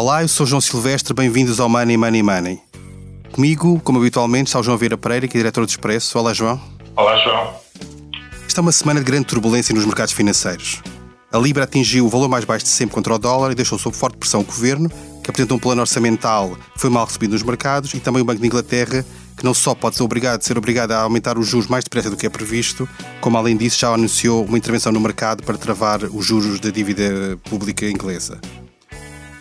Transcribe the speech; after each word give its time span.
Olá, 0.00 0.22
eu 0.22 0.28
sou 0.28 0.46
João 0.46 0.60
Silvestre, 0.60 1.12
bem-vindos 1.12 1.58
ao 1.58 1.68
Money 1.68 1.96
Money 1.96 2.22
Money. 2.22 2.60
Comigo, 3.32 3.80
como 3.82 3.98
habitualmente, 3.98 4.46
está 4.46 4.60
o 4.60 4.62
João 4.62 4.78
Vieira 4.78 4.96
Pereira, 4.96 5.26
que 5.26 5.36
é 5.36 5.40
diretor 5.40 5.66
do 5.66 5.68
Expresso. 5.68 6.16
Olá, 6.16 6.32
João. 6.32 6.60
Olá, 6.94 7.16
João. 7.16 7.52
Esta 8.46 8.60
é 8.60 8.62
uma 8.62 8.70
semana 8.70 9.00
de 9.00 9.06
grande 9.06 9.26
turbulência 9.26 9.74
nos 9.74 9.84
mercados 9.84 10.14
financeiros. 10.14 10.80
A 11.32 11.38
Libra 11.38 11.64
atingiu 11.64 12.06
o 12.06 12.08
valor 12.08 12.28
mais 12.28 12.44
baixo 12.44 12.64
de 12.64 12.70
sempre 12.70 12.94
contra 12.94 13.12
o 13.12 13.18
dólar 13.18 13.50
e 13.50 13.56
deixou 13.56 13.76
sob 13.76 13.96
forte 13.96 14.16
pressão 14.18 14.42
o 14.42 14.44
governo, 14.44 14.88
que 14.88 15.30
apresenta 15.30 15.54
um 15.54 15.58
plano 15.58 15.80
orçamental 15.80 16.56
que 16.74 16.80
foi 16.80 16.90
mal 16.90 17.04
recebido 17.04 17.32
nos 17.32 17.42
mercados, 17.42 17.92
e 17.92 17.98
também 17.98 18.22
o 18.22 18.24
Banco 18.24 18.40
de 18.40 18.46
Inglaterra, 18.46 19.04
que 19.36 19.44
não 19.44 19.52
só 19.52 19.74
pode 19.74 19.96
ser 19.96 20.04
obrigado, 20.04 20.42
ser 20.42 20.56
obrigado 20.56 20.92
a 20.92 21.00
aumentar 21.00 21.36
os 21.36 21.48
juros 21.48 21.66
mais 21.66 21.82
depressa 21.82 22.08
do 22.08 22.16
que 22.16 22.24
é 22.24 22.30
previsto, 22.30 22.88
como 23.20 23.36
além 23.36 23.56
disso 23.56 23.80
já 23.80 23.92
anunciou 23.92 24.44
uma 24.44 24.58
intervenção 24.58 24.92
no 24.92 25.00
mercado 25.00 25.42
para 25.42 25.58
travar 25.58 26.04
os 26.04 26.24
juros 26.24 26.60
da 26.60 26.70
dívida 26.70 27.36
pública 27.50 27.84
inglesa. 27.84 28.40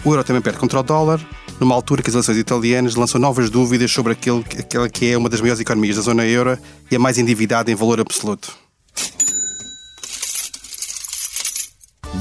O 0.08 0.12
euro 0.12 0.24
também 0.24 0.42
perde 0.42 0.58
contra 0.58 0.80
o 0.80 0.84
dólar, 0.84 1.20
numa 1.60 1.76
altura 1.76 2.02
que 2.02 2.10
as 2.10 2.14
eleições 2.14 2.38
italianas 2.38 2.96
lançam 2.96 3.20
novas 3.20 3.50
dúvidas 3.50 3.92
sobre 3.92 4.14
aquele, 4.14 4.40
aquela 4.58 4.88
que 4.88 5.12
é 5.12 5.18
uma 5.18 5.28
das 5.28 5.42
maiores 5.42 5.60
economias 5.60 5.98
da 5.98 6.02
zona 6.02 6.26
euro 6.26 6.58
e 6.90 6.96
a 6.96 7.00
mais 7.00 7.18
endividada 7.18 7.70
em 7.70 7.76
valor 7.76 8.00
absoluto. 8.00 8.56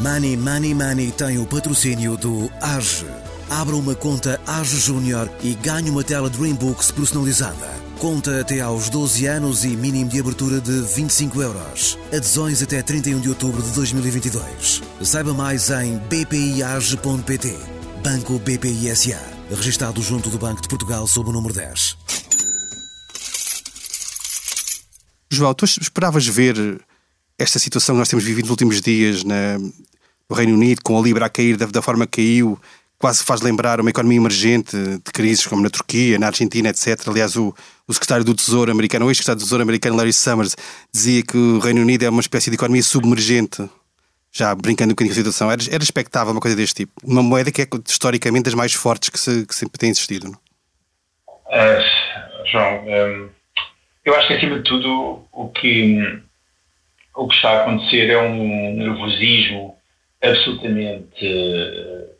Money 0.03 0.37
Money 0.37 0.75
Money 0.75 1.13
tem 1.13 1.39
o 1.39 1.47
patrocínio 1.47 2.17
do 2.17 2.51
AGE. 2.61 3.07
Abra 3.49 3.77
uma 3.77 3.95
conta 3.95 4.41
AGE 4.45 4.81
Júnior 4.81 5.31
e 5.41 5.55
ganhe 5.55 5.89
uma 5.89 6.03
tela 6.03 6.29
Dreambooks 6.29 6.91
personalizada. 6.91 7.71
Conta 8.01 8.41
até 8.41 8.61
aos 8.63 8.91
12 8.91 9.27
anos 9.27 9.65
e 9.65 9.69
mínimo 9.69 10.11
de 10.11 10.19
abertura 10.19 10.61
de 10.61 10.81
25 10.81 11.41
euros. 11.41 11.97
Adesões 12.09 12.61
até 12.65 12.83
31 12.83 13.21
de 13.21 13.29
outubro 13.29 13.63
de 13.63 13.71
2022. 13.71 14.83
Saiba 15.03 15.33
mais 15.33 15.71
em 15.71 15.97
bpiage.pt. 15.99 17.76
Banco 18.07 18.39
BPI 18.39 18.95
SA. 18.95 19.21
Registado 19.51 20.01
junto 20.01 20.31
do 20.31 20.39
Banco 20.39 20.63
de 20.63 20.69
Portugal 20.69 21.09
sob 21.09 21.29
o 21.29 21.33
número 21.33 21.53
10. 21.53 21.97
João, 25.29 25.53
tu 25.53 25.65
esperavas 25.65 26.25
ver 26.25 26.81
esta 27.37 27.59
situação 27.59 27.97
que 27.97 27.99
nós 27.99 28.09
temos 28.09 28.25
vivido 28.25 28.45
nos 28.45 28.51
últimos 28.51 28.81
dias 28.81 29.25
na, 29.25 29.59
no 29.59 30.37
Reino 30.37 30.55
Unido, 30.55 30.83
com 30.85 30.97
a 30.97 31.03
Libra 31.03 31.27
a 31.27 31.29
cair 31.29 31.57
da, 31.57 31.67
da 31.67 31.83
forma 31.83 32.07
que 32.07 32.23
caiu, 32.23 32.57
quase 32.97 33.25
faz 33.25 33.41
lembrar 33.41 33.81
uma 33.81 33.91
economia 33.91 34.19
emergente 34.19 34.77
de 34.77 35.13
crises 35.13 35.45
como 35.45 35.61
na 35.61 35.69
Turquia, 35.69 36.17
na 36.17 36.29
Argentina, 36.29 36.69
etc. 36.69 37.09
Aliás, 37.09 37.35
o, 37.35 37.53
o 37.89 37.93
secretário 37.93 38.25
do 38.25 38.37
Tesouro 38.37 38.71
americano, 38.71 39.07
o 39.07 39.11
ex-secretário 39.11 39.41
do 39.41 39.45
Tesouro 39.45 39.65
americano, 39.65 39.97
Larry 39.97 40.13
Summers, 40.13 40.55
dizia 40.95 41.25
que 41.25 41.37
o 41.37 41.59
Reino 41.59 41.81
Unido 41.81 42.05
é 42.05 42.09
uma 42.09 42.21
espécie 42.21 42.51
de 42.51 42.55
economia 42.55 42.85
submergente. 42.85 43.69
Já 44.37 44.55
brincando 44.55 44.91
um 44.91 44.95
bocadinho 44.95 45.15
com 45.15 45.21
a 45.21 45.25
situação, 45.25 45.51
era, 45.51 45.63
era 45.73 45.83
expectável 45.83 46.31
uma 46.31 46.43
coisa 46.43 46.55
deste 46.55 46.85
tipo. 46.85 46.93
Uma 47.03 47.23
moeda 47.23 47.51
que 47.51 47.63
é 47.63 47.67
historicamente 47.87 48.45
das 48.45 48.53
mais 48.53 48.75
fortes 48.75 49.09
que, 49.09 49.19
se, 49.19 49.47
que 49.47 49.55
sempre 49.55 49.79
tem 49.79 49.89
existido. 49.89 50.27
Não? 50.27 50.39
Uh, 51.47 52.47
João, 52.53 52.85
um, 52.85 53.31
eu 54.05 54.15
acho 54.15 54.29
que 54.29 54.35
acima 54.35 54.59
de 54.59 54.65
tudo 54.65 55.27
o 55.33 55.49
que, 55.49 56.21
o 57.15 57.27
que 57.27 57.35
está 57.35 57.49
a 57.51 57.63
acontecer 57.63 58.11
é 58.11 58.19
um 58.19 58.75
nervosismo 58.75 59.75
absolutamente 60.23 61.27
uh, 61.27 62.11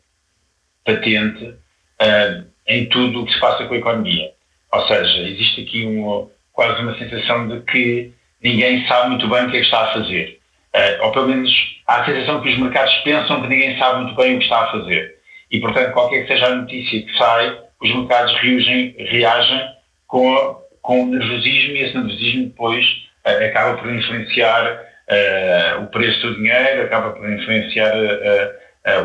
patente 0.83 1.43
uh, 1.45 2.47
em 2.67 2.89
tudo 2.89 3.21
o 3.21 3.25
que 3.27 3.33
se 3.33 3.39
passa 3.39 3.67
com 3.67 3.75
a 3.75 3.77
economia. 3.77 4.31
Ou 4.73 4.87
seja, 4.87 5.19
existe 5.19 5.61
aqui 5.61 5.85
um, 5.85 6.27
quase 6.51 6.81
uma 6.81 6.97
sensação 6.97 7.47
de 7.47 7.61
que 7.61 8.11
ninguém 8.41 8.87
sabe 8.87 9.11
muito 9.11 9.29
bem 9.29 9.45
o 9.45 9.51
que 9.51 9.57
é 9.57 9.59
que 9.59 9.65
está 9.65 9.91
a 9.91 9.93
fazer. 9.93 10.36
Uh, 10.75 11.05
ou 11.05 11.11
pelo 11.11 11.29
menos 11.29 11.51
há 11.87 12.01
a 12.01 12.05
sensação 12.05 12.41
que 12.41 12.49
os 12.49 12.57
mercados 12.59 12.93
pensam 12.97 13.41
que 13.41 13.47
ninguém 13.47 13.77
sabe 13.77 14.03
muito 14.03 14.15
bem 14.15 14.35
o 14.35 14.39
que 14.39 14.43
está 14.43 14.63
a 14.63 14.71
fazer. 14.71 15.15
E, 15.49 15.59
portanto, 15.59 15.93
qualquer 15.93 16.21
que 16.21 16.33
seja 16.33 16.47
a 16.47 16.55
notícia 16.55 17.01
que 17.01 17.17
sai, 17.17 17.57
os 17.81 17.95
mercados 17.95 18.33
reagem, 18.41 18.95
reagem 18.97 19.61
com, 20.05 20.61
com 20.81 21.05
nervosismo 21.05 21.71
e 21.75 21.83
esse 21.83 21.95
nervosismo 21.95 22.43
depois 22.47 22.85
uh, 23.25 23.45
acaba 23.45 23.77
por 23.77 23.89
influenciar 23.91 24.81
uh, 25.09 25.83
o 25.83 25.87
preço 25.87 26.21
do 26.21 26.35
dinheiro, 26.35 26.83
acaba 26.83 27.11
por 27.11 27.29
influenciar 27.29 27.93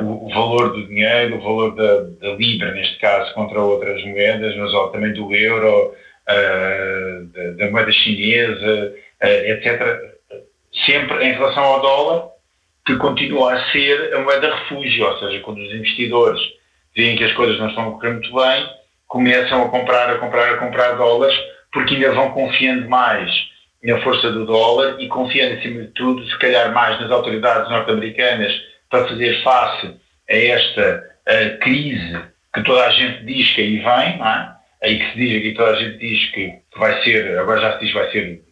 o, 0.01 0.27
o, 0.27 0.29
valor 0.29 0.73
do 0.75 0.87
dinheiro, 0.87 1.37
o 1.37 1.41
valor 1.41 1.75
da, 1.75 2.03
da, 2.21 2.37
libra, 2.37 2.73
neste 2.73 2.99
caso, 2.99 3.35
contra 3.35 3.61
outras 3.61 4.05
moedas, 4.05 4.55
mas 4.57 4.93
também 4.93 5.13
do 5.13 5.35
euro, 5.35 5.93
da, 6.25 7.51
da, 7.59 7.71
moeda 7.71 7.91
chinesa, 7.91 8.95
etc. 9.21 10.12
Sempre 10.87 11.25
em 11.25 11.33
relação 11.33 11.63
ao 11.63 11.83
dólar, 11.83 12.29
que 12.85 12.97
continua 12.97 13.55
a 13.55 13.71
ser 13.71 14.15
a 14.15 14.21
moeda 14.21 14.55
refúgio, 14.55 15.07
ou 15.07 15.19
seja, 15.19 15.41
quando 15.41 15.59
os 15.59 15.73
investidores 15.73 16.41
veem 16.97 17.17
que 17.17 17.25
as 17.25 17.33
coisas 17.33 17.59
não 17.59 17.69
estão 17.69 17.89
a 17.89 17.93
correr 17.93 18.13
muito 18.13 18.35
bem, 18.35 18.69
começam 19.07 19.63
a 19.63 19.69
comprar, 19.69 20.11
a 20.11 20.19
comprar, 20.19 20.55
a 20.55 20.57
comprar 20.57 20.97
dólares, 20.97 21.39
porque 21.73 21.95
ainda 21.95 22.13
vão 22.13 22.33
confiando 22.33 22.89
mais 22.89 23.31
na 23.85 24.01
força 24.01 24.31
do 24.31 24.47
dólar 24.47 24.97
e 25.01 25.09
confiando, 25.09 25.59
acima 25.59 25.83
de 25.83 25.89
tudo, 25.89 26.25
se 26.27 26.39
calhar 26.39 26.73
mais 26.73 27.01
nas 27.01 27.11
autoridades 27.11 27.71
norte-americanas 27.71 28.53
para 28.89 29.09
fazer 29.09 29.43
face 29.43 29.95
a 30.31 30.37
esta 30.37 31.13
a 31.27 31.57
crise 31.59 32.21
que 32.55 32.63
toda 32.63 32.85
a 32.85 32.91
gente 32.91 33.25
diz 33.25 33.51
que 33.55 33.61
aí 33.61 33.79
vem, 33.79 34.19
não 34.19 34.27
é? 34.27 34.57
aí 34.83 34.99
que 34.99 35.13
se 35.13 35.17
diz, 35.17 35.43
que 35.43 35.53
toda 35.55 35.71
a 35.71 35.77
gente 35.77 35.99
diz 35.99 36.31
que 36.31 36.59
vai 36.77 37.03
ser, 37.03 37.39
agora 37.39 37.61
já 37.61 37.73
se 37.75 37.81
diz 37.81 37.93
que 37.93 37.99
vai 37.99 38.11
ser 38.11 38.43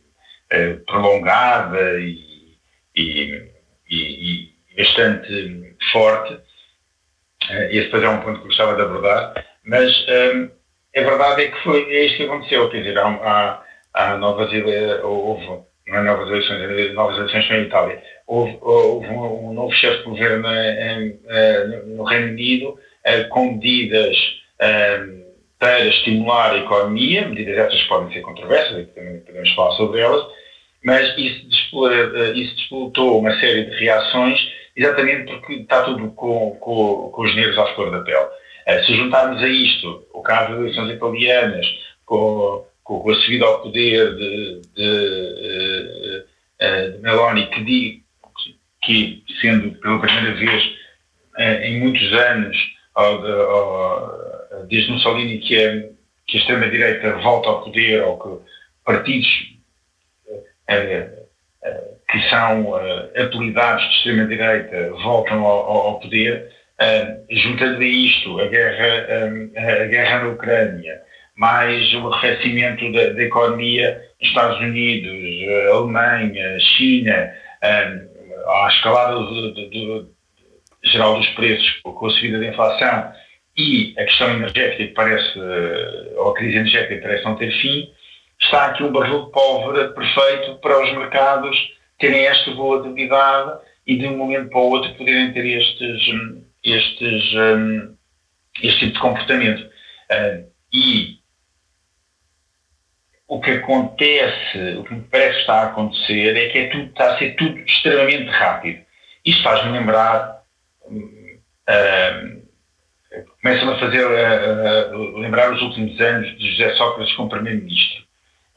prolongada 0.87 1.99
e, 2.01 2.57
e, 2.97 3.51
e, 3.89 4.53
e, 4.71 4.77
bastante 4.77 5.77
forte. 5.93 6.35
Uh, 6.35 7.69
esse 7.71 7.85
depois 7.87 8.03
é 8.03 8.09
um 8.09 8.21
ponto 8.21 8.41
que 8.41 8.47
gostava 8.47 8.75
de 8.77 8.83
abordar, 8.83 9.35
mas 9.65 9.91
um, 10.35 10.51
a 10.97 11.01
verdade 11.01 11.43
é 11.43 11.49
que 11.49 11.63
foi, 11.63 11.83
é 11.91 12.07
isto 12.07 12.17
que 12.19 12.25
aconteceu, 12.25 12.69
quer 12.69 12.79
dizer, 12.79 12.99
há, 12.99 13.63
há 13.95 14.17
novas 14.19 14.51
houve, 15.03 15.65
é 15.87 16.01
novas 16.03 16.29
eleições, 16.29 16.95
novas 16.95 17.17
eleições 17.17 17.51
em 17.51 17.63
Itália. 17.63 18.03
Houve, 18.27 18.59
houve 18.61 19.07
um, 19.09 19.49
um, 19.49 19.53
novo 19.53 19.73
chefe 19.73 19.99
de 19.99 20.05
governo 20.05 20.49
em, 20.49 21.19
em, 21.29 21.97
no 21.97 22.05
Reino 22.05 22.29
Unido 22.29 22.79
eh, 23.05 23.25
com 23.25 23.53
medidas 23.53 24.17
para 25.59 25.87
estimular 25.87 26.53
a 26.53 26.59
economia, 26.59 27.27
medidas 27.27 27.57
essas 27.57 27.83
podem 27.85 28.13
ser 28.13 28.21
controversas, 28.21 28.87
podemos 29.27 29.55
falar 29.55 29.73
sobre 29.73 30.01
elas, 30.01 30.23
mas 30.85 31.17
isso, 31.19 31.89
eh, 31.89 32.33
isso 32.33 32.57
despolutou 32.57 33.19
uma 33.21 33.39
série 33.39 33.65
de 33.65 33.77
reações 33.77 34.41
exatamente 34.77 35.31
porque 35.31 35.55
está 35.55 35.83
tudo 35.83 36.11
com, 36.13 36.57
com, 36.61 37.11
com 37.11 37.23
os 37.23 37.35
nervos 37.35 37.59
à 37.59 37.67
flor 37.75 37.91
da 37.91 38.01
pele. 38.01 38.29
Eh, 38.67 38.83
se 38.85 38.97
juntarmos 38.97 39.43
a 39.43 39.49
isto 39.49 40.07
o 40.13 40.23
caso 40.23 40.53
das 40.53 40.61
eleições 40.61 40.95
italianas, 40.95 41.67
com 42.05 42.65
com 42.83 43.09
a 43.09 43.15
subida 43.15 43.45
ao 43.45 43.63
poder 43.63 44.17
de, 44.17 44.61
de, 44.75 46.25
eh, 46.59 46.89
de 46.89 46.99
Meloni, 46.99 47.47
que, 47.47 48.03
que, 48.83 49.25
sendo 49.41 49.71
pela 49.79 50.01
primeira 50.01 50.35
vez 50.35 50.81
em 51.63 51.79
muitos 51.79 52.13
anos, 52.13 52.57
desde 54.69 54.91
Mussolini, 54.91 55.39
que, 55.39 55.57
é, 55.57 55.89
que 56.27 56.37
a 56.37 56.41
extrema-direita 56.41 57.19
volta 57.19 57.49
ao 57.49 57.63
poder, 57.63 58.03
ou 58.03 58.19
que 58.19 58.51
partidos 58.85 59.29
que 62.09 62.31
são 62.31 62.75
apelidados 63.17 63.83
de 63.83 63.97
extrema-direita 63.97 64.91
voltam 65.03 65.45
ao, 65.45 65.71
ao 65.71 66.01
poder, 66.01 66.49
juntando 67.31 67.81
a 67.81 67.85
isto 67.85 68.41
a 68.41 68.47
guerra, 68.47 69.07
a 69.57 69.87
guerra 69.87 70.25
na 70.25 70.29
Ucrânia, 70.31 71.01
mais 71.41 71.93
o 71.95 72.13
arrefecimento 72.13 72.93
da, 72.93 73.15
da 73.15 73.23
economia 73.23 73.99
nos 74.21 74.29
Estados 74.29 74.61
Unidos, 74.61 75.11
eh, 75.11 75.71
Alemanha, 75.73 76.61
China, 76.61 77.33
a 77.63 78.69
escalada 78.69 79.15
do, 79.15 79.55
do, 79.55 79.71
do, 79.71 80.11
geral 80.85 81.17
dos 81.17 81.29
preços 81.31 81.81
com 81.83 82.07
a 82.07 82.11
subida 82.11 82.41
da 82.41 82.47
inflação 82.47 83.13
e 83.57 83.95
a 83.99 84.05
questão 84.05 84.31
energética 84.31 84.87
que 84.87 84.93
parece, 84.93 85.39
eh, 85.39 86.13
ou 86.17 86.31
a 86.31 86.35
crise 86.35 86.59
energética 86.59 87.01
parece 87.01 87.25
não 87.25 87.37
ter 87.37 87.51
fim, 87.63 87.89
está 88.43 88.67
aqui 88.67 88.83
um 88.83 88.93
barril 88.93 89.27
de 89.27 89.33
pólvora 89.33 89.89
perfeito 89.93 90.57
para 90.61 90.83
os 90.83 90.93
mercados 90.93 91.57
terem 91.99 92.27
esta 92.27 92.53
volatilidade 92.53 93.61
e 93.87 93.97
de 93.97 94.07
um 94.07 94.17
momento 94.17 94.51
para 94.51 94.59
o 94.59 94.71
outro 94.71 94.95
poderem 94.95 95.33
ter 95.33 95.47
estes, 95.47 96.03
estes, 96.65 97.35
um, 97.35 97.97
este 98.63 98.81
tipo 98.81 98.93
de 98.95 99.01
comportamento. 99.01 99.63
Uh, 100.11 100.51
e 100.73 101.21
o 103.31 103.41
que 103.41 103.53
acontece, 103.53 104.77
o 104.79 104.85
que 104.85 104.95
me 104.95 105.03
parece 105.03 105.35
que 105.35 105.41
está 105.41 105.61
a 105.61 105.67
acontecer 105.67 106.37
é 106.37 106.49
que 106.49 106.59
é 106.59 106.69
tudo, 106.69 106.85
está 106.85 107.15
a 107.15 107.19
ser 107.19 107.37
tudo 107.37 107.59
extremamente 107.61 108.29
rápido. 108.29 108.81
Isto 109.25 109.43
faz-me 109.43 109.71
lembrar, 109.71 110.43
uh, 110.91 112.41
começa-me 113.41 113.73
a 113.73 113.79
fazer 113.79 114.05
uh, 114.05 114.97
uh, 114.97 115.19
lembrar 115.19 115.53
os 115.53 115.63
últimos 115.63 116.01
anos 116.01 116.37
de 116.39 116.51
José 116.51 116.75
Sócrates 116.75 117.15
como 117.15 117.29
Primeiro-Ministro, 117.29 118.03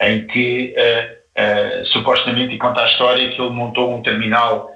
em 0.02 0.28
que 0.28 0.76
supostamente, 1.92 2.54
e 2.54 2.60
conta 2.60 2.82
a 2.82 2.88
história, 2.88 3.30
que 3.30 3.42
ele 3.42 3.50
montou 3.50 3.94
um 3.94 4.02
terminal 4.02 4.72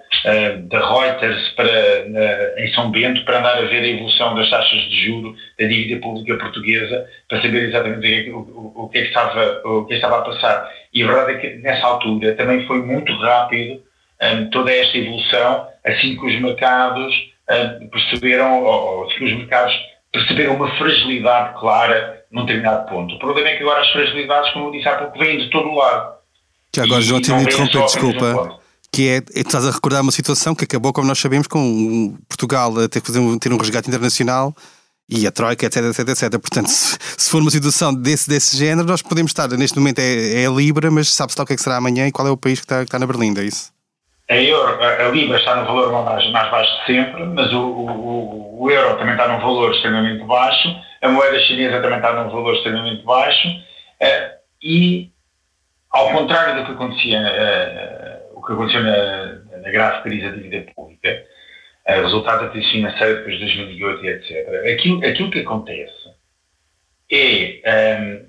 da 0.70 0.80
Reuters 0.80 1.50
para, 1.50 2.58
em 2.58 2.68
São 2.74 2.90
Bento 2.90 3.24
para 3.26 3.40
andar 3.40 3.58
a 3.58 3.62
ver 3.62 3.84
a 3.84 3.88
evolução 3.88 4.36
das 4.36 4.50
taxas 4.50 4.82
de 4.90 5.06
juro 5.06 5.36
da 5.60 5.68
dívida 5.68 6.02
pública 6.02 6.38
portuguesa 6.38 7.06
para 7.28 7.42
saber 7.42 7.70
exatamente 7.70 8.30
o, 8.32 8.40
o, 8.40 8.84
o, 8.84 8.90
que, 8.90 8.98
é 9.00 9.02
que 9.02 9.08
estava, 9.08 9.62
o 9.66 9.86
que 9.86 9.94
estava 9.94 10.20
a 10.20 10.22
passar. 10.22 10.72
E 10.94 11.04
a 11.04 11.08
verdade 11.08 11.32
é 11.34 11.36
que 11.38 11.56
nessa 11.58 11.86
altura 11.86 12.36
também 12.36 12.66
foi 12.66 12.82
muito 12.82 13.14
rápido 13.18 13.82
um, 14.22 14.50
toda 14.50 14.72
esta 14.72 14.98
evolução, 14.98 15.68
assim 15.86 16.18
que 16.18 16.26
os 16.26 16.42
mercados 16.42 17.14
perceberam, 17.92 18.64
ou, 18.64 19.06
assim 19.06 19.16
que 19.16 19.26
os 19.26 19.34
mercados 19.34 19.74
perceberam 20.12 20.56
uma 20.56 20.76
fragilidade 20.78 21.60
clara 21.60 22.17
num 22.32 22.46
determinado 22.46 22.90
ponto. 22.90 23.16
O 23.16 23.20
problema 23.20 23.50
é 23.50 23.56
que 23.56 23.64
agora 23.64 23.82
as 23.82 23.92
fragilidades, 23.92 24.52
como 24.54 24.68
eu 24.68 24.72
disse 24.72 24.88
há 24.88 24.98
pouco, 24.98 25.18
vêm 25.20 25.38
de 25.38 25.50
todo 25.50 25.70
o 25.70 25.76
lado. 25.76 26.18
Que 26.72 26.82
agora, 26.82 27.02
João, 27.02 27.22
te 27.22 27.32
interromper, 27.32 27.84
desculpa 27.86 28.60
que 28.92 29.10
é, 29.10 29.18
é, 29.18 29.22
estás 29.36 29.66
a 29.66 29.72
recordar 29.72 30.02
uma 30.02 30.12
situação 30.12 30.56
que 30.56 30.64
acabou, 30.64 30.94
como 30.94 31.08
nós 31.08 31.20
sabemos, 31.20 31.48
com 31.48 32.18
Portugal 32.28 32.80
a 32.80 32.88
ter 32.88 33.02
que 33.02 33.08
fazer 33.08 33.20
um, 33.20 33.38
ter 33.38 33.52
um 33.52 33.58
resgate 33.58 33.90
internacional 33.90 34.54
e 35.10 35.26
a 35.26 35.32
Troika, 35.32 35.66
etc, 35.66 35.84
etc, 35.84 36.10
etc. 36.10 36.32
Portanto, 36.32 36.68
se, 36.68 36.98
se, 37.18 37.30
for 37.30 37.42
uma 37.42 37.52
situação 37.52 37.94
desse, 37.94 38.30
desse 38.30 38.58
género, 38.58 38.88
nós 38.88 39.02
podemos 39.02 39.32
estar, 39.32 39.48
neste 39.50 39.78
momento 39.78 40.00
é, 40.00 40.44
é 40.44 40.48
a 40.48 40.50
Libra, 40.50 40.92
mas 40.92 41.14
sabe-se 41.14 41.38
lá 41.38 41.44
o 41.44 41.48
que, 41.48 41.54
é 41.54 41.56
que 41.56 41.62
será 41.62 41.78
amanhã 41.78 42.08
e 42.08 42.12
qual 42.12 42.28
é 42.28 42.32
o 42.32 42.38
país 42.38 42.60
que 42.60 42.66
está, 42.66 42.80
que 42.80 42.86
está 42.86 43.00
na 43.00 43.08
Berlinda, 43.08 43.42
é 43.42 43.46
isso? 43.46 43.72
A, 44.30 44.36
euro, 44.36 44.84
a, 44.84 45.08
Libra 45.10 45.38
está 45.38 45.56
no 45.56 45.66
valor 45.66 46.04
mais, 46.04 46.30
mais 46.32 46.52
baixo 46.52 46.72
de 46.80 46.86
sempre, 46.88 47.26
mas 47.28 47.54
o, 47.54 47.60
o, 47.60 48.64
o, 48.64 48.70
euro 48.70 48.98
também 48.98 49.14
está 49.14 49.26
num 49.30 49.40
valor 49.40 49.74
extremamente 49.74 50.26
baixo, 50.26 50.68
a 51.02 51.10
moeda 51.10 51.40
chinesa 51.42 51.82
também 51.82 51.98
está 51.98 52.14
num 52.14 52.30
valor 52.30 52.56
extremamente 52.56 53.04
baixo, 53.04 53.48
uh, 53.48 54.38
e 54.62 55.12
ao 55.92 56.12
contrário 56.12 56.56
do 56.56 56.66
que 56.66 56.72
acontecia 56.72 57.22
uh, 57.22 58.08
que 58.48 58.54
aconteceu 58.54 58.82
na, 58.82 59.58
na 59.60 59.72
grave 59.72 60.04
crise 60.04 60.30
da 60.30 60.36
dívida 60.36 60.72
pública, 60.74 61.24
uh, 61.90 62.02
resultado 62.02 62.46
da 62.46 62.50
crise 62.50 62.72
financeira 62.72 63.16
depois 63.16 63.36
de 63.36 63.46
2008 63.46 64.06
e 64.06 64.08
etc. 64.08 64.74
Aquilo, 64.74 65.06
aquilo 65.06 65.32
que 65.32 65.40
acontece 65.42 66.08
é, 67.12 68.00
um, 68.02 68.28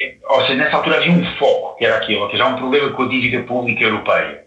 é, 0.00 0.16
ou 0.28 0.40
seja, 0.42 0.54
nessa 0.54 0.76
altura 0.76 0.96
havia 0.96 1.12
um 1.12 1.24
foco, 1.36 1.76
que 1.76 1.84
era 1.84 1.96
aquilo, 1.96 2.22
ou 2.22 2.30
seja, 2.30 2.44
há 2.44 2.48
um 2.48 2.56
problema 2.56 2.90
com 2.90 3.02
a 3.02 3.08
dívida 3.08 3.42
pública 3.44 3.84
europeia. 3.84 4.44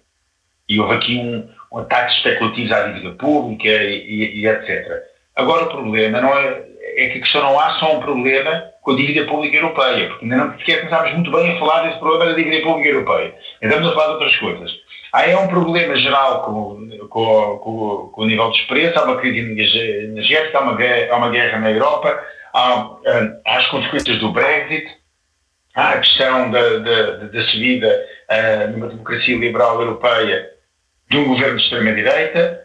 E 0.67 0.79
houve 0.79 0.95
aqui 0.95 1.17
um, 1.17 1.49
um 1.71 1.79
ataque 1.79 2.13
especulativo 2.13 2.73
à 2.73 2.87
dívida 2.87 3.11
pública 3.15 3.67
e, 3.67 3.97
e, 3.97 4.41
e, 4.41 4.47
etc. 4.47 5.03
Agora 5.35 5.65
o 5.65 5.69
problema 5.69 6.21
não 6.21 6.37
é, 6.37 6.65
é 6.95 7.09
que 7.09 7.17
a 7.17 7.21
questão 7.21 7.41
não 7.41 7.59
há 7.59 7.73
só 7.79 7.97
um 7.97 7.99
problema 7.99 8.63
com 8.81 8.91
a 8.91 8.95
dívida 8.95 9.25
pública 9.25 9.57
europeia, 9.57 10.09
porque 10.09 10.25
ainda 10.25 10.37
não 10.37 10.57
sequer 10.59 10.79
começámos 10.79 11.13
muito 11.13 11.31
bem 11.31 11.51
a 11.51 11.59
falar 11.59 11.83
desse 11.83 11.99
problema 11.99 12.25
da 12.25 12.33
dívida 12.33 12.63
pública 12.63 12.89
europeia. 12.89 13.35
Estamos 13.61 13.89
a 13.89 13.93
falar 13.93 14.05
de 14.05 14.13
outras 14.13 14.35
coisas. 14.37 14.71
Há 15.11 15.29
é 15.29 15.37
um 15.37 15.47
problema 15.47 15.95
geral 15.95 16.43
com, 16.43 16.89
com, 17.09 17.57
com, 17.57 18.09
com 18.13 18.21
o 18.21 18.25
nível 18.27 18.51
de 18.51 18.61
preços, 18.67 18.97
há 18.97 19.05
uma 19.05 19.17
crise 19.17 19.39
energética, 19.39 20.57
há 20.57 20.61
uma, 20.61 20.77
há 21.09 21.17
uma 21.17 21.29
guerra 21.29 21.59
na 21.59 21.71
Europa, 21.71 22.21
há, 22.53 22.97
há, 23.45 23.57
as 23.57 23.67
consequências 23.67 24.19
do 24.19 24.31
Brexit, 24.31 24.87
há 25.73 25.91
a 25.91 25.99
questão 25.99 26.51
da, 26.51 26.79
da, 26.79 27.11
da 27.27 27.41
subida 27.45 28.05
uh, 28.29 28.71
numa 28.71 28.87
democracia 28.87 29.37
liberal 29.37 29.81
europeia 29.81 30.49
de 31.09 31.17
um 31.17 31.27
governo 31.27 31.57
de 31.57 31.63
extrema-direita. 31.63 32.61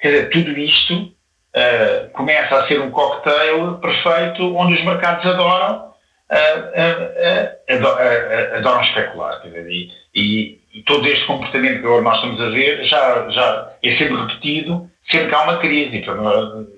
Quer 0.00 0.10
dizer, 0.10 0.30
tudo 0.30 0.50
isto 0.58 1.15
uh, 1.56 2.10
começa 2.10 2.56
a 2.56 2.68
ser 2.68 2.80
um 2.80 2.90
cocktail 2.90 3.78
perfeito 3.78 4.56
onde 4.56 4.74
os 4.74 4.84
mercados 4.84 5.24
adoram, 5.26 5.92
uh, 6.30 7.74
adoram, 7.74 8.58
adoram 8.58 8.82
especular. 8.82 9.40
E, 9.46 9.90
e 10.14 10.66
e 10.76 10.82
todo 10.82 11.06
este 11.08 11.24
comportamento 11.24 11.80
que 11.80 11.86
agora 11.86 12.02
nós 12.02 12.16
estamos 12.16 12.38
a 12.38 12.50
ver 12.50 12.84
já, 12.84 13.30
já 13.30 13.72
é 13.82 13.96
sempre 13.96 14.14
repetido 14.14 14.90
sempre 15.10 15.28
que 15.28 15.34
há 15.34 15.42
uma 15.44 15.58
crise. 15.58 15.96
Então, 15.96 16.14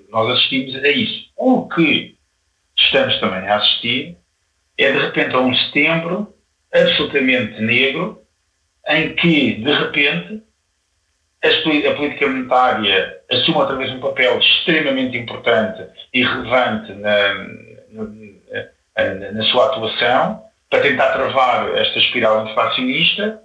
nós 0.09 0.29
assistimos 0.29 0.75
a 0.77 0.87
isso. 0.87 1.25
O 1.35 1.67
que 1.67 2.15
estamos 2.77 3.19
também 3.19 3.45
a 3.45 3.57
assistir 3.57 4.15
é, 4.77 4.91
de 4.91 4.99
repente, 4.99 5.35
a 5.35 5.39
um 5.39 5.53
setembro 5.53 6.33
absolutamente 6.73 7.61
negro, 7.61 8.21
em 8.87 9.13
que, 9.15 9.55
de 9.55 9.71
repente, 9.73 10.43
a 11.41 11.93
política 11.95 12.27
monetária 12.27 13.17
assume 13.31 13.57
outra 13.57 13.75
vez 13.77 13.91
um 13.91 13.99
papel 13.99 14.39
extremamente 14.39 15.17
importante 15.17 15.85
e 16.13 16.23
relevante 16.23 16.91
na, 16.93 17.33
na, 17.91 19.31
na 19.31 19.43
sua 19.45 19.67
atuação 19.67 20.43
para 20.69 20.81
tentar 20.81 21.13
travar 21.13 21.75
esta 21.77 21.97
espiral 21.97 22.47
inflacionista 22.47 23.41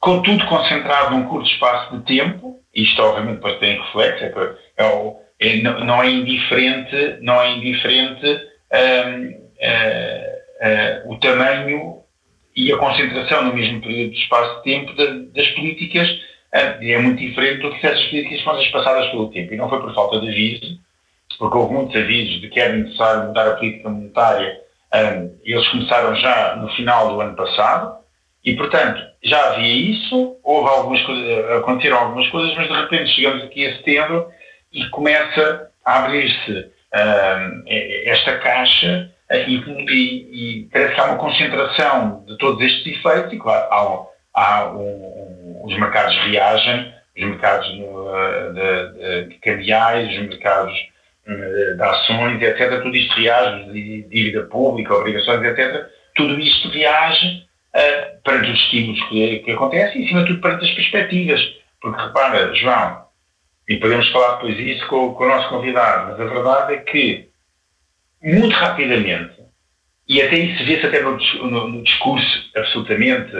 com 0.00 0.22
tudo 0.22 0.46
concentrado 0.46 1.16
num 1.16 1.26
curto 1.26 1.50
espaço 1.50 1.96
de 1.96 2.04
tempo, 2.04 2.60
isto 2.74 3.02
obviamente 3.02 3.36
depois 3.36 3.58
tem 3.58 3.80
reflexo, 3.80 4.24
é, 4.24 4.32
é, 4.76 5.48
é, 5.48 5.56
não 5.62 6.02
é 6.02 6.08
indiferente, 6.08 7.18
não 7.20 7.40
é 7.40 7.50
indiferente 7.50 8.26
um, 8.72 9.26
uh, 9.26 11.08
uh, 11.08 11.12
o 11.12 11.18
tamanho 11.18 11.98
e 12.54 12.72
a 12.72 12.76
concentração 12.76 13.44
no 13.44 13.54
mesmo 13.54 13.80
período 13.80 14.12
de 14.12 14.20
espaço 14.20 14.56
de 14.58 14.62
tempo 14.62 14.94
de, 14.94 15.26
das 15.32 15.48
políticas 15.48 16.08
uh, 16.54 16.82
é 16.82 16.98
muito 16.98 17.18
diferente 17.18 17.62
do 17.62 17.70
que 17.70 17.86
essas 17.86 18.04
políticas 18.06 18.42
foram 18.42 18.70
passadas 18.70 19.10
pelo 19.10 19.30
tempo. 19.30 19.54
E 19.54 19.56
não 19.56 19.68
foi 19.68 19.80
por 19.80 19.94
falta 19.94 20.20
de 20.20 20.28
aviso, 20.28 20.78
porque 21.38 21.56
houve 21.56 21.74
muitos 21.74 21.96
avisos 21.96 22.40
de 22.40 22.48
que 22.48 22.60
era 22.60 22.74
necessário 22.74 23.28
mudar 23.28 23.48
a 23.48 23.56
política 23.56 23.88
monetária. 23.88 24.60
Um, 24.94 25.38
eles 25.44 25.68
começaram 25.68 26.16
já 26.16 26.56
no 26.56 26.68
final 26.70 27.08
do 27.10 27.20
ano 27.20 27.36
passado, 27.36 27.98
e, 28.44 28.56
portanto, 28.56 29.02
já 29.22 29.50
havia 29.50 29.92
isso, 29.92 30.36
houve 30.42 30.70
algumas 30.70 31.02
coisas, 31.02 31.50
aconteceram 31.58 31.98
algumas 31.98 32.28
coisas, 32.28 32.56
mas 32.56 32.68
de 32.68 32.74
repente 32.74 33.10
chegamos 33.10 33.44
aqui 33.44 33.66
a 33.66 33.76
setembro 33.76 34.28
e 34.72 34.88
começa 34.88 35.70
a 35.84 36.04
abrir-se 36.04 36.52
uh, 36.52 37.64
esta 38.06 38.38
caixa 38.38 39.10
e, 39.30 39.56
e, 39.56 40.60
e, 40.62 40.68
parece 40.72 40.94
que 40.94 41.00
há 41.00 41.04
uma 41.04 41.18
concentração 41.18 42.24
de 42.26 42.38
todos 42.38 42.62
estes 42.64 42.86
efeitos 42.86 43.32
e, 43.32 43.36
claro, 43.36 43.68
há, 43.70 44.06
há 44.38 44.70
os 44.70 45.78
mercados 45.78 46.16
reagem, 46.24 46.94
os 47.16 47.24
mercados 47.24 47.78
no, 47.78 48.08
uh, 48.08 48.54
de, 48.54 49.28
de, 49.28 49.34
cambiais, 49.38 50.08
os 50.10 50.28
mercados 50.28 50.74
hum, 51.26 51.76
de 51.76 51.82
ações, 51.82 52.42
etc. 52.42 52.82
Tudo 52.82 52.96
isto 52.96 53.14
reage, 53.20 53.72
dívida 54.08 54.44
pública, 54.44 54.94
obrigações, 54.94 55.42
etc. 55.42 55.86
Tudo 56.14 56.38
isto 56.38 56.68
reage 56.70 57.46
uh, 57.74 58.22
perante 58.22 58.50
os 58.50 58.60
estímulos 58.60 59.02
que, 59.08 59.38
que 59.40 59.50
acontecem 59.50 60.02
e, 60.02 60.04
acima 60.04 60.20
de 60.20 60.28
tudo, 60.28 60.40
perante 60.40 60.64
as 60.64 60.74
perspectivas. 60.74 61.40
Porque, 61.80 62.00
repara, 62.00 62.54
João, 62.54 63.08
e 63.68 63.76
podemos 63.76 64.08
falar 64.10 64.36
depois 64.36 64.56
disso 64.56 64.86
com, 64.88 65.14
com 65.14 65.24
o 65.24 65.28
nosso 65.28 65.48
convidado, 65.48 66.10
mas 66.10 66.20
a 66.20 66.24
verdade 66.24 66.74
é 66.74 66.78
que, 66.78 67.28
muito 68.22 68.54
rapidamente, 68.54 69.34
e 70.08 70.22
até 70.22 70.36
isso 70.36 70.64
vê-se 70.64 70.86
até 70.86 71.02
no, 71.02 71.18
no, 71.50 71.68
no, 71.68 71.82
discurso 71.82 72.50
absolutamente 72.56 73.30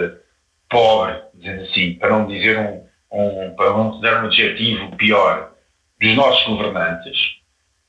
pobre, 0.69 1.21
dizendo 1.35 1.63
assim, 1.63 1.95
para 1.95 2.11
não 2.11 2.27
dizer 2.27 2.59
um, 2.59 2.85
um, 3.13 3.55
para 3.57 3.71
não 3.71 4.01
dar 4.01 4.23
um 4.23 4.27
adjetivo 4.27 4.97
pior, 4.97 5.53
dos 6.01 6.15
nossos 6.15 6.47
governantes, 6.47 7.17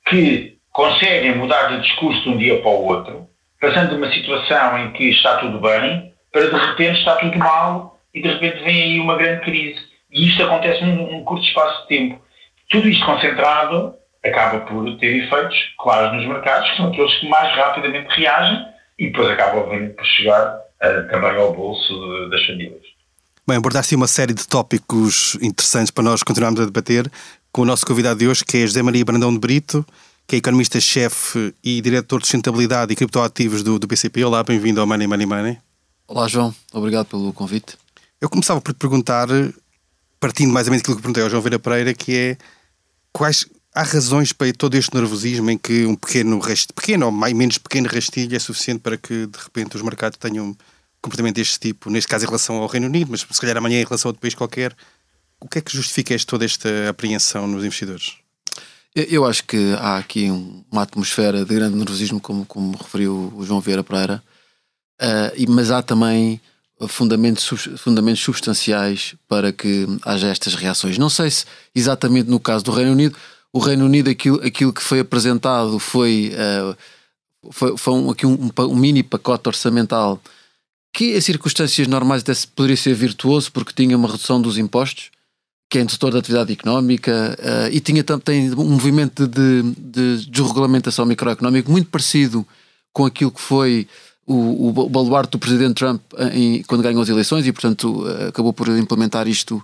que 0.07 0.57
conseguem 0.71 1.35
mudar 1.35 1.67
de 1.67 1.81
discurso 1.81 2.21
de 2.23 2.29
um 2.29 2.37
dia 2.37 2.59
para 2.61 2.71
o 2.71 2.85
outro, 2.85 3.27
passando 3.61 3.89
de 3.89 3.95
uma 3.95 4.11
situação 4.11 4.77
em 4.79 4.91
que 4.93 5.09
está 5.09 5.37
tudo 5.37 5.59
bem 5.59 6.09
para 6.31 6.49
de 6.49 6.55
repente 6.55 6.99
está 6.99 7.15
tudo 7.17 7.37
mal 7.37 7.99
e 8.13 8.21
de 8.21 8.27
repente 8.27 8.63
vem 8.63 8.83
aí 8.83 8.99
uma 8.99 9.17
grande 9.17 9.41
crise. 9.41 9.79
E 10.11 10.27
isto 10.27 10.43
acontece 10.43 10.83
num, 10.83 11.11
num 11.11 11.23
curto 11.23 11.45
espaço 11.45 11.81
de 11.83 11.87
tempo. 11.87 12.21
Tudo 12.69 12.87
isto 12.87 13.05
concentrado 13.05 13.95
acaba 14.23 14.59
por 14.61 14.97
ter 14.97 15.23
efeitos 15.23 15.57
claros 15.79 16.13
nos 16.13 16.25
mercados, 16.27 16.69
que 16.69 16.77
são 16.77 16.87
aqueles 16.87 17.15
que 17.15 17.27
mais 17.27 17.55
rapidamente 17.55 18.09
reagem 18.09 18.65
e 18.97 19.07
depois 19.07 19.29
acaba, 19.29 19.59
obviamente, 19.59 19.95
por 19.95 20.05
chegar 20.05 20.59
também 20.79 21.35
ao 21.37 21.53
bolso 21.53 22.29
das 22.29 22.45
famílias. 22.45 22.81
Bem, 23.47 23.57
abordaste 23.57 23.95
uma 23.95 24.07
série 24.07 24.33
de 24.33 24.47
tópicos 24.47 25.37
interessantes 25.41 25.91
para 25.91 26.03
nós 26.03 26.23
continuarmos 26.23 26.61
a 26.61 26.65
debater 26.65 27.11
com 27.51 27.63
o 27.63 27.65
nosso 27.65 27.85
convidado 27.85 28.19
de 28.19 28.27
hoje, 28.27 28.45
que 28.45 28.57
é 28.57 28.67
José 28.67 28.81
Maria 28.81 29.03
Brandão 29.03 29.33
de 29.33 29.39
Brito, 29.39 29.85
que 30.27 30.35
é 30.35 30.37
economista-chefe 30.37 31.53
e 31.63 31.81
diretor 31.81 32.19
de 32.19 32.27
sustentabilidade 32.27 32.93
e 32.93 32.95
criptoativos 32.95 33.63
do, 33.63 33.79
do 33.79 33.87
BCP. 33.87 34.23
Olá, 34.23 34.43
bem-vindo 34.43 34.79
ao 34.79 34.85
Money 34.85 35.07
Money 35.07 35.25
Money. 35.25 35.57
Olá, 36.07 36.27
João. 36.27 36.53
Obrigado 36.71 37.07
pelo 37.07 37.33
convite. 37.33 37.75
Eu 38.21 38.29
começava 38.29 38.61
por 38.61 38.73
te 38.73 38.77
perguntar, 38.77 39.27
partindo 40.19 40.53
mais 40.53 40.67
ou 40.67 40.71
menos 40.71 40.83
daquilo 40.83 40.97
que 40.97 41.01
perguntei 41.01 41.23
ao 41.23 41.29
João 41.29 41.41
Vera 41.41 41.57
Pereira, 41.57 41.93
que 41.93 42.15
é 42.15 42.37
quais 43.11 43.47
há 43.73 43.83
razões 43.83 44.33
para 44.33 44.51
todo 44.53 44.75
este 44.75 44.93
nervosismo 44.93 45.49
em 45.51 45.57
que 45.57 45.85
um 45.85 45.95
pequeno 45.95 46.39
rastilho, 46.39 46.73
pequeno 46.75 47.05
ou 47.07 47.11
mais, 47.11 47.33
menos 47.33 47.57
pequeno 47.57 47.87
rastilho 47.87 48.35
é 48.35 48.39
suficiente 48.39 48.79
para 48.79 48.97
que 48.97 49.27
de 49.27 49.37
repente 49.37 49.75
os 49.75 49.81
mercados 49.81 50.17
tenham 50.17 50.47
um 50.47 50.55
comportamento 51.01 51.35
deste 51.35 51.59
tipo, 51.59 51.89
neste 51.89 52.07
caso 52.07 52.25
em 52.25 52.27
relação 52.27 52.57
ao 52.57 52.67
Reino 52.67 52.87
Unido, 52.87 53.11
mas 53.11 53.21
se 53.21 53.41
calhar 53.41 53.57
amanhã 53.57 53.79
em 53.79 53.85
relação 53.85 54.09
a 54.09 54.11
outro 54.11 54.21
país 54.21 54.35
qualquer. 54.35 54.75
O 55.39 55.47
que 55.47 55.59
é 55.59 55.61
que 55.61 55.73
justifica 55.73 56.15
toda 56.25 56.43
esta 56.43 56.89
apreensão 56.89 57.47
nos 57.47 57.63
investidores? 57.63 58.15
Eu 58.93 59.25
acho 59.25 59.45
que 59.45 59.73
há 59.79 59.97
aqui 59.97 60.29
uma 60.69 60.81
atmosfera 60.81 61.45
de 61.45 61.55
grande 61.55 61.77
nervosismo, 61.77 62.19
como, 62.19 62.45
como 62.45 62.75
referiu 62.75 63.31
o 63.35 63.45
João 63.45 63.61
Vieira 63.61 63.83
Pereira, 63.83 64.21
Uh, 64.99 65.49
mas 65.49 65.71
há 65.71 65.81
também 65.81 66.41
fundamentos, 66.89 67.47
fundamentos 67.77 68.21
substanciais 68.21 69.15
para 69.29 69.53
que 69.53 69.87
haja 70.03 70.27
estas 70.27 70.55
reações. 70.55 70.97
Não 70.97 71.09
sei 71.09 71.31
se 71.31 71.45
exatamente 71.73 72.29
no 72.29 72.39
caso 72.39 72.65
do 72.65 72.71
Reino 72.71 72.91
Unido, 72.91 73.17
o 73.51 73.59
Reino 73.59 73.85
Unido, 73.85 74.09
aquilo, 74.09 74.41
aquilo 74.45 74.73
que 74.73 74.81
foi 74.81 74.99
apresentado 74.99 75.79
foi, 75.79 76.31
uh, 76.33 76.77
foi, 77.51 77.77
foi 77.77 77.93
um, 77.93 78.09
aqui 78.09 78.25
um, 78.25 78.51
um, 78.59 78.75
mini 78.75 79.03
pacote 79.03 79.49
orçamental 79.49 80.21
que 80.93 81.15
em 81.15 81.21
circunstâncias 81.21 81.87
normais 81.87 82.21
até 82.21 82.33
poderia 82.55 82.77
ser 82.77 82.93
virtuoso 82.93 83.51
porque 83.51 83.73
tinha 83.73 83.95
uma 83.95 84.07
redução 84.07 84.41
dos 84.41 84.57
impostos, 84.57 85.11
que 85.69 85.77
é 85.77 85.81
indutor 85.81 86.11
da 86.11 86.19
atividade 86.19 86.51
económica 86.51 87.37
uh, 87.39 87.73
e 87.73 87.79
tinha 87.79 88.03
também 88.03 88.51
um 88.53 88.71
movimento 88.71 89.27
de, 89.27 89.63
de 89.77 90.25
desregulamentação 90.27 91.05
microeconómica 91.05 91.71
muito 91.71 91.89
parecido 91.89 92.45
com 92.91 93.05
aquilo 93.05 93.31
que 93.31 93.41
foi 93.41 93.87
o, 94.25 94.69
o 94.69 94.89
baluarte 94.89 95.31
do 95.31 95.39
presidente 95.39 95.75
Trump 95.75 96.01
eh, 96.15 96.37
em, 96.37 96.63
quando 96.63 96.83
ganhou 96.83 97.01
as 97.01 97.09
eleições 97.09 97.47
e, 97.47 97.51
portanto, 97.51 98.05
acabou 98.27 98.53
por 98.53 98.67
implementar 98.69 99.27
isto, 99.27 99.63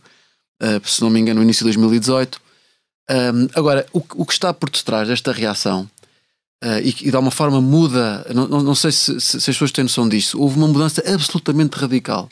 uh, 0.62 0.88
se 0.88 1.02
não 1.02 1.10
me 1.10 1.20
engano, 1.20 1.40
no 1.40 1.44
início 1.44 1.60
de 1.60 1.76
2018. 1.76 2.45
Um, 3.10 3.48
agora, 3.54 3.86
o, 3.94 4.00
o, 4.16 4.26
que 4.26 4.34
está 4.34 4.52
por 4.54 4.70
detrás 4.70 5.08
desta 5.08 5.32
reação 5.32 5.90
uh, 6.64 6.80
e, 6.84 6.90
e 6.90 7.10
de 7.12 7.16
alguma 7.16 7.32
forma 7.32 7.62
muda, 7.62 8.26
não, 8.34 8.48
não, 8.48 8.64
não 8.64 8.76
sei 8.76 8.92
se, 8.92 9.22
se, 9.22 9.38
as 9.38 9.46
pessoas 9.46 9.72
têm 9.72 9.84
noção 9.84 10.10
disso, 10.10 10.40
houve 10.42 10.58
uma 10.58 10.68
mudança 10.68 11.04
absolutamente 11.06 11.78
radical 11.78 12.28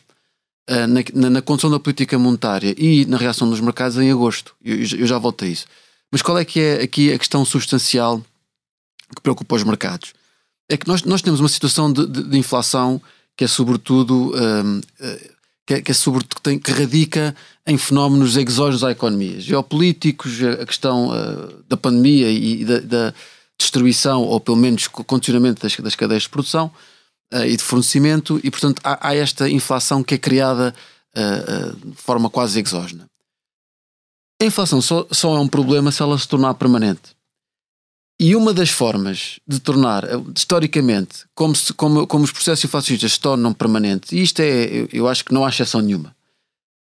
uh, 0.70 0.88
na, 0.88 1.02
na, 1.14 1.30
na, 1.30 1.42
condução 1.44 1.70
da 1.70 1.80
política 1.80 2.18
monetária 2.18 2.74
e 2.76 3.06
na 3.06 3.18
reação 3.18 3.48
dos 3.48 3.60
mercados 3.60 3.98
em 3.98 4.12
agosto. 4.12 4.56
Eu, 4.64 4.78
eu, 4.78 5.06
já 5.06 5.20
volto 5.20 5.46
a 5.46 5.48
isso. 5.48 5.68
Mas 6.12 6.24
qual 6.24 6.38
é 6.40 6.46
que 6.46 6.60
é 6.60 6.82
aqui 6.82 7.14
a 7.14 7.20
questão 7.20 7.46
substancial 7.46 8.20
que 9.16 9.22
preocupa 9.22 9.56
os 9.56 9.64
mercados? 9.64 10.14
É 10.68 10.76
que 10.76 10.88
nós, 10.88 11.04
nós 11.04 11.22
temos 11.22 11.40
uma 11.40 11.50
situação 11.50 11.94
de, 11.94 12.08
de, 12.08 12.24
de 12.24 12.38
inflação 12.38 13.00
que 13.36 13.44
é 13.44 13.48
sobretudo 13.48 14.34
um, 14.36 14.82
que, 15.66 15.82
que, 15.82 15.92
é 15.92 15.94
sobretudo, 15.94 16.36
que, 16.36 16.42
tem, 16.42 16.60
que 16.60 16.72
radica 16.72 17.36
em 17.66 17.78
fenómenos 17.78 18.36
exógenos 18.36 18.84
à 18.84 18.92
economia, 18.92 19.40
geopolíticos, 19.40 20.42
a 20.44 20.66
questão 20.66 21.10
uh, 21.10 21.64
da 21.68 21.78
pandemia 21.78 22.30
e 22.30 22.66
da, 22.66 22.80
da, 22.80 23.14
destruição, 23.58 24.24
ou 24.24 24.40
pelo 24.40 24.58
menos 24.58 24.88
condicionamento 24.88 25.62
das, 25.62 25.76
das 25.78 25.96
cadeias 25.96 26.24
de 26.24 26.30
produção 26.30 26.72
uh, 27.34 27.46
e 27.46 27.56
de 27.56 27.64
fornecimento, 27.64 28.40
e 28.44 28.52
portanto 28.52 28.82
há, 28.84 29.10
há 29.10 29.16
esta 29.16 29.50
inflação 29.50 30.04
que 30.04 30.16
é 30.16 30.18
criada 30.18 30.76
uh, 31.16 31.90
de 31.90 31.96
forma 31.96 32.30
quase 32.30 32.60
exógena. 32.60 33.06
A 34.42 34.46
inflação 34.46 34.82
só, 34.82 35.08
só 35.12 35.38
é 35.38 35.40
um 35.40 35.48
problema 35.48 35.92
se 35.92 36.02
ela 36.02 36.18
se 36.18 36.28
tornar 36.28 36.56
permanente. 36.56 37.16
E 38.20 38.36
uma 38.36 38.54
das 38.54 38.70
formas 38.70 39.40
de 39.48 39.60
tornar, 39.60 40.04
historicamente, 40.36 41.26
como, 41.34 41.56
se, 41.56 41.74
como, 41.74 42.06
como 42.08 42.24
os 42.24 42.32
processos 42.32 42.64
inflacionistas 42.64 43.14
se 43.14 43.20
tornam 43.20 43.54
permanentes, 43.54 44.12
e 44.12 44.22
isto 44.22 44.40
é, 44.40 44.66
eu, 44.66 44.90
eu 44.94 45.08
acho 45.08 45.26
que 45.26 45.34
não 45.34 45.44
há 45.44 45.50
exceção 45.50 45.82
nenhuma, 45.82 46.16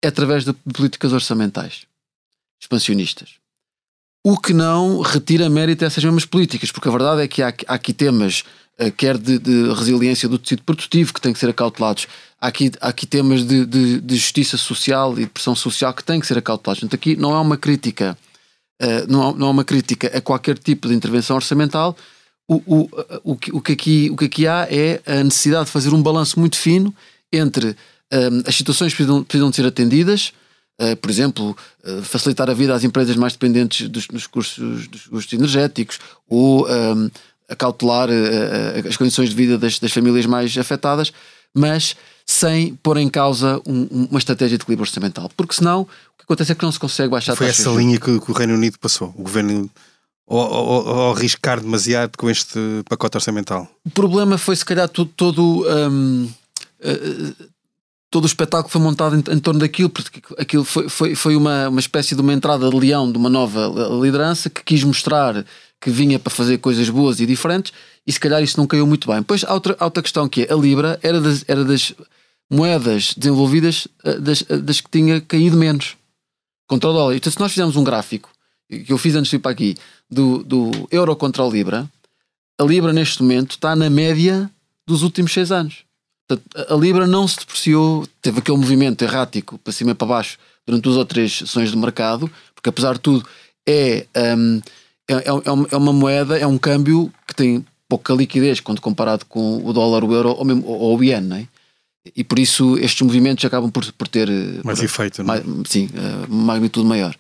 é 0.03 0.09
através 0.09 0.45
de 0.45 0.53
políticas 0.53 1.13
orçamentais 1.13 1.87
expansionistas. 2.61 3.41
O 4.23 4.37
que 4.37 4.53
não 4.53 5.01
retira 5.01 5.49
mérito 5.49 5.83
a 5.83 5.87
essas 5.87 6.05
mesmas 6.05 6.27
políticas, 6.27 6.71
porque 6.71 6.89
a 6.89 6.93
verdade 6.93 7.23
é 7.23 7.29
que 7.29 7.43
há, 7.43 7.55
há 7.67 7.75
aqui 7.75 7.93
temas, 7.95 8.45
uh, 8.79 8.93
quer 8.93 9.17
de, 9.17 9.39
de, 9.39 9.73
resiliência 9.73 10.29
do 10.29 10.39
tecido 10.39 10.63
produtivo, 10.63 11.15
que 11.15 11.21
têm 11.21 11.33
que 11.33 11.39
ser 11.39 11.49
acautelados, 11.49 12.07
há 12.39 12.49
aqui, 12.49 12.71
há 12.81 12.89
aqui 12.89 13.07
temas 13.07 13.47
de, 13.47 13.65
de, 13.65 14.01
de 14.01 14.17
justiça 14.17 14.59
social 14.59 15.19
e 15.19 15.25
de 15.25 15.31
pressão 15.31 15.57
social 15.57 15.95
que 15.95 16.05
têm 16.05 16.21
que 16.21 16.27
ser 16.27 16.37
acautelados. 16.37 16.81
Portanto, 16.81 16.95
aqui 17.01 17.17
não 17.17 17.35
é 17.35 17.41
uma 17.41 17.57
crítica, 17.57 18.17
uh, 18.81 19.11
não, 19.11 19.35
não 19.35 19.49
é 19.49 19.51
uma 19.51 19.65
crítica 19.65 20.09
a 20.17 20.21
qualquer 20.21 20.59
tipo 20.59 20.89
de 20.89 20.95
intervenção 20.95 21.37
orçamental. 21.37 21.97
O, 22.49 22.57
o, 22.67 22.91
o, 23.23 23.37
que, 23.37 23.53
o, 23.55 23.61
que 23.61 23.73
aqui, 23.73 24.11
o 24.11 24.17
que 24.17 24.25
aqui 24.25 24.47
há 24.47 24.67
é 24.69 25.01
a 25.07 25.23
necessidade 25.23 25.67
de 25.67 25.71
fazer 25.71 25.95
um 25.95 26.03
balanço 26.03 26.41
muito 26.41 26.57
fino 26.57 26.93
entre 27.33 27.77
um, 28.13 28.43
as 28.45 28.57
situações 28.57 28.93
que 28.93 28.97
precisam, 28.97 29.23
precisam 29.23 29.51
de 29.51 29.57
ser 29.57 29.67
atendidas, 29.67 30.33
uh, 30.81 30.97
por 30.97 31.11
exemplo, 31.11 31.57
uh, 31.85 32.03
facilitar 32.03 32.51
a 32.51 32.55
vida 32.55 32.75
às 32.75 32.83
empresas 32.83 33.15
mais 33.17 33.35
dependentes 33.35 33.89
dos, 33.89 34.07
dos, 34.09 34.27
cursos, 34.27 34.89
dos 34.89 35.07
custos 35.07 35.33
energéticos, 35.33 36.01
ou 36.29 36.69
um, 36.69 37.11
acautelar 37.49 38.09
uh, 38.09 38.89
as 38.89 38.97
condições 38.97 39.31
de 39.31 39.35
vida 39.37 39.57
das, 39.57 39.79
das, 39.79 39.93
famílias 39.93 40.27
mais 40.27 40.57
afetadas, 40.59 41.13
mas 41.55 41.97
sem 42.27 42.75
pôr 42.77 42.97
em 42.97 43.09
causa 43.09 43.61
um, 43.67 44.07
uma 44.11 44.19
estratégia 44.19 44.57
de 44.57 44.63
equilíbrio 44.63 44.87
orçamental. 44.87 45.31
Porque 45.37 45.55
senão 45.55 45.83
o 45.83 45.87
que 45.87 46.25
acontece 46.25 46.53
é 46.53 46.55
que 46.55 46.63
não 46.63 46.73
se 46.73 46.79
consegue 46.79 47.11
baixar 47.11 47.35
Foi 47.35 47.49
essa 47.49 47.71
linha 47.71 47.99
que, 47.99 48.21
que, 48.21 48.31
o 48.31 48.35
Reino 48.35 48.55
Unido 48.55 48.79
passou. 48.79 49.13
O 49.17 49.23
governo 49.23 49.69
ou, 50.27 51.11
arriscar 51.11 51.61
demasiado 51.61 52.17
com 52.17 52.31
este 52.31 52.59
pacote 52.89 53.17
orçamental? 53.17 53.69
O 53.85 53.91
problema 53.91 54.39
foi, 54.39 54.55
se 54.55 54.65
calhar, 54.65 54.89
todo, 54.89 55.11
todo 55.17 55.67
um, 55.69 56.31
todo 58.11 58.25
o 58.25 58.27
espetáculo 58.27 58.71
foi 58.71 58.81
montado 58.81 59.17
em, 59.17 59.19
em, 59.35 59.39
torno 59.39 59.61
daquilo, 59.61 59.89
porque 59.89 60.21
aquilo 60.39 60.65
foi, 60.65 60.89
foi, 60.89 61.15
foi 61.15 61.37
uma, 61.37 61.69
uma 61.69 61.81
espécie 61.81 62.15
de 62.15 62.21
uma 62.21 62.33
entrada 62.33 62.69
de 62.69 62.77
leão 62.77 63.11
de 63.11 63.17
uma 63.17 63.31
nova 63.31 63.73
liderança 64.03 64.51
que 64.51 64.63
quis 64.63 64.83
mostrar 64.83 65.45
que 65.81 65.91
vinha 65.91 66.19
para 66.19 66.31
fazer 66.31 66.59
coisas 66.59 66.89
boas 66.91 67.21
e 67.21 67.27
diferentes 67.27 67.73
e 68.07 68.13
se 68.13 68.21
calhar 68.21 68.43
isso 68.43 68.59
não 68.59 68.67
caiu 68.67 68.87
muito 68.87 69.09
bem. 69.09 69.23
Pois 69.23 69.45
há 69.45 69.53
outra, 69.53 69.77
outra 69.81 70.03
questão 70.03 70.29
que 70.29 70.43
é, 70.43 70.53
a 70.53 70.57
Libra 70.57 70.99
era 71.03 71.21
das, 71.21 71.45
era 71.47 71.65
das 71.65 71.95
moedas 72.51 73.15
desenvolvidas 73.17 73.87
eh, 74.05 74.19
das, 74.19 74.45
eh, 74.49 74.57
das 74.57 74.81
que 74.81 74.91
tinha 74.91 75.21
caído 75.21 75.57
menos 75.57 75.97
contra 76.67 76.91
o 76.91 76.93
dólar. 76.93 77.15
Então 77.15 77.31
se 77.31 77.39
nós 77.39 77.53
fizermos 77.53 77.77
um 77.77 77.85
gráfico, 77.85 78.31
que 78.69 78.93
eu 78.93 78.99
fiz 78.99 79.15
antes 79.15 79.31
de 79.31 79.37
ir 79.37 79.39
para 79.41 79.51
aqui, 79.51 79.77
do, 80.11 80.43
do 80.43 80.71
euro 80.91 81.15
contra 81.17 81.45
a 81.45 81.49
Libra, 81.49 81.89
a 82.59 82.65
Libra 82.65 82.93
neste 82.93 83.23
momento 83.23 83.53
está 83.53 83.75
na 83.75 83.89
média 83.89 84.51
dos 84.87 85.03
últimos 85.03 85.33
seis 85.33 85.53
anos. 85.53 85.85
Portanto, 86.27 86.73
a 86.73 86.77
Libra 86.77 87.07
não 87.07 87.27
se 87.27 87.39
depreciou, 87.39 88.07
teve 88.23 88.39
aquele 88.39 88.57
movimento 88.57 89.03
errático 89.03 89.59
para 89.59 89.73
cima 89.73 89.93
e 89.93 89.95
para 89.95 90.07
baixo 90.07 90.39
durante 90.67 90.83
duas 90.83 90.97
ou 90.97 91.05
três 91.05 91.39
sessões 91.39 91.71
de 91.71 91.77
mercado, 91.77 92.31
porque 92.55 92.69
apesar 92.69 92.95
de 92.95 93.01
tudo 93.01 93.27
é, 93.67 94.07
um, 94.37 94.61
é, 95.09 95.15
é, 95.15 95.29
é, 95.71 95.77
uma 95.77 95.93
moeda, 95.93 96.39
é 96.39 96.47
um 96.47 96.59
câmbio 96.59 97.13
que 97.27 97.35
tem 97.35 97.65
pouca 97.91 98.15
liquidez 98.15 98.61
quando 98.61 98.81
comparado 98.81 99.27
com 99.27 99.67
o 99.67 99.73
dólar, 99.73 100.05
o 100.05 100.15
euro 100.15 100.31
ou, 100.31 100.45
mesmo, 100.45 100.65
ou 100.65 100.97
o 100.97 101.03
ien, 101.03 101.21
não 101.21 101.37
é? 101.37 101.49
E 102.15 102.23
por 102.23 102.39
isso 102.39 102.79
estes 102.79 103.03
movimentos 103.03 103.45
acabam 103.45 103.71
por, 103.71 103.93
por 103.93 104.07
ter 104.07 104.29
eh, 104.31 104.61
mais 104.65 104.79
por, 104.79 104.85
efeito, 104.85 105.25
não 105.25 105.35
é? 105.35 105.43
sim, 105.67 105.87
uh, 105.87 106.33
magnitude 106.33 106.87
maior. 106.87 107.15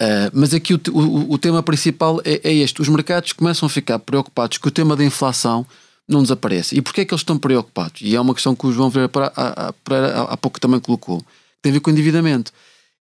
Uh, 0.00 0.30
mas 0.32 0.52
aqui 0.52 0.74
o, 0.74 0.80
o, 0.92 1.32
o 1.32 1.38
tema 1.38 1.62
principal 1.62 2.20
é, 2.24 2.40
é, 2.44 2.54
este: 2.54 2.80
os 2.82 2.88
mercados 2.88 3.32
começam 3.32 3.66
a 3.66 3.70
ficar 3.70 3.98
preocupados 3.98 4.58
com 4.58 4.68
o 4.68 4.70
tema 4.70 4.94
da 4.94 5.04
inflação 5.04 5.66
não 6.08 6.22
desaparece. 6.22 6.76
E 6.76 6.82
porquê 6.82 7.00
é 7.00 7.04
que 7.04 7.14
eles 7.14 7.22
estão 7.22 7.38
preocupados? 7.38 8.02
E 8.02 8.14
é 8.14 8.20
uma 8.20 8.34
questão 8.34 8.54
que 8.54 8.66
o 8.66 8.72
João 8.72 8.90
Vera 8.90 9.10
há, 9.34 10.36
pouco 10.36 10.60
também 10.60 10.78
colocou. 10.78 11.24
Tem 11.62 11.70
a 11.70 11.72
ver 11.74 11.80
com 11.80 11.90
o 11.90 11.92
endividamento. 11.92 12.52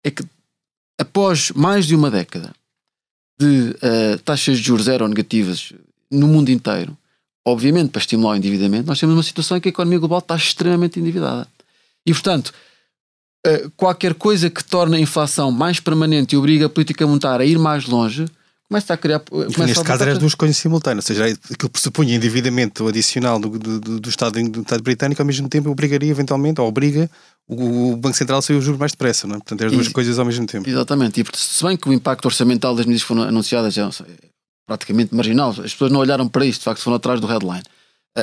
É 0.04 0.10
que 0.10 0.22
após 0.98 1.50
mais 1.52 1.86
de 1.86 1.94
uma 1.96 2.10
década 2.10 2.52
de 3.38 3.74
uh, 3.76 4.18
taxas 4.22 4.58
de 4.58 4.64
juros 4.64 4.84
zero 4.84 5.08
negativas 5.08 5.72
no 6.10 6.28
mundo 6.28 6.50
inteiro, 6.50 6.96
obviamente 7.46 7.90
para 7.90 8.00
estimular 8.00 8.32
o 8.32 8.36
endividamento, 8.36 8.86
nós 8.86 8.98
temos 8.98 9.14
uma 9.16 9.22
situação 9.22 9.56
em 9.56 9.60
que 9.60 9.68
a 9.68 9.70
economia 9.70 9.98
global 9.98 10.18
está 10.18 10.36
extremamente 10.36 11.00
endividada. 11.00 11.46
E 12.06 12.12
portanto, 12.12 12.52
uh, 13.46 13.70
qualquer 13.76 14.14
coisa 14.14 14.50
que 14.50 14.64
torne 14.64 14.96
a 14.96 15.00
inflação 15.00 15.50
mais 15.50 15.80
permanente 15.80 16.34
e 16.34 16.38
obriga 16.38 16.66
a 16.66 16.68
política 16.68 17.06
monetária 17.06 17.44
a 17.44 17.46
ir 17.46 17.58
mais 17.58 17.86
longe 17.86 18.26
começa 18.70 18.94
a 18.94 18.96
criar. 18.96 19.18
Começa 19.18 19.66
neste 19.66 19.84
caso 19.84 20.02
eram 20.02 20.12
as 20.12 20.18
duas 20.18 20.34
coisas 20.34 20.56
simultâneas, 20.56 21.10
ou 21.10 21.14
seja, 21.14 21.36
aquilo 21.52 21.68
pressupunha 21.68 22.14
endividamento 22.14 22.86
adicional 22.86 23.38
do, 23.40 23.58
do, 23.58 24.00
do, 24.00 24.08
Estado, 24.08 24.40
do 24.48 24.60
Estado 24.60 24.82
britânico, 24.82 25.20
ao 25.20 25.26
mesmo 25.26 25.48
tempo 25.48 25.68
obrigaria 25.70 26.08
eventualmente, 26.08 26.60
ou 26.60 26.68
obriga 26.68 27.10
o, 27.48 27.92
o 27.92 27.96
Banco 27.96 28.16
Central 28.16 28.38
a 28.38 28.42
sair 28.42 28.56
os 28.56 28.64
juros 28.64 28.78
mais 28.78 28.92
depressa, 28.92 29.26
não 29.26 29.34
é? 29.34 29.38
Portanto, 29.38 29.62
é 29.62 29.66
as 29.66 29.72
duas 29.72 29.86
e, 29.88 29.90
coisas 29.90 30.18
ao 30.20 30.24
mesmo 30.24 30.46
tempo. 30.46 30.70
Exatamente, 30.70 31.20
e 31.20 31.24
se 31.36 31.64
bem 31.64 31.76
que 31.76 31.88
o 31.88 31.92
impacto 31.92 32.26
orçamental 32.26 32.74
das 32.76 32.86
medidas 32.86 33.02
que 33.02 33.08
foram 33.08 33.22
anunciadas 33.22 33.76
é 33.76 33.82
praticamente 34.70 35.12
marginal, 35.12 35.50
as 35.50 35.72
pessoas 35.72 35.90
não 35.90 35.98
olharam 35.98 36.28
para 36.28 36.46
isso, 36.46 36.60
de 36.60 36.64
facto 36.64 36.80
foram 36.80 36.96
atrás 36.96 37.20
do 37.20 37.26
headline. 37.26 37.64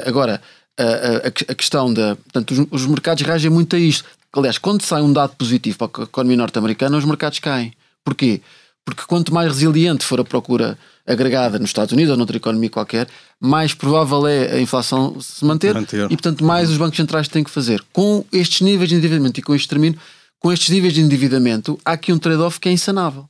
Agora, 0.06 0.42
a, 0.80 0.84
a, 0.84 1.28
a 1.28 1.56
questão 1.56 1.94
da. 1.94 2.16
Portanto, 2.16 2.52
os, 2.52 2.82
os 2.84 2.86
mercados 2.86 3.22
reagem 3.22 3.52
muito 3.52 3.76
a 3.76 3.80
isto. 3.80 4.06
Aliás, 4.32 4.58
quando 4.58 4.82
sai 4.82 5.02
um 5.02 5.12
dado 5.12 5.36
positivo 5.36 5.78
para 5.78 6.04
a 6.04 6.06
economia 6.06 6.38
norte-americana, 6.38 6.98
os 6.98 7.04
mercados 7.04 7.40
caem. 7.40 7.74
Porquê? 8.06 8.40
Porque 8.86 9.04
quanto 9.06 9.34
mais 9.34 9.50
resiliente 9.50 10.06
for 10.06 10.22
a 10.22 10.24
procura 10.24 10.80
agregada 11.06 11.60
nos 11.60 11.70
Estados 11.70 11.92
Unidos 11.92 12.12
ou 12.12 12.18
noutra 12.18 12.38
economia 12.38 12.70
qualquer, 12.70 13.10
mais 13.42 13.74
provável 13.74 14.26
é 14.26 14.54
a 14.54 14.62
inflação 14.62 15.20
se 15.20 15.44
manter, 15.44 15.74
manter. 15.74 16.06
e, 16.06 16.16
portanto, 16.16 16.46
mais 16.46 16.70
os 16.70 16.78
bancos 16.78 16.96
centrais 16.96 17.28
têm 17.28 17.44
que 17.44 17.52
fazer. 17.52 17.84
Com 17.92 18.24
estes 18.32 18.62
níveis 18.62 18.88
de 18.88 18.96
endividamento 18.96 19.40
e 19.42 19.44
com 19.44 19.54
este 19.54 19.68
termino, 19.68 19.98
com 20.40 20.54
estes 20.54 20.70
níveis 20.70 20.94
de 20.94 21.02
endividamento, 21.02 21.78
há 21.84 21.94
aqui 21.94 22.14
um 22.14 22.18
trade-off 22.18 22.58
que 22.58 22.70
é 22.70 22.72
insanável. 22.72 23.28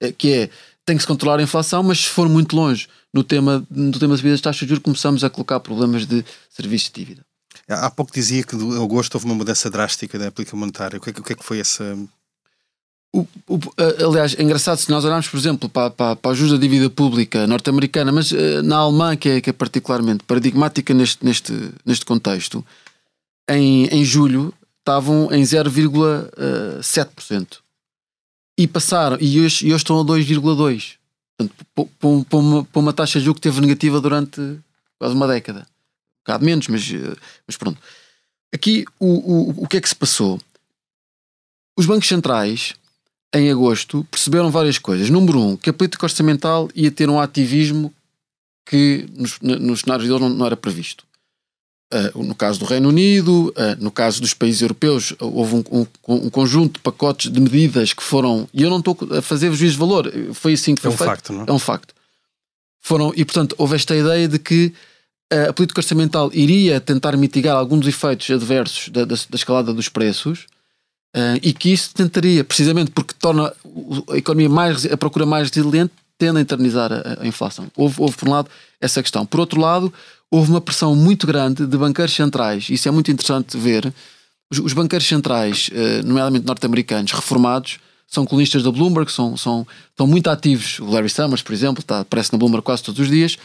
É, 0.00 0.10
que 0.10 0.32
é, 0.32 0.50
tem 0.84 0.96
que 0.96 1.02
se 1.02 1.06
controlar 1.06 1.38
a 1.38 1.42
inflação, 1.42 1.82
mas 1.82 2.00
se 2.00 2.08
for 2.08 2.28
muito 2.28 2.56
longe 2.56 2.88
no 3.12 3.22
tema, 3.22 3.64
no 3.70 3.98
tema 3.98 4.16
das 4.16 4.40
taxas 4.40 4.60
de 4.60 4.68
juros, 4.68 4.82
começamos 4.82 5.22
a 5.22 5.30
colocar 5.30 5.60
problemas 5.60 6.06
de 6.06 6.24
serviços 6.50 6.90
de 6.90 7.04
dívida. 7.04 7.24
Há 7.68 7.90
pouco 7.90 8.12
dizia 8.12 8.42
que 8.42 8.56
em 8.56 8.82
agosto 8.82 9.14
houve 9.14 9.26
uma 9.26 9.34
mudança 9.34 9.70
drástica 9.70 10.18
da 10.18 10.28
aplicação 10.28 10.58
monetária. 10.58 10.98
O 10.98 11.00
que, 11.00 11.10
é, 11.10 11.12
o 11.12 11.22
que 11.22 11.32
é 11.32 11.36
que 11.36 11.44
foi 11.44 11.60
essa 11.60 11.96
o, 13.14 13.26
o, 13.46 13.60
aliás, 14.08 14.34
é 14.38 14.42
engraçado 14.42 14.78
se 14.78 14.90
nós 14.90 15.04
olharmos, 15.04 15.28
por 15.28 15.36
exemplo, 15.36 15.68
para, 15.68 15.90
para, 15.90 16.16
para 16.16 16.30
a 16.30 16.32
ajuda 16.32 16.54
da 16.54 16.60
dívida 16.60 16.88
pública 16.88 17.46
norte-americana, 17.46 18.10
mas 18.10 18.32
uh, 18.32 18.62
na 18.64 18.78
Alemanha, 18.78 19.18
que 19.18 19.28
é, 19.28 19.38
que 19.40 19.50
é 19.50 19.52
particularmente 19.52 20.24
paradigmática 20.24 20.94
neste, 20.94 21.22
neste, 21.22 21.52
neste 21.84 22.06
contexto, 22.06 22.64
em, 23.48 23.86
em 23.88 24.02
julho 24.02 24.54
estavam 24.78 25.28
em 25.30 25.42
0,7%. 25.42 27.58
E 28.58 28.66
passaram, 28.66 29.16
e 29.20 29.40
hoje, 29.40 29.66
hoje 29.66 29.76
estão 29.76 29.98
a 30.00 30.04
2,2%. 30.04 30.96
Portanto, 31.36 32.26
para 32.28 32.38
uma, 32.38 32.68
uma 32.74 32.92
taxa 32.92 33.18
de 33.18 33.24
juros 33.24 33.38
que 33.38 33.48
teve 33.48 33.60
negativa 33.60 34.00
durante 34.00 34.58
quase 34.98 35.14
uma 35.14 35.26
década. 35.26 35.60
Um 35.60 36.24
bocado 36.24 36.44
menos, 36.44 36.68
mas, 36.68 36.82
eh, 36.92 37.16
mas 37.46 37.56
pronto. 37.56 37.80
Aqui 38.52 38.84
o, 39.00 39.06
o, 39.06 39.64
o 39.64 39.68
que 39.68 39.78
é 39.78 39.80
que 39.80 39.88
se 39.88 39.96
passou? 39.96 40.38
Os 41.76 41.86
bancos 41.86 42.06
centrais, 42.06 42.74
em 43.34 43.50
agosto, 43.50 44.06
perceberam 44.10 44.50
várias 44.50 44.78
coisas. 44.78 45.08
Número 45.08 45.40
um, 45.40 45.56
que 45.56 45.70
a 45.70 45.72
política 45.72 46.04
orçamental 46.04 46.68
ia 46.74 46.90
ter 46.90 47.08
um 47.08 47.18
ativismo 47.18 47.92
que 48.66 49.06
nos, 49.16 49.40
nos 49.40 49.80
cenários 49.80 50.06
deles 50.06 50.20
não, 50.20 50.28
não 50.28 50.46
era 50.46 50.56
previsto. 50.56 51.04
Uh, 51.92 52.24
no 52.24 52.34
caso 52.34 52.58
do 52.58 52.64
Reino 52.64 52.88
Unido, 52.88 53.48
uh, 53.50 53.76
no 53.78 53.90
caso 53.90 54.18
dos 54.18 54.32
países 54.32 54.62
europeus, 54.62 55.12
houve 55.20 55.56
um, 55.56 55.64
um, 55.70 55.86
um, 56.08 56.30
conjunto 56.30 56.74
de 56.74 56.80
pacotes 56.80 57.30
de 57.30 57.38
medidas 57.38 57.92
que 57.92 58.02
foram. 58.02 58.48
E 58.54 58.62
eu 58.62 58.70
não 58.70 58.78
estou 58.78 58.96
a 59.10 59.20
fazer 59.20 59.52
juízo 59.52 59.74
de 59.74 59.78
valor, 59.78 60.10
foi 60.32 60.54
assim 60.54 60.74
que 60.74 60.80
foi 60.80 60.90
é 60.90 60.94
um 60.94 60.96
feito. 60.96 61.10
Facto, 61.10 61.32
não? 61.34 61.44
É 61.46 61.52
um 61.52 61.58
facto. 61.58 61.94
Foram, 62.80 63.12
e 63.14 63.26
portanto, 63.26 63.54
houve 63.58 63.76
esta 63.76 63.94
ideia 63.94 64.26
de 64.26 64.38
que 64.38 64.72
uh, 65.30 65.50
a 65.50 65.52
política 65.52 65.80
orçamental 65.80 66.30
iria 66.32 66.80
tentar 66.80 67.14
mitigar 67.14 67.56
alguns 67.56 67.80
dos 67.80 67.88
efeitos 67.88 68.30
adversos 68.30 68.88
da, 68.88 69.04
da, 69.04 69.14
da 69.14 69.36
escalada 69.36 69.74
dos 69.74 69.90
preços. 69.90 70.46
e 71.42 71.52
que 71.52 71.70
isso 71.74 71.92
tentaria, 71.92 72.42
precisamente 72.42 72.90
porque 72.90 73.12
torna 73.18 73.52
a 74.10 74.16
economia 74.16 74.48
mais, 74.48 74.86
a 74.86 74.96
procura 74.96 75.26
mais 75.26 75.50
resiliente, 75.50 75.92
tende 76.16 76.38
a 76.38 76.40
internizar 76.40 76.90
a, 76.90 77.18
a 77.20 77.26
inflação. 77.26 77.66
Houve, 77.76 77.96
houve, 78.00 78.16
por 78.16 78.28
um 78.28 78.32
lado, 78.32 78.48
essa 78.80 79.02
questão. 79.02 79.26
Por 79.26 79.40
outro 79.40 79.60
lado, 79.60 79.92
houve 80.32 80.50
uma 80.50 80.62
pressão 80.62 80.96
muito 80.96 81.26
grande 81.26 81.66
de 81.66 81.76
banqueiros 81.76 82.14
centrais, 82.14 82.70
isso 82.70 82.88
é 82.88 82.90
muito 82.90 83.10
interessante 83.10 83.54
ver. 83.58 83.92
Os, 84.50 84.58
os 84.58 84.72
banqueiros 84.72 85.06
centrais, 85.06 85.68
eh, 85.70 86.02
nomeadamente 86.02 86.46
norte-americanos, 86.46 87.12
reformados, 87.12 87.78
são 88.06 88.24
colunistas 88.24 88.62
da 88.62 88.72
Bloomberg, 88.72 89.12
são, 89.12 89.36
são, 89.36 89.66
estão 89.90 90.06
muito 90.06 90.28
ativos. 90.30 90.78
O 90.80 90.86
Larry 90.86 91.10
Summers, 91.10 91.42
por 91.42 91.52
exemplo, 91.52 91.80
está, 91.80 92.00
aparece 92.00 92.32
na 92.32 92.38
Bloomberg 92.38 92.64
quase 92.64 92.82
todos 92.82 93.00
os 93.00 93.08
dias. 93.08 93.36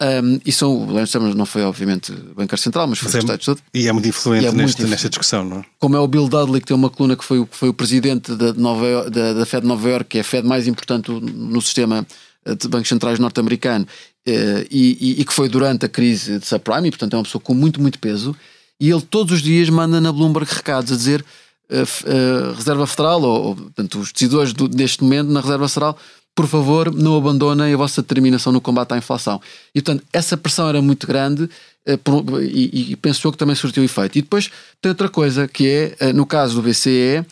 Um, 0.00 0.40
e 0.44 0.50
são, 0.52 0.88
o 0.88 0.92
Larry 0.92 1.06
Summers 1.06 1.34
não 1.34 1.46
foi, 1.46 1.62
obviamente, 1.62 2.12
banqueiro 2.12 2.58
central, 2.62 2.86
mas 2.86 2.98
foi 2.98 3.12
mas 3.12 3.30
é, 3.30 3.36
todo. 3.36 3.60
E 3.72 3.88
é 3.88 3.92
muito 3.92 4.08
influente 4.08 4.46
é 4.46 4.52
neste, 4.52 4.80
muito 4.80 4.90
nesta 4.90 5.08
discussão, 5.08 5.44
não 5.44 5.58
é? 5.58 5.64
Como 5.78 5.96
é 5.96 6.00
o 6.00 6.08
Bill 6.08 6.28
Dudley, 6.28 6.60
que 6.60 6.66
tem 6.68 6.76
uma 6.76 6.90
coluna 6.90 7.16
que 7.16 7.24
foi, 7.24 7.46
foi 7.50 7.68
o 7.68 7.74
presidente 7.74 8.34
da, 8.34 8.52
Nova, 8.52 9.10
da, 9.10 9.32
da 9.32 9.46
Fed 9.46 9.62
de 9.62 9.68
Nova 9.68 9.88
York, 9.88 10.10
que 10.10 10.18
é 10.18 10.20
a 10.20 10.24
Fed 10.24 10.46
mais 10.46 10.66
importante 10.66 11.10
no 11.10 11.60
sistema 11.60 12.04
eh, 12.44 12.54
de 12.54 12.68
bancos 12.68 12.88
centrais 12.88 13.18
norte-americano, 13.18 13.86
e, 14.26 14.98
e, 15.00 15.20
e, 15.20 15.24
que 15.24 15.32
foi 15.32 15.48
durante 15.48 15.84
a 15.84 15.88
crise 15.88 16.38
de 16.38 16.46
subprime, 16.46 16.88
e 16.88 16.90
portanto 16.90 17.14
é 17.14 17.16
uma 17.16 17.24
pessoa 17.24 17.42
com 17.42 17.52
muito, 17.52 17.80
muito 17.80 17.98
peso, 17.98 18.34
e 18.80 18.90
ele 18.90 19.02
todos 19.02 19.34
os 19.34 19.42
dias 19.42 19.68
manda 19.68 20.00
na 20.00 20.12
Bloomberg 20.12 20.50
recados 20.50 20.92
a 20.92 20.96
dizer 20.96 21.24
uh, 21.70 22.50
uh, 22.50 22.54
Reserva 22.54 22.86
Federal, 22.86 23.22
ou, 23.22 23.44
ou 23.44 23.56
portanto, 23.56 23.98
os 23.98 24.12
decisores 24.12 24.52
do, 24.52 24.68
neste 24.68 25.02
momento 25.02 25.30
na 25.30 25.40
Reserva 25.40 25.68
Federal, 25.68 25.98
por 26.34 26.46
favor, 26.48 26.92
não 26.92 27.16
abandonem 27.16 27.72
a 27.72 27.76
vossa 27.76 28.02
determinação 28.02 28.52
no 28.52 28.60
combate 28.60 28.92
à 28.92 28.98
inflação. 28.98 29.40
E, 29.74 29.80
portanto, 29.80 30.04
essa 30.12 30.36
pressão 30.36 30.68
era 30.68 30.82
muito 30.82 31.06
grande 31.06 31.44
uh, 31.44 32.40
e, 32.42 32.92
e 32.92 32.96
penso 32.96 33.26
eu 33.26 33.32
que 33.32 33.38
também 33.38 33.54
surtiu 33.54 33.84
efeito. 33.84 34.18
E 34.18 34.22
depois 34.22 34.50
tem 34.82 34.90
outra 34.90 35.08
coisa, 35.08 35.46
que 35.46 35.94
é, 36.00 36.12
no 36.12 36.26
caso 36.26 36.60
do 36.60 36.68
BCE, 36.68 37.24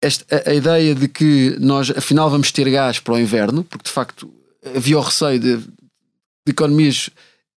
esta, 0.00 0.24
a, 0.36 0.50
a, 0.50 0.54
ideia 0.54 0.94
de 0.94 1.08
que 1.08 1.56
nós 1.58 1.90
afinal 1.90 2.30
vamos 2.30 2.52
ter 2.52 2.70
gás 2.70 3.00
para 3.00 3.14
o 3.14 3.18
inverno, 3.18 3.64
porque 3.64 3.88
de 3.88 3.90
facto 3.90 4.30
havia 4.76 4.96
o 4.96 5.02
receio 5.02 5.40
de, 5.40 5.58
de 6.48 6.52
economias 6.52 7.10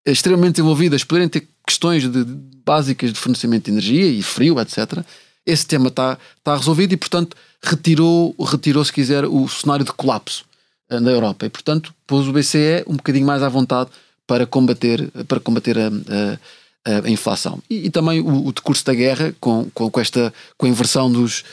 extremamente 0.04 0.60
envolvidas 0.60 1.04
poderem 1.04 1.28
ter 1.28 1.48
questões 1.66 2.10
de, 2.10 2.24
básicas 2.64 3.12
de 3.12 3.18
fornecimento 3.18 3.64
de 3.64 3.70
energia 3.70 4.06
e 4.06 4.22
frio, 4.22 4.60
etc. 4.60 5.04
Esse 5.46 5.66
tema 5.66 5.88
está, 5.88 6.18
está 6.38 6.56
resolvido 6.56 6.92
e, 6.92 6.96
portanto, 6.96 7.36
retirou, 7.62 8.34
retirou, 8.38 8.84
se 8.84 8.92
quiser, 8.92 9.24
o 9.24 9.48
cenário 9.48 9.84
de 9.84 9.92
colapso 9.92 10.44
na 10.90 11.10
Europa 11.10 11.46
e, 11.46 11.50
portanto, 11.50 11.94
pôs 12.06 12.28
o 12.28 12.32
BCE 12.32 12.84
um 12.86 12.96
bocadinho 12.96 13.26
mais 13.26 13.42
à 13.42 13.48
vontade 13.48 13.90
para 14.26 14.46
combater, 14.46 15.10
para 15.26 15.40
combater 15.40 15.78
a, 15.78 15.88
a, 16.84 17.06
a 17.06 17.10
inflação. 17.10 17.62
E, 17.70 17.86
e 17.86 17.90
também 17.90 18.20
o, 18.20 18.46
o, 18.46 18.52
decurso 18.52 18.84
da 18.84 18.94
guerra, 18.94 19.34
com, 19.40 19.70
com, 19.72 19.90
com, 19.90 20.00
esta, 20.00 20.32
com 20.58 20.66
a 20.66 20.68
inversão 20.68 21.10
dos, 21.10 21.44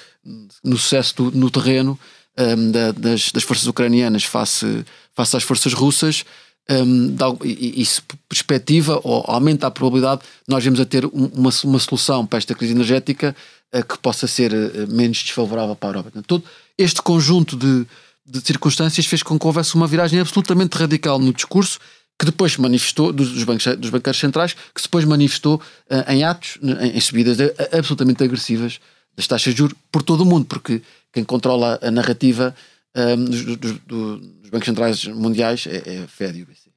no 0.64 0.78
sucesso 0.78 1.16
do, 1.16 1.32
no 1.32 1.50
terreno 1.50 1.98
um, 2.38 2.72
da, 2.72 2.92
das, 2.92 3.32
das 3.32 3.44
forças 3.44 3.68
ucranianas 3.68 4.24
face, 4.24 4.86
face 5.14 5.38
às 5.38 5.44
forças 5.44 5.74
russas, 5.74 6.26
um, 6.70 7.16
isso 7.44 8.04
perspectiva 8.28 9.00
ou 9.04 9.24
aumenta 9.28 9.68
a 9.68 9.72
probabilidade 9.72 10.22
de 10.22 10.28
nós 10.48 10.64
vamos 10.64 10.80
a 10.80 10.86
ter 10.86 11.06
uma, 11.06 11.50
uma 11.64 11.80
solução 11.80 12.26
para 12.26 12.38
esta 12.38 12.54
crise 12.54 12.74
energética 12.74 13.36
uh, 13.74 13.84
que 13.84 13.98
possa 13.98 14.28
ser 14.28 14.54
uh, 14.54 14.88
menos 14.88 15.18
desfavorável 15.18 15.76
para 15.76 15.90
a 15.90 15.92
Europa. 15.92 16.24
todo 16.26 16.44
este 16.78 17.02
conjunto 17.02 17.58
de, 17.58 17.88
de 18.26 18.42
circunstâncias 18.42 19.06
fez 19.06 19.24
com 19.24 19.40
que 19.40 19.48
houvesse 19.48 19.74
uma 19.76 19.88
viragem 19.88 20.20
absolutamente 20.20 20.78
radical 20.78 21.18
no 21.18 21.34
discurso 21.34 21.80
que 22.20 22.26
depois 22.26 22.58
manifestou, 22.58 23.14
dos, 23.14 23.44
bancos, 23.46 23.66
dos 23.78 23.90
banqueiros 23.90 24.20
centrais, 24.20 24.54
que 24.54 24.82
depois 24.82 25.06
manifestou 25.06 25.56
uh, 25.90 26.12
em 26.12 26.24
atos, 26.24 26.60
em, 26.62 26.98
em 26.98 27.00
subidas 27.00 27.38
absolutamente 27.72 28.24
agressivas 28.24 28.80
das 29.16 29.26
taxas 29.26 29.54
de 29.54 29.60
juros 29.60 29.76
por 29.92 30.04
todo 30.04 30.22
o 30.22 30.26
mundo, 30.26 30.46
porque 30.46 30.82
quem 31.12 31.24
controla 31.24 31.80
a 31.82 31.90
narrativa 31.90 32.54
um, 32.96 33.26
dos, 33.26 33.58
dos, 33.58 33.80
dos, 33.80 34.50
bancos 34.50 34.66
centrais 34.66 35.06
mundiais 35.06 35.68
é, 35.68 35.96
é 35.96 36.04
a 36.04 36.08
Fed 36.08 36.40
e 36.40 36.44
o 36.44 36.46
BCE. 36.46 36.72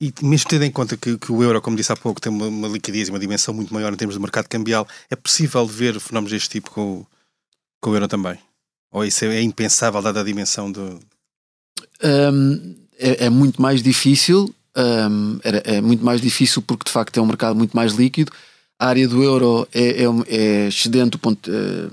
E 0.00 0.12
mesmo 0.22 0.48
tendo 0.48 0.64
em 0.64 0.70
conta 0.70 0.96
que, 0.96 1.16
que, 1.16 1.32
o 1.32 1.42
euro, 1.42 1.62
como 1.62 1.76
disse 1.76 1.92
há 1.92 1.96
pouco, 1.96 2.20
tem 2.20 2.32
uma, 2.32 2.46
uma, 2.46 2.68
liquidez 2.68 3.08
e 3.08 3.10
uma 3.10 3.18
dimensão 3.18 3.54
muito 3.54 3.72
maior 3.72 3.92
em 3.92 3.96
termos 3.96 4.16
de 4.16 4.20
mercado 4.20 4.48
cambial, 4.48 4.86
é 5.10 5.16
possível 5.16 5.66
ver 5.66 5.98
fenómenos 6.00 6.32
deste 6.32 6.50
tipo 6.50 6.70
com, 6.70 7.06
com 7.80 7.90
o 7.90 7.94
euro 7.94 8.08
também? 8.08 8.38
Ou 8.90 9.04
isso 9.04 9.24
é, 9.24 9.36
é 9.36 9.42
impensável 9.42 10.02
dada 10.02 10.20
a 10.20 10.24
dimensão 10.24 10.70
do. 10.70 11.00
Um, 12.02 12.76
é, 12.98 13.26
é, 13.26 13.30
muito 13.30 13.62
mais 13.62 13.82
difícil, 13.82 14.54
um, 14.76 15.38
é, 15.42 15.76
é, 15.76 15.80
muito 15.80 16.04
mais 16.04 16.20
difícil 16.20 16.62
porque 16.62 16.84
de 16.84 16.92
facto 16.92 17.16
é 17.18 17.22
um 17.22 17.26
mercado 17.26 17.56
muito 17.56 17.74
mais 17.74 17.92
líquido. 17.92 18.32
A 18.78 18.88
área 18.88 19.06
do 19.08 19.22
euro 19.22 19.66
é, 19.72 20.02
é, 20.02 20.06
é 20.28 20.68
excedente 20.68 21.10
do 21.10 21.18
ponto, 21.18 21.50
uh, 21.50 21.90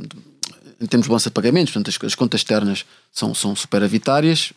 em 0.82 0.86
termos 0.88 1.06
de 1.06 1.10
balança 1.10 1.30
de 1.30 1.34
pagamentos, 1.34 1.72
portanto, 1.72 1.96
as, 1.96 2.06
as, 2.08 2.16
contas 2.16 2.42
externas 2.42 2.86
são, 3.12 3.34
são 3.36 3.56
superavitárias, 3.56 4.52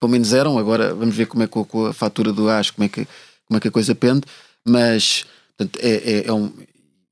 pelo 0.00 0.10
menos 0.10 0.32
eram. 0.32 0.58
Agora 0.58 0.94
vamos 0.94 1.14
ver 1.14 1.26
como 1.26 1.42
é 1.42 1.46
que 1.46 1.64
com 1.64 1.86
a 1.86 1.92
fatura 1.92 2.32
do 2.32 2.46
gás, 2.46 2.70
como 2.70 2.84
é 2.84 2.88
que, 2.88 3.06
como 3.46 3.58
é 3.58 3.60
que 3.60 3.68
a 3.68 3.70
coisa 3.70 3.94
pende, 3.94 4.22
mas 4.66 5.26
portanto, 5.56 5.78
é, 5.82 5.90
é, 5.90 6.26
é 6.26 6.32
um, 6.32 6.50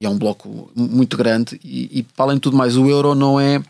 é 0.00 0.08
um 0.08 0.18
bloco 0.18 0.72
muito 0.74 1.16
grande 1.16 1.60
e, 1.62 1.98
e, 1.98 2.02
para 2.02 2.26
além 2.26 2.36
de 2.36 2.40
tudo 2.40 2.56
mais, 2.56 2.76
o 2.76 2.88
euro 2.88 3.14
não 3.14 3.38
é 3.38 3.62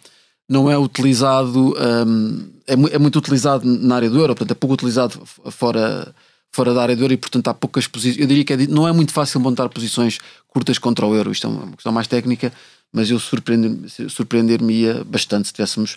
não 0.49 0.69
é 0.69 0.77
utilizado, 0.77 1.77
um, 2.07 2.51
é, 2.67 2.73
é, 2.73 2.99
muito 2.99 3.17
utilizado 3.17 3.65
na 3.65 3.95
área 3.95 4.11
do 4.11 4.19
euro, 4.19 4.35
portanto 4.35 4.51
é 4.51 4.55
pouco 4.55 4.75
utilizado 4.75 5.21
fora, 5.25 6.13
fora 6.51 6.75
da 6.75 6.83
área 6.83 6.97
do 6.97 7.05
euro 7.05 7.15
e 7.15 7.17
portanto 7.17 7.47
há 7.47 7.55
poucas 7.55 7.87
posições. 7.87 8.19
Eu 8.19 8.27
diria 8.27 8.45
que 8.45 8.53
é, 8.55 8.57
não 8.67 8.89
é 8.89 8.91
muito 8.91 9.13
fácil 9.13 9.39
montar 9.39 9.69
posições 9.69 10.19
curtas 10.49 10.77
contra 10.77 11.07
o 11.07 11.15
euro, 11.15 11.31
isto 11.31 11.47
é 11.47 11.51
uma 11.51 11.73
questão 11.73 11.93
mais 11.93 12.09
técnica, 12.09 12.53
mas 12.93 13.11
eu 13.11 13.19
surpreender-me 13.19 13.89
surpreender 14.11 14.61
bastante 15.05 15.49
se 15.49 15.55
tivéssemos 15.55 15.97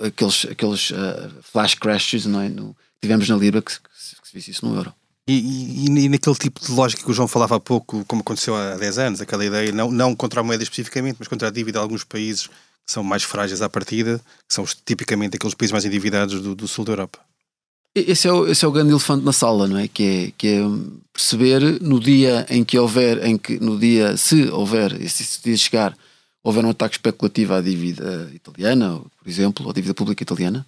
aqueles, 0.00 0.46
aqueles 0.50 0.90
uh, 0.90 1.42
flash 1.42 1.74
crashes 1.74 2.26
não 2.26 2.40
é? 2.40 2.50
tivemos 3.00 3.28
na 3.28 3.36
Libra 3.36 3.62
que, 3.62 3.72
que, 3.72 3.80
que 4.20 4.28
se 4.28 4.34
visse 4.34 4.50
isso 4.50 4.66
no 4.66 4.76
euro. 4.76 4.94
E, 5.26 5.34
e, 5.34 5.84
e, 5.84 6.08
naquele 6.08 6.34
tipo 6.34 6.60
de 6.60 6.72
lógica 6.72 7.02
que 7.02 7.10
o 7.10 7.14
João 7.14 7.28
falava 7.28 7.56
há 7.56 7.60
pouco, 7.60 8.04
como 8.06 8.22
aconteceu 8.22 8.56
há 8.56 8.74
10 8.74 8.98
anos, 8.98 9.20
aquela 9.20 9.44
ideia, 9.44 9.70
não, 9.70 9.90
não 9.90 10.16
contra 10.16 10.40
a 10.40 10.42
moeda 10.42 10.62
especificamente, 10.62 11.16
mas 11.18 11.28
contra 11.28 11.48
a 11.48 11.50
dívida 11.50 11.78
de 11.78 11.82
alguns 11.82 12.02
países 12.02 12.48
que 12.48 12.92
são 12.92 13.04
mais 13.04 13.22
frágeis 13.22 13.62
à 13.62 13.68
partida, 13.68 14.18
que 14.48 14.54
são 14.54 14.64
tipicamente 14.84 15.36
aqueles 15.36 15.54
países 15.54 15.72
mais 15.72 15.84
endividados 15.84 16.40
do, 16.40 16.56
do 16.56 16.66
sul 16.66 16.84
da 16.84 16.92
Europa. 16.92 17.20
Esse 17.94 18.26
é, 18.26 18.32
o, 18.32 18.46
esse 18.46 18.64
é 18.64 18.68
o 18.68 18.72
grande 18.72 18.90
elefante 18.90 19.24
na 19.24 19.32
sala, 19.32 19.68
não 19.68 19.76
é? 19.76 19.86
Que, 19.86 20.02
é? 20.02 20.32
que 20.36 20.46
é 20.48 20.60
perceber 21.12 21.60
no 21.82 22.00
dia 22.00 22.46
em 22.48 22.64
que 22.64 22.78
houver, 22.78 23.24
em 23.24 23.36
que, 23.36 23.60
no 23.60 23.78
dia, 23.78 24.16
se 24.16 24.48
houver, 24.48 24.92
se 25.10 25.22
esse 25.22 25.42
dia 25.42 25.56
chegar, 25.56 25.96
houver 26.42 26.64
um 26.64 26.70
ataque 26.70 26.96
especulativo 26.96 27.52
à 27.52 27.60
dívida 27.60 28.30
italiana, 28.34 28.98
por 28.98 29.28
exemplo, 29.28 29.68
à 29.68 29.72
dívida 29.74 29.92
pública 29.92 30.22
italiana, 30.22 30.66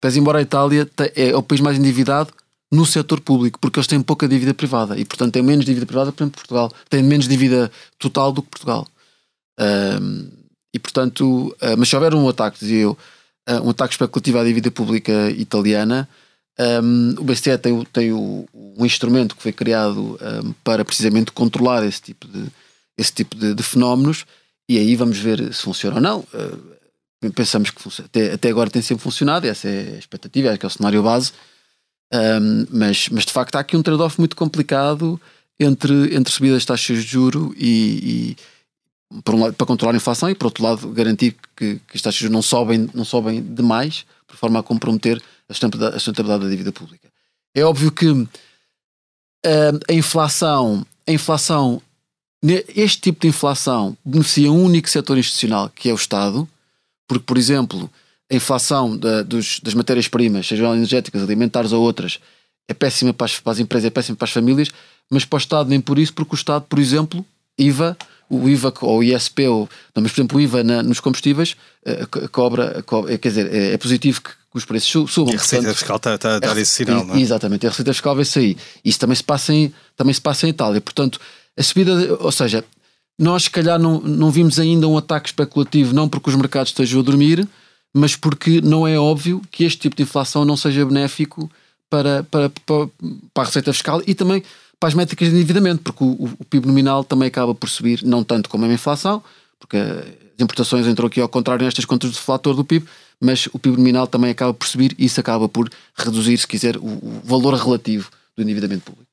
pese 0.00 0.20
embora 0.20 0.38
a 0.38 0.42
Itália 0.42 0.88
é 1.16 1.36
o 1.36 1.42
país 1.42 1.60
mais 1.60 1.76
endividado 1.76 2.32
no 2.72 2.86
setor 2.86 3.20
público, 3.20 3.58
porque 3.58 3.80
eles 3.80 3.88
têm 3.88 4.00
pouca 4.00 4.28
dívida 4.28 4.54
privada 4.54 4.96
e, 4.96 5.04
portanto, 5.04 5.32
têm 5.32 5.42
menos 5.42 5.64
dívida 5.64 5.84
privada, 5.84 6.12
por 6.12 6.22
exemplo, 6.22 6.38
Portugal 6.38 6.72
tem 6.88 7.02
menos 7.02 7.26
dívida 7.26 7.70
total 7.98 8.32
do 8.32 8.42
que 8.42 8.48
Portugal. 8.48 8.86
Um, 9.58 10.28
e 10.72 10.78
portanto, 10.78 11.54
uh, 11.60 11.76
mas 11.76 11.88
se 11.88 11.96
houver 11.96 12.14
um 12.14 12.28
ataque, 12.28 12.60
dizia 12.60 12.82
eu, 12.82 12.96
uh, 13.48 13.66
um 13.66 13.70
ataque 13.70 13.94
especulativo 13.94 14.38
à 14.38 14.44
dívida 14.44 14.70
pública 14.70 15.30
italiana, 15.30 16.08
um, 16.82 17.14
o 17.18 17.24
BCE 17.24 17.56
tem, 17.56 17.84
tem 17.86 18.12
o, 18.12 18.46
um 18.52 18.84
instrumento 18.84 19.34
que 19.34 19.42
foi 19.42 19.52
criado 19.52 20.18
um, 20.20 20.52
para 20.62 20.84
precisamente 20.84 21.32
controlar 21.32 21.84
esse 21.86 22.02
tipo 22.02 22.28
de, 22.28 22.46
esse 22.98 23.12
tipo 23.12 23.34
de, 23.34 23.54
de, 23.54 23.62
fenómenos. 23.62 24.26
E 24.68 24.78
aí 24.78 24.94
vamos 24.94 25.18
ver 25.18 25.54
se 25.54 25.62
funciona 25.62 25.96
ou 25.96 26.02
não. 26.02 26.20
Uh, 26.20 27.32
pensamos 27.32 27.70
que 27.70 28.02
até, 28.02 28.32
até, 28.32 28.48
agora 28.50 28.70
tem 28.70 28.82
sempre 28.82 29.02
funcionado, 29.02 29.46
essa 29.46 29.68
é 29.68 29.94
a 29.94 29.98
expectativa, 29.98 30.48
é 30.48 30.58
é 30.60 30.66
o 30.66 30.70
cenário 30.70 31.02
base, 31.02 31.32
um, 32.12 32.66
mas, 32.70 33.08
mas 33.08 33.24
de 33.24 33.32
facto 33.32 33.56
há 33.56 33.60
aqui 33.60 33.76
um 33.76 33.82
trade-off 33.82 34.18
muito 34.18 34.36
complicado 34.36 35.20
entre, 35.58 36.14
entre 36.14 36.32
subidas 36.32 36.62
de 36.62 36.66
taxas 36.66 37.04
de 37.04 37.10
juro 37.10 37.54
e, 37.56 38.36
e 39.12 39.20
por 39.22 39.34
um 39.34 39.42
lado, 39.42 39.54
para 39.54 39.66
controlar 39.66 39.94
a 39.94 39.96
inflação 39.96 40.30
e, 40.30 40.34
por 40.34 40.46
outro 40.46 40.62
lado, 40.62 40.88
garantir 40.90 41.36
que, 41.56 41.80
que 41.86 41.96
as 41.96 42.02
taxas 42.02 42.14
de 42.14 42.20
juros 42.20 42.32
não 42.32 42.42
sobem, 42.42 42.88
não 42.94 43.04
sobem 43.04 43.42
demais, 43.42 44.06
por 44.30 44.36
forma 44.36 44.60
a 44.60 44.62
comprometer 44.62 45.20
a 45.48 45.54
sustentabilidade 45.54 46.44
da 46.44 46.48
dívida 46.48 46.70
pública. 46.70 47.08
É 47.52 47.64
óbvio 47.64 47.90
que 47.90 48.08
uh, 48.08 48.28
a 49.88 49.92
inflação, 49.92 50.86
a 51.06 51.12
inflação, 51.12 51.82
este 52.74 53.00
tipo 53.00 53.22
de 53.22 53.28
inflação 53.28 53.96
beneficia 54.04 54.52
um 54.52 54.64
único 54.64 54.88
setor 54.88 55.18
institucional, 55.18 55.68
que 55.68 55.90
é 55.90 55.92
o 55.92 55.96
Estado, 55.96 56.48
porque, 57.08 57.24
por 57.24 57.36
exemplo, 57.36 57.90
a 58.30 58.34
inflação 58.36 58.96
da, 58.96 59.22
dos, 59.22 59.58
das 59.60 59.74
matérias-primas, 59.74 60.46
sejam 60.46 60.74
energéticas, 60.74 61.22
alimentares 61.22 61.72
ou 61.72 61.82
outras, 61.82 62.20
é 62.68 62.74
péssima 62.74 63.12
para 63.12 63.24
as, 63.24 63.40
para 63.40 63.52
as 63.52 63.58
empresas, 63.58 63.86
é 63.86 63.90
péssima 63.90 64.16
para 64.16 64.26
as 64.26 64.30
famílias, 64.30 64.70
mas 65.10 65.24
para 65.24 65.36
o 65.36 65.40
Estado 65.40 65.68
nem 65.68 65.80
por 65.80 65.98
isso, 65.98 66.14
porque 66.14 66.34
o 66.34 66.36
Estado, 66.36 66.64
por 66.68 66.78
exemplo, 66.78 67.26
IVA 67.58 67.96
o 68.30 68.48
IVA 68.48 68.72
ou 68.80 69.00
o 69.00 69.02
ISP, 69.02 69.46
ou, 69.48 69.68
não, 69.94 70.02
mas 70.02 70.12
por 70.12 70.20
exemplo 70.20 70.38
o 70.38 70.40
IVA 70.40 70.62
na, 70.62 70.82
nos 70.82 71.00
combustíveis 71.00 71.56
uh, 71.84 72.28
cobra, 72.30 72.82
cobra, 72.84 73.18
quer 73.18 73.28
dizer, 73.28 73.52
é, 73.52 73.72
é 73.72 73.78
positivo 73.78 74.22
que, 74.22 74.30
que, 74.30 74.36
os 74.54 74.64
preços 74.64 75.12
subam. 75.12 75.34
E 75.34 75.36
a 75.36 75.40
Receita 75.40 75.64
portanto, 75.64 75.78
Fiscal 75.78 75.96
está, 75.96 76.14
está 76.14 76.36
a 76.36 76.38
dar 76.38 76.56
esse 76.56 76.70
sinal, 76.70 77.04
não 77.04 77.16
é? 77.16 77.20
Exatamente, 77.20 77.66
a 77.66 77.70
Receita 77.70 77.92
Fiscal 77.92 78.14
vê-se 78.14 78.38
aí. 78.38 78.56
Isso 78.84 78.98
também 79.00 79.16
se, 79.16 79.24
passa 79.24 79.52
em, 79.52 79.74
também 79.96 80.14
se 80.14 80.20
passa 80.20 80.46
em 80.46 80.50
Itália. 80.50 80.80
Portanto, 80.80 81.20
a 81.56 81.62
subida, 81.62 82.16
ou 82.20 82.30
seja, 82.30 82.64
nós 83.18 83.44
se 83.44 83.50
calhar 83.50 83.78
não, 83.78 84.00
não 84.00 84.30
vimos 84.30 84.58
ainda 84.58 84.86
um 84.86 84.96
ataque 84.96 85.28
especulativo, 85.28 85.92
não 85.92 86.08
porque 86.08 86.30
os 86.30 86.36
mercados 86.36 86.70
estejam 86.70 87.00
a 87.00 87.02
dormir, 87.02 87.46
mas 87.92 88.14
porque 88.14 88.60
não 88.60 88.86
é 88.86 88.98
óbvio 88.98 89.42
que 89.50 89.64
este 89.64 89.80
tipo 89.80 89.96
de 89.96 90.04
inflação 90.04 90.44
não 90.44 90.56
seja 90.56 90.86
benéfico 90.86 91.50
para, 91.90 92.22
para, 92.30 92.48
para, 92.48 92.88
para 93.34 93.42
a 93.42 93.46
Receita 93.46 93.72
Fiscal 93.72 94.00
e 94.06 94.14
também 94.14 94.42
para 94.80 94.88
as 94.88 94.94
métricas 94.94 95.28
de 95.28 95.36
endividamento, 95.36 95.82
porque 95.82 96.02
o, 96.02 96.30
o, 96.38 96.44
PIB 96.46 96.66
nominal 96.66 97.04
também 97.04 97.28
acaba 97.28 97.54
por 97.54 97.68
subir, 97.68 98.02
não 98.02 98.24
tanto 98.24 98.48
como 98.48 98.64
a 98.64 98.72
inflação, 98.72 99.22
porque 99.58 99.76
as 99.76 100.40
importações 100.40 100.86
entram 100.86 101.06
aqui 101.06 101.20
ao 101.20 101.28
contrário 101.28 101.62
nestas 101.62 101.84
contas 101.84 102.10
do 102.10 102.14
deflator 102.14 102.54
do 102.54 102.64
PIB, 102.64 102.86
mas 103.20 103.46
o 103.52 103.58
PIB 103.58 103.76
nominal 103.76 104.06
também 104.06 104.30
acaba 104.30 104.54
por 104.54 104.66
subir 104.66 104.96
e 104.98 105.04
isso 105.04 105.20
acaba 105.20 105.46
por 105.46 105.70
reduzir, 105.94 106.38
se 106.38 106.46
quiser, 106.46 106.78
o, 106.78 106.80
o 106.80 107.20
valor 107.22 107.52
relativo 107.54 108.10
do 108.34 108.42
endividamento 108.42 108.84
público. 108.84 109.10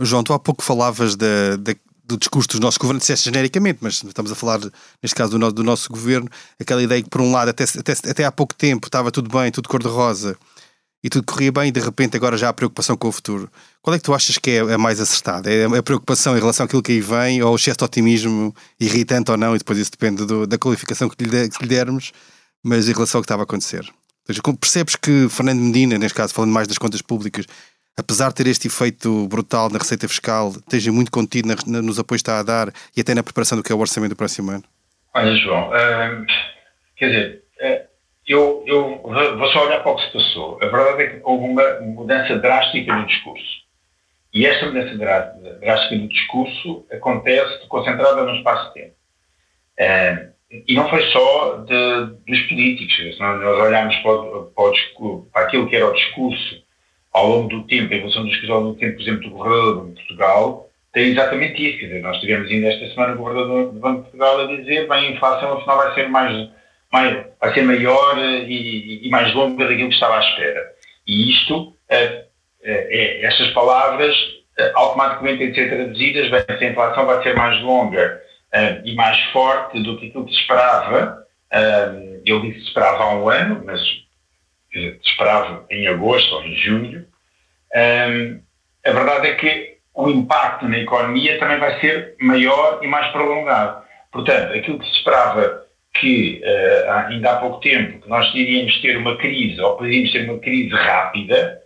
João, 0.00 0.24
tu 0.24 0.32
há 0.32 0.38
pouco 0.40 0.64
falavas 0.64 1.14
da, 1.14 1.56
da, 1.58 1.76
do 2.04 2.16
discurso 2.16 2.48
dos 2.48 2.58
nossos 2.58 2.78
governos, 2.78 3.02
disseste 3.02 3.26
genericamente, 3.26 3.78
mas 3.80 4.02
estamos 4.02 4.32
a 4.32 4.34
falar, 4.34 4.58
neste 5.00 5.14
caso, 5.14 5.38
do, 5.38 5.52
do 5.52 5.62
nosso 5.62 5.88
governo, 5.92 6.28
aquela 6.60 6.82
ideia 6.82 7.00
que, 7.00 7.08
por 7.08 7.20
um 7.20 7.30
lado, 7.30 7.50
até, 7.50 7.62
até, 7.62 7.92
até 7.92 8.24
há 8.24 8.32
pouco 8.32 8.52
tempo 8.52 8.88
estava 8.88 9.12
tudo 9.12 9.30
bem, 9.30 9.52
tudo 9.52 9.68
cor-de-rosa, 9.68 10.36
e 11.04 11.10
tudo 11.10 11.26
corria 11.26 11.52
bem 11.52 11.68
e 11.68 11.70
de 11.70 11.80
repente 11.80 12.16
agora 12.16 12.34
já 12.38 12.48
há 12.48 12.52
preocupação 12.54 12.96
com 12.96 13.08
o 13.08 13.12
futuro. 13.12 13.50
Qual 13.82 13.94
é 13.94 13.98
que 13.98 14.04
tu 14.04 14.14
achas 14.14 14.38
que 14.38 14.52
é 14.52 14.60
a 14.60 14.78
mais 14.78 14.98
acertada? 14.98 15.52
É 15.52 15.66
a 15.66 15.82
preocupação 15.82 16.34
em 16.34 16.40
relação 16.40 16.64
àquilo 16.64 16.82
que 16.82 16.92
aí 16.92 17.00
vem 17.02 17.42
ou 17.42 17.52
o 17.52 17.56
excesso 17.56 17.76
de 17.76 17.84
otimismo 17.84 18.56
irritante 18.80 19.30
ou 19.30 19.36
não? 19.36 19.54
E 19.54 19.58
depois 19.58 19.78
isso 19.78 19.90
depende 19.90 20.24
do, 20.24 20.46
da 20.46 20.56
qualificação 20.56 21.10
que 21.10 21.22
lhe, 21.22 21.50
que 21.50 21.62
lhe 21.62 21.68
dermos, 21.68 22.10
mas 22.62 22.88
em 22.88 22.94
relação 22.94 23.18
ao 23.18 23.22
que 23.22 23.26
estava 23.26 23.42
a 23.42 23.44
acontecer. 23.44 23.84
Seja, 24.26 24.40
percebes 24.58 24.96
que 24.96 25.28
Fernando 25.28 25.60
Medina, 25.60 25.98
neste 25.98 26.16
caso 26.16 26.32
falando 26.32 26.52
mais 26.52 26.66
das 26.66 26.78
contas 26.78 27.02
públicas, 27.02 27.44
apesar 27.98 28.28
de 28.30 28.36
ter 28.36 28.46
este 28.46 28.68
efeito 28.68 29.28
brutal 29.28 29.68
na 29.68 29.78
receita 29.78 30.08
fiscal, 30.08 30.54
esteja 30.56 30.90
muito 30.90 31.10
contido 31.10 31.48
na, 31.48 31.56
na, 31.66 31.82
nos 31.82 31.98
apoios 31.98 32.22
que 32.22 32.30
está 32.30 32.40
a 32.40 32.42
dar 32.42 32.72
e 32.96 33.02
até 33.02 33.14
na 33.14 33.22
preparação 33.22 33.58
do 33.58 33.62
que 33.62 33.70
é 33.70 33.74
o 33.74 33.78
orçamento 33.78 34.10
do 34.12 34.16
próximo 34.16 34.50
ano? 34.50 34.64
Olha, 35.14 35.36
João, 35.36 35.68
hum, 35.68 36.26
quer 36.96 37.06
dizer, 37.08 37.42
uh, 37.60 37.93
eu, 38.26 38.64
eu 38.66 39.00
vou 39.02 39.48
só 39.48 39.66
olhar 39.66 39.82
para 39.82 39.92
o 39.92 39.96
que 39.96 40.06
se 40.06 40.12
passou. 40.12 40.58
A 40.62 40.66
verdade 40.66 41.02
é 41.02 41.06
que 41.08 41.20
houve 41.22 41.44
uma 41.44 41.80
mudança 41.80 42.36
drástica 42.38 42.94
no 42.94 43.06
discurso. 43.06 43.64
E 44.32 44.46
esta 44.46 44.66
mudança 44.66 44.96
drástica 44.96 45.94
no 45.94 46.08
discurso 46.08 46.86
acontece 46.90 47.66
concentrada 47.68 48.24
num 48.24 48.36
espaço 48.36 48.68
de 48.68 48.74
tempo. 48.74 48.94
E 50.66 50.74
não 50.74 50.88
foi 50.88 51.02
só 51.10 51.58
de, 51.58 52.06
dos 52.26 52.40
políticos. 52.48 52.94
Se 52.96 53.20
nós 53.20 53.42
olharmos 53.60 53.96
para, 53.96 54.22
para, 54.54 54.72
para, 55.32 55.42
aquilo 55.42 55.68
que 55.68 55.76
era 55.76 55.88
o 55.88 55.94
discurso 55.94 56.62
ao 57.12 57.28
longo 57.28 57.48
do 57.48 57.66
tempo, 57.66 57.92
em 57.92 57.98
relação 57.98 58.22
ao 58.22 58.28
discurso 58.28 58.52
ao 58.52 58.60
longo 58.60 58.72
do 58.72 58.78
tempo, 58.78 58.94
por 58.94 59.02
exemplo, 59.02 59.22
do 59.22 59.30
governador 59.30 59.88
de 59.88 59.94
Portugal, 59.94 60.68
tem 60.92 61.08
exatamente 61.10 61.68
isso. 61.68 61.78
Quer 61.78 61.86
dizer, 61.86 62.02
nós 62.02 62.20
tivemos 62.20 62.50
ainda 62.50 62.68
esta 62.68 62.88
semana 62.88 63.14
o 63.14 63.18
governador 63.18 63.72
do 63.72 63.80
Banco 63.80 63.96
de 63.96 64.10
Portugal 64.10 64.40
a 64.40 64.56
dizer 64.56 64.88
bem, 64.88 65.08
a 65.08 65.10
inflação 65.10 65.52
afinal 65.52 65.76
vai 65.76 65.94
ser 65.94 66.08
mais 66.08 66.50
mais, 66.94 67.26
vai 67.40 67.52
ser 67.52 67.62
maior 67.62 68.16
eh, 68.18 68.44
e, 68.44 69.06
e, 69.06 69.10
mais 69.10 69.34
longa 69.34 69.66
daquilo 69.66 69.88
que 69.88 69.94
estava 69.94 70.18
à 70.18 70.20
espera. 70.20 70.64
E 71.04 71.30
isto, 71.30 71.76
é, 71.88 72.26
é, 72.62 73.26
estas 73.26 73.48
palavras 73.50 74.14
automaticamente 74.74 75.38
têm 75.38 75.50
de 75.50 75.54
ser 75.56 75.68
traduzidas, 75.68 76.30
bem, 76.30 76.56
se 76.56 76.64
a 76.64 76.70
inflação 76.70 77.06
vai 77.06 77.20
ser 77.24 77.34
mais 77.34 77.60
longa 77.60 78.22
e 78.84 78.94
mais 78.94 79.20
forte 79.32 79.82
do 79.82 79.98
que 79.98 80.06
aquilo 80.06 80.24
que 80.24 80.32
se 80.32 80.40
esperava, 80.42 81.26
eu 82.24 82.40
disse 82.40 82.60
que 82.60 82.66
esperava 82.68 83.02
há 83.02 83.14
um 83.16 83.28
ano, 83.28 83.60
mas 83.66 83.80
dizer, 84.72 85.00
esperava 85.04 85.66
em 85.68 85.88
agosto 85.88 86.36
ou 86.36 86.44
em 86.44 86.54
junho, 86.54 87.04
a 87.74 88.92
verdade 88.92 89.26
é 89.26 89.34
que 89.34 89.78
o 89.92 90.08
impacto 90.08 90.68
na 90.68 90.78
economia 90.78 91.36
também 91.40 91.58
vai 91.58 91.80
ser 91.80 92.14
maior 92.20 92.78
e 92.80 92.86
mais 92.86 93.10
prolongado. 93.10 93.82
Portanto, 94.12 94.54
aquilo 94.54 94.78
que 94.78 94.86
se 94.86 94.98
esperava 94.98 95.63
que 95.94 96.42
uh, 96.44 96.90
ainda 97.08 97.32
há 97.32 97.36
pouco 97.36 97.60
tempo 97.60 98.00
que 98.00 98.08
nós 98.08 98.32
iríamos 98.34 98.80
ter 98.80 98.96
uma 98.96 99.16
crise, 99.16 99.60
ou 99.60 99.76
poderíamos 99.76 100.12
ter 100.12 100.28
uma 100.28 100.38
crise 100.38 100.74
rápida, 100.74 101.60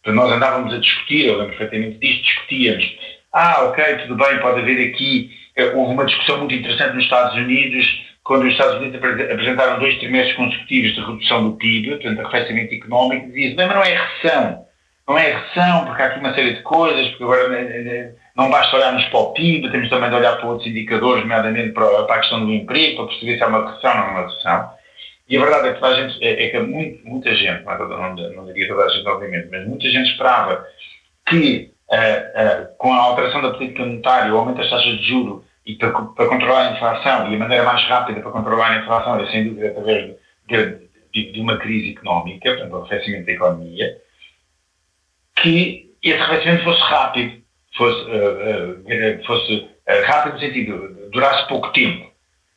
então 0.00 0.14
nós 0.14 0.32
andávamos 0.32 0.72
a 0.72 0.78
discutir, 0.78 1.26
eu 1.26 1.38
lembro 1.38 1.56
perfeitamente 1.56 1.98
disto, 1.98 2.24
discutíamos, 2.24 2.96
ah, 3.32 3.64
ok, 3.64 3.84
tudo 4.02 4.16
bem, 4.16 4.38
pode 4.40 4.60
haver 4.60 4.90
aqui, 4.90 5.30
uh, 5.58 5.78
houve 5.78 5.92
uma 5.92 6.06
discussão 6.06 6.38
muito 6.38 6.54
interessante 6.54 6.94
nos 6.94 7.04
Estados 7.04 7.36
Unidos, 7.36 8.04
quando 8.24 8.46
os 8.46 8.52
Estados 8.52 8.76
Unidos 8.76 8.96
apresentaram 8.96 9.78
dois 9.78 9.98
trimestres 9.98 10.36
consecutivos 10.36 10.94
de 10.94 11.00
redução 11.00 11.44
do 11.44 11.56
PIB, 11.56 11.90
portanto, 11.90 12.20
arrefecimento 12.20 12.74
económico, 12.74 13.26
dizia 13.26 13.54
mas 13.54 13.68
não 13.68 13.82
é 13.82 13.94
recessão, 13.94 14.64
não 15.06 15.18
é 15.18 15.32
recessão, 15.32 15.84
porque 15.84 16.02
há 16.02 16.06
aqui 16.06 16.20
uma 16.20 16.34
série 16.34 16.54
de 16.54 16.62
coisas, 16.62 17.06
porque 17.08 17.24
agora 17.24 17.54
eh, 17.54 18.14
não 18.36 18.50
basta 18.50 18.76
olharmos 18.76 19.04
para 19.06 19.18
o 19.18 19.32
PIB, 19.32 19.70
temos 19.70 19.88
também 19.88 20.10
de 20.10 20.16
olhar 20.16 20.36
para 20.36 20.48
outros 20.48 20.68
indicadores, 20.68 21.22
nomeadamente 21.22 21.72
para, 21.72 22.02
para 22.02 22.16
a 22.16 22.18
questão 22.18 22.44
do 22.44 22.52
emprego, 22.52 22.96
para 22.96 23.06
perceber 23.06 23.36
se 23.36 23.44
há 23.44 23.46
uma 23.46 23.70
recessão 23.70 23.90
ou 23.90 23.96
não 23.96 24.04
é 24.04 24.10
uma 24.10 24.26
recessão. 24.26 24.70
E 25.28 25.36
a 25.36 25.40
verdade 25.40 25.68
é 25.68 25.72
que, 25.72 25.80
toda 25.80 25.94
a 25.94 26.08
gente, 26.08 26.24
é, 26.24 26.46
é 26.46 26.50
que 26.50 26.58
muito, 26.60 27.08
muita 27.08 27.34
gente, 27.34 27.64
não, 27.64 27.88
não, 27.88 28.14
não 28.14 28.46
diria 28.46 28.68
toda 28.68 28.84
a 28.84 28.88
gente, 28.88 29.06
obviamente, 29.06 29.48
mas 29.50 29.66
muita 29.66 29.88
gente 29.88 30.10
esperava 30.10 30.66
que, 31.26 31.72
uh, 31.90 31.94
uh, 31.94 32.76
com 32.76 32.92
a 32.92 32.98
alteração 32.98 33.40
da 33.40 33.52
política 33.52 33.86
monetária, 33.86 34.34
o 34.34 34.36
aumento 34.36 34.58
das 34.58 34.68
taxas 34.68 34.98
de 34.98 35.08
juro 35.08 35.44
e 35.64 35.76
para, 35.76 35.92
para, 35.92 36.28
controlar 36.28 36.68
a 36.68 36.72
inflação, 36.72 37.32
e 37.32 37.36
a 37.36 37.38
maneira 37.38 37.64
mais 37.64 37.82
rápida 37.84 38.20
para 38.20 38.32
controlar 38.32 38.72
a 38.72 38.78
inflação 38.82 39.18
é, 39.20 39.30
sem 39.30 39.44
dúvida, 39.44 39.68
através 39.68 40.14
de, 40.46 40.88
de, 41.12 41.32
de 41.32 41.40
uma 41.40 41.56
crise 41.56 41.92
económica, 41.92 42.50
portanto, 42.50 42.72
o 42.72 42.76
arrefecimento 42.78 43.26
da 43.26 43.32
economia, 43.32 43.96
que 45.36 45.90
esse 46.02 46.20
arrefecimento 46.20 46.64
fosse 46.64 46.80
rápido 46.82 47.43
fosse, 47.76 48.00
uh, 48.02 49.24
fosse 49.26 49.54
uh, 49.54 50.04
rápido 50.06 50.34
no 50.34 50.40
sentido, 50.40 51.10
durasse 51.10 51.48
pouco 51.48 51.72
tempo. 51.72 52.10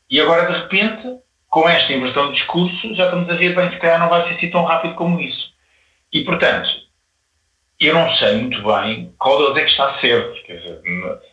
E 0.09 0.19
agora, 0.21 0.51
de 0.51 0.59
repente, 0.59 1.19
com 1.49 1.67
esta 1.67 1.91
inversão 1.91 2.27
de 2.27 2.37
discurso, 2.37 2.95
já 2.95 3.05
estamos 3.05 3.29
a 3.29 3.35
ver, 3.35 3.55
bem, 3.55 3.69
se 3.69 3.77
calhar 3.77 3.99
não 3.99 4.09
vai 4.09 4.27
ser 4.27 4.35
assim 4.35 4.49
tão 4.49 4.63
rápido 4.63 4.95
como 4.95 5.19
isso. 5.19 5.51
E, 6.13 6.23
portanto, 6.23 6.69
eu 7.79 7.93
não 7.93 8.09
sei 8.15 8.37
muito 8.37 8.61
bem 8.63 9.13
qual 9.19 9.37
deles 9.37 9.57
é 9.57 9.65
que 9.65 9.71
está 9.71 9.99
certo. 9.99 10.33
Dizer, 10.47 10.81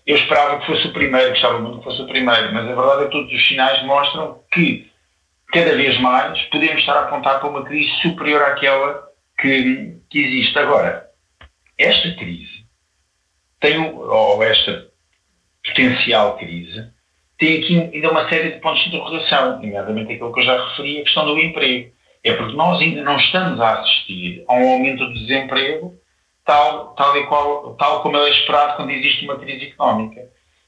eu 0.07 0.17
esperava 0.17 0.61
que 0.61 0.67
fosse 0.67 0.87
o 0.89 0.93
primeiro, 0.93 1.31
gostava 1.31 1.59
muito 1.61 1.79
que 1.79 1.85
fosse 1.85 2.03
o 2.03 2.07
primeiro, 2.07 2.53
mas 2.53 2.65
a 2.65 2.75
verdade 2.75 3.03
é 3.03 3.05
que 3.07 3.13
todos 3.13 3.33
os 3.33 3.47
sinais 3.47 3.83
mostram 3.85 4.41
que, 4.53 4.91
cada 5.53 5.75
vez 5.77 5.99
mais, 6.01 6.41
podemos 6.45 6.81
estar 6.81 6.97
a 6.97 7.01
apontar 7.03 7.41
para 7.41 7.49
uma 7.49 7.65
crise 7.65 7.91
superior 8.03 8.43
àquela 8.43 9.03
que, 9.39 9.97
que 10.11 10.19
existe. 10.19 10.59
Agora, 10.59 11.07
esta 11.79 12.15
crise 12.17 12.64
tem, 13.65 13.79
ou 13.79 14.43
esta 14.43 14.87
potencial 15.65 16.37
crise, 16.37 16.87
tem 17.39 17.59
aqui 17.59 17.91
ainda 17.95 18.11
uma 18.11 18.29
série 18.29 18.53
de 18.53 18.61
pontos 18.61 18.83
de 18.83 18.89
interrogação, 18.89 19.57
nomeadamente 19.57 20.13
aquilo 20.13 20.33
que 20.33 20.41
eu 20.41 20.45
já 20.45 20.69
referi, 20.69 21.01
a 21.01 21.05
questão 21.05 21.25
do 21.25 21.41
emprego. 21.41 21.93
É 22.23 22.35
porque 22.35 22.55
nós 22.55 22.81
ainda 22.81 23.03
não 23.03 23.17
estamos 23.17 23.61
a 23.61 23.81
assistir 23.81 24.45
a 24.49 24.55
um 24.55 24.69
aumento 24.69 25.07
do 25.07 25.15
desemprego 25.15 25.95
tal, 26.45 26.95
tal, 26.95 27.17
e 27.17 27.27
qual, 27.27 27.75
tal 27.77 28.03
como 28.03 28.17
ele 28.17 28.29
é 28.29 28.39
esperado 28.39 28.77
quando 28.77 28.91
existe 28.91 29.25
uma 29.25 29.39
crise 29.39 29.67
económica. 29.67 30.21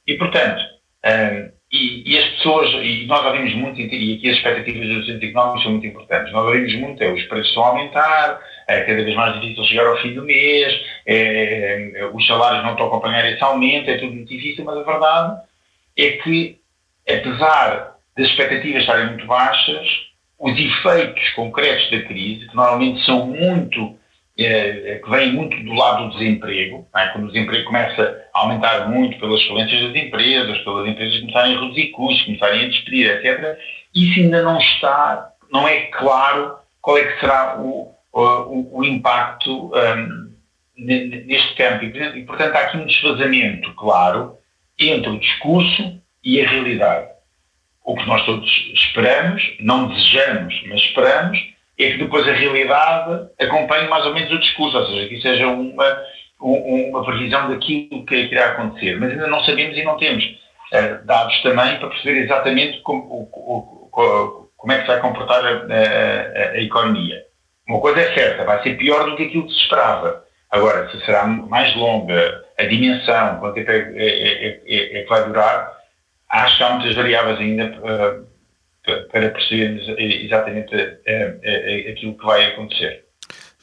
E, 0.07 0.15
portanto, 0.15 0.63
um, 1.05 1.51
e, 1.73 2.13
e, 2.13 2.19
as 2.19 2.29
pessoas, 2.37 2.71
e 2.83 3.07
nós 3.07 3.25
ouvimos 3.25 3.55
muito, 3.55 3.81
e 3.81 4.17
aqui 4.17 4.31
as 4.31 4.37
expectativas 4.37 4.89
dos 4.89 5.23
económicos 5.23 5.63
são 5.63 5.73
muito 5.73 5.87
importantes, 5.87 6.33
nós 6.33 6.47
ouvimos 6.47 6.75
muito, 6.77 7.03
é, 7.03 7.13
os 7.13 7.23
preços 7.25 7.57
a 7.57 7.61
aumentar, 7.61 8.41
é 8.69 8.81
cada 8.81 9.05
vez 9.05 9.15
mais 9.15 9.41
difícil 9.41 9.65
chegar 9.65 9.87
ao 9.87 9.97
fim 9.99 10.15
do 10.15 10.25
mês, 10.25 10.75
é, 11.07 11.93
é, 11.95 12.11
os 12.13 12.27
salários 12.27 12.65
não 12.65 12.73
estão 12.73 12.87
a 12.87 12.89
acompanhar 12.89 13.31
esse 13.31 13.43
aumento, 13.43 13.91
é 13.91 13.99
tudo 13.99 14.13
muito 14.13 14.29
difícil, 14.29 14.65
mas 14.65 14.77
a 14.79 14.83
verdade 14.83 15.41
é 15.97 16.11
que, 16.13 16.59
apesar 17.09 17.97
das 18.17 18.29
expectativas 18.29 18.83
estarem 18.83 19.07
muito 19.09 19.27
baixas, 19.27 19.87
os 20.39 20.59
efeitos 20.59 21.29
concretos 21.31 21.91
da 21.91 22.03
crise, 22.03 22.49
que 22.49 22.57
normalmente 22.57 23.05
são 23.05 23.27
muito 23.27 23.97
é, 24.39 25.01
que 25.03 25.11
vem 25.11 25.33
muito 25.33 25.57
do 25.65 25.73
lado 25.73 26.09
do 26.09 26.19
desemprego, 26.19 26.87
é? 26.95 27.07
quando 27.09 27.25
o 27.25 27.33
desemprego 27.33 27.65
começa 27.65 28.23
a 28.35 28.41
aumentar 28.41 28.89
muito 28.89 29.19
pelas 29.19 29.43
falências 29.45 29.81
das 29.81 30.03
empresas, 30.03 30.59
pelas 30.59 30.89
empresas 30.89 31.21
começarem 31.21 31.57
a 31.57 31.61
reduzir 31.61 31.87
custos, 31.89 32.27
começarem 32.27 32.65
a 32.65 32.69
despedir, 32.69 33.11
etc., 33.11 33.59
isso 33.95 34.21
ainda 34.21 34.43
não 34.43 34.59
está, 34.59 35.31
não 35.51 35.67
é 35.67 35.87
claro 35.87 36.59
qual 36.83 36.99
é 36.99 37.05
que 37.05 37.21
será 37.21 37.59
o, 37.59 37.96
o, 38.21 38.79
o 38.79 38.85
impacto 38.85 39.73
um, 39.75 40.33
neste 40.77 41.55
campo. 41.55 41.85
E, 41.85 42.25
portanto, 42.25 42.55
há 42.57 42.61
aqui 42.61 42.79
um 42.79 42.87
desfazamento 42.87 43.75
claro 43.75 44.37
entre 44.79 45.11
o 45.11 45.19
discurso 45.19 46.01
e 46.25 46.41
a 46.41 46.49
realidade. 46.49 47.09
O 47.85 47.95
que 47.95 48.07
nós 48.07 48.25
todos 48.25 48.51
esperamos, 48.75 49.43
não 49.61 49.89
desejamos, 49.89 50.61
mas 50.69 50.81
esperamos, 50.81 51.39
é 51.79 51.91
que 51.91 51.99
depois 51.99 52.27
a 52.27 52.33
realidade 52.33 53.29
acompanhe 53.39 53.89
mais 53.89 54.05
ou 54.07 54.15
menos 54.15 54.33
o 54.33 54.41
discurso, 54.41 54.79
ou 54.79 54.87
seja, 54.87 55.09
que 55.09 55.21
seja 55.21 55.47
uma, 55.47 56.03
uma 56.41 57.05
previsão 57.05 57.51
daquilo 57.51 58.05
que 58.07 58.15
irá 58.15 58.47
acontecer. 58.47 58.99
Mas 58.99 59.13
ainda 59.13 59.27
não 59.27 59.45
sabemos 59.45 59.77
e 59.77 59.85
não 59.85 59.97
temos 59.99 60.25
uh, 60.25 61.05
dados 61.05 61.41
também 61.43 61.79
para 61.79 61.89
perceber 61.89 62.25
exatamente 62.25 62.81
como, 62.81 63.27
como 64.57 64.73
é 64.73 64.81
que 64.81 64.87
vai 64.87 65.01
comportar 65.01 65.45
a, 65.45 65.51
a, 65.51 66.51
a, 66.53 66.63
economia. 66.63 67.26
Uma 67.69 67.81
coisa 67.81 68.01
é 68.01 68.15
certa, 68.15 68.45
vai 68.45 68.63
ser 68.63 68.77
pior 68.77 69.05
do 69.05 69.17
que 69.17 69.25
aquilo 69.25 69.47
que 69.47 69.53
se 69.53 69.61
esperava. 69.61 70.25
Agora, 70.51 70.89
se 70.91 71.05
será 71.05 71.27
mais 71.27 71.75
longa, 71.75 72.45
a 72.59 72.65
dimensão, 72.65 73.39
quanto 73.41 73.55
tempo 73.55 73.71
é, 73.71 74.07
é, 74.07 74.63
é, 74.67 74.99
é 74.99 75.03
que 75.03 75.09
vai 75.09 75.25
durar, 75.25 75.77
acho 76.31 76.57
que 76.57 76.63
há 76.63 76.71
muitas 76.71 76.95
variáveis 76.95 77.39
ainda 77.39 77.65
uh, 77.79 78.27
para 79.11 79.31
percebermos 79.31 79.89
exatamente 79.99 80.75
uh, 80.75 80.79
uh, 80.79 81.91
aquilo 81.91 82.17
que 82.17 82.25
vai 82.25 82.45
acontecer. 82.47 83.06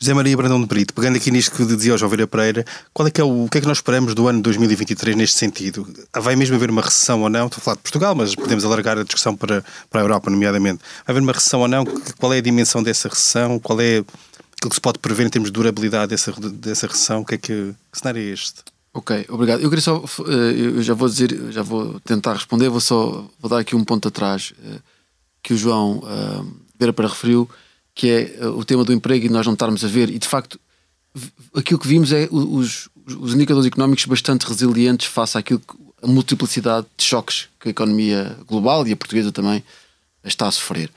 José 0.04 0.14
Maria 0.14 0.36
Brandão 0.36 0.60
de 0.60 0.68
Brito, 0.68 0.94
pegando 0.94 1.16
aqui 1.16 1.32
nisto 1.32 1.56
que 1.56 1.66
dizia 1.66 1.96
o 1.96 1.98
João 1.98 2.10
Vieira 2.10 2.28
Pereira, 2.28 2.66
qual 2.94 3.08
é 3.08 3.10
que 3.10 3.22
é 3.22 3.24
o, 3.24 3.46
o 3.46 3.50
que 3.50 3.60
é 3.60 3.62
que 3.62 3.68
nós 3.68 3.78
esperamos 3.78 4.14
do 4.14 4.28
ano 4.28 4.42
2023 4.42 5.16
neste 5.16 5.38
sentido? 5.38 5.88
Vai 6.14 6.36
mesmo 6.36 6.58
haver 6.58 6.70
uma 6.70 6.82
recessão 6.82 7.22
ou 7.22 7.30
não? 7.30 7.46
Estou 7.46 7.62
a 7.62 7.64
falar 7.64 7.76
de 7.78 7.84
Portugal, 7.84 8.14
mas 8.14 8.36
podemos 8.36 8.66
alargar 8.66 8.98
a 8.98 9.04
discussão 9.04 9.34
para, 9.34 9.64
para 9.90 10.02
a 10.02 10.04
Europa, 10.04 10.30
nomeadamente. 10.30 10.82
Vai 11.08 11.14
haver 11.14 11.22
uma 11.22 11.32
recessão 11.32 11.62
ou 11.62 11.70
não? 11.70 11.86
Qual 12.20 12.34
é 12.34 12.40
a 12.40 12.42
dimensão 12.42 12.84
dessa 12.84 13.08
recessão? 13.08 13.58
Qual 13.60 13.80
é 13.80 14.00
aquilo 14.00 14.70
que 14.70 14.76
se 14.76 14.82
pode 14.82 15.00
prever 15.00 15.26
em 15.26 15.30
termos 15.30 15.50
de 15.50 15.54
durabilidade 15.54 16.10
dessa, 16.10 16.34
dessa 16.34 16.86
recessão? 16.86 17.22
O 17.22 17.26
que 17.26 17.36
é 17.36 17.38
que, 17.38 17.74
que 17.90 17.98
cenário 17.98 18.20
é 18.20 18.26
este? 18.26 18.56
Ok, 18.94 19.26
obrigado. 19.30 19.62
Eu 19.62 19.70
queria 19.70 19.84
só, 19.84 20.04
eh, 20.28 20.54
eu 20.76 20.84
já 20.84 20.94
vou 20.94 21.08
dizer, 21.08 21.50
já 21.50 21.62
vou 21.62 21.98
tentar 22.02 22.34
responder, 22.34 22.68
vou 22.68 22.82
só 22.82 23.26
vou 23.40 23.50
dar 23.50 23.60
aqui 23.60 23.74
um 23.74 23.86
ponto 23.86 24.10
atrás 24.10 24.54
eh, 24.66 24.80
que 25.42 25.54
o 25.54 25.58
João 25.58 26.00
uh, 26.00 26.54
Vera 26.78 26.92
para 26.92 27.08
referiu 27.08 27.50
que 27.96 28.10
é 28.10 28.48
o 28.48 28.64
tema 28.66 28.84
do 28.84 28.94
emprego 28.94 29.26
e 29.26 29.30
nós 29.30 29.46
não 29.46 29.54
estarmos 29.54 29.84
a 29.84 29.88
ver, 29.88 30.10
e 30.10 30.18
de 30.18 30.28
facto 30.28 30.60
aquilo 31.56 31.80
que 31.80 31.88
vimos 31.88 32.12
é 32.12 32.28
os, 32.32 32.90
os 33.20 33.34
indicadores 33.34 33.68
económicos 33.68 34.06
bastante 34.06 34.48
resilientes 34.48 35.08
face 35.08 35.38
àquilo 35.38 35.60
que, 35.60 35.84
a 36.04 36.08
multiplicidade 36.08 36.86
de 36.98 37.04
choques 37.04 37.48
que 37.60 37.70
a 37.70 37.72
economia 37.72 38.38
global 38.46 38.86
e 38.86 38.92
a 38.92 38.96
portuguesa 38.96 39.32
também 39.32 39.64
está 40.24 40.48
a 40.48 40.52
sofrer. 40.52 40.92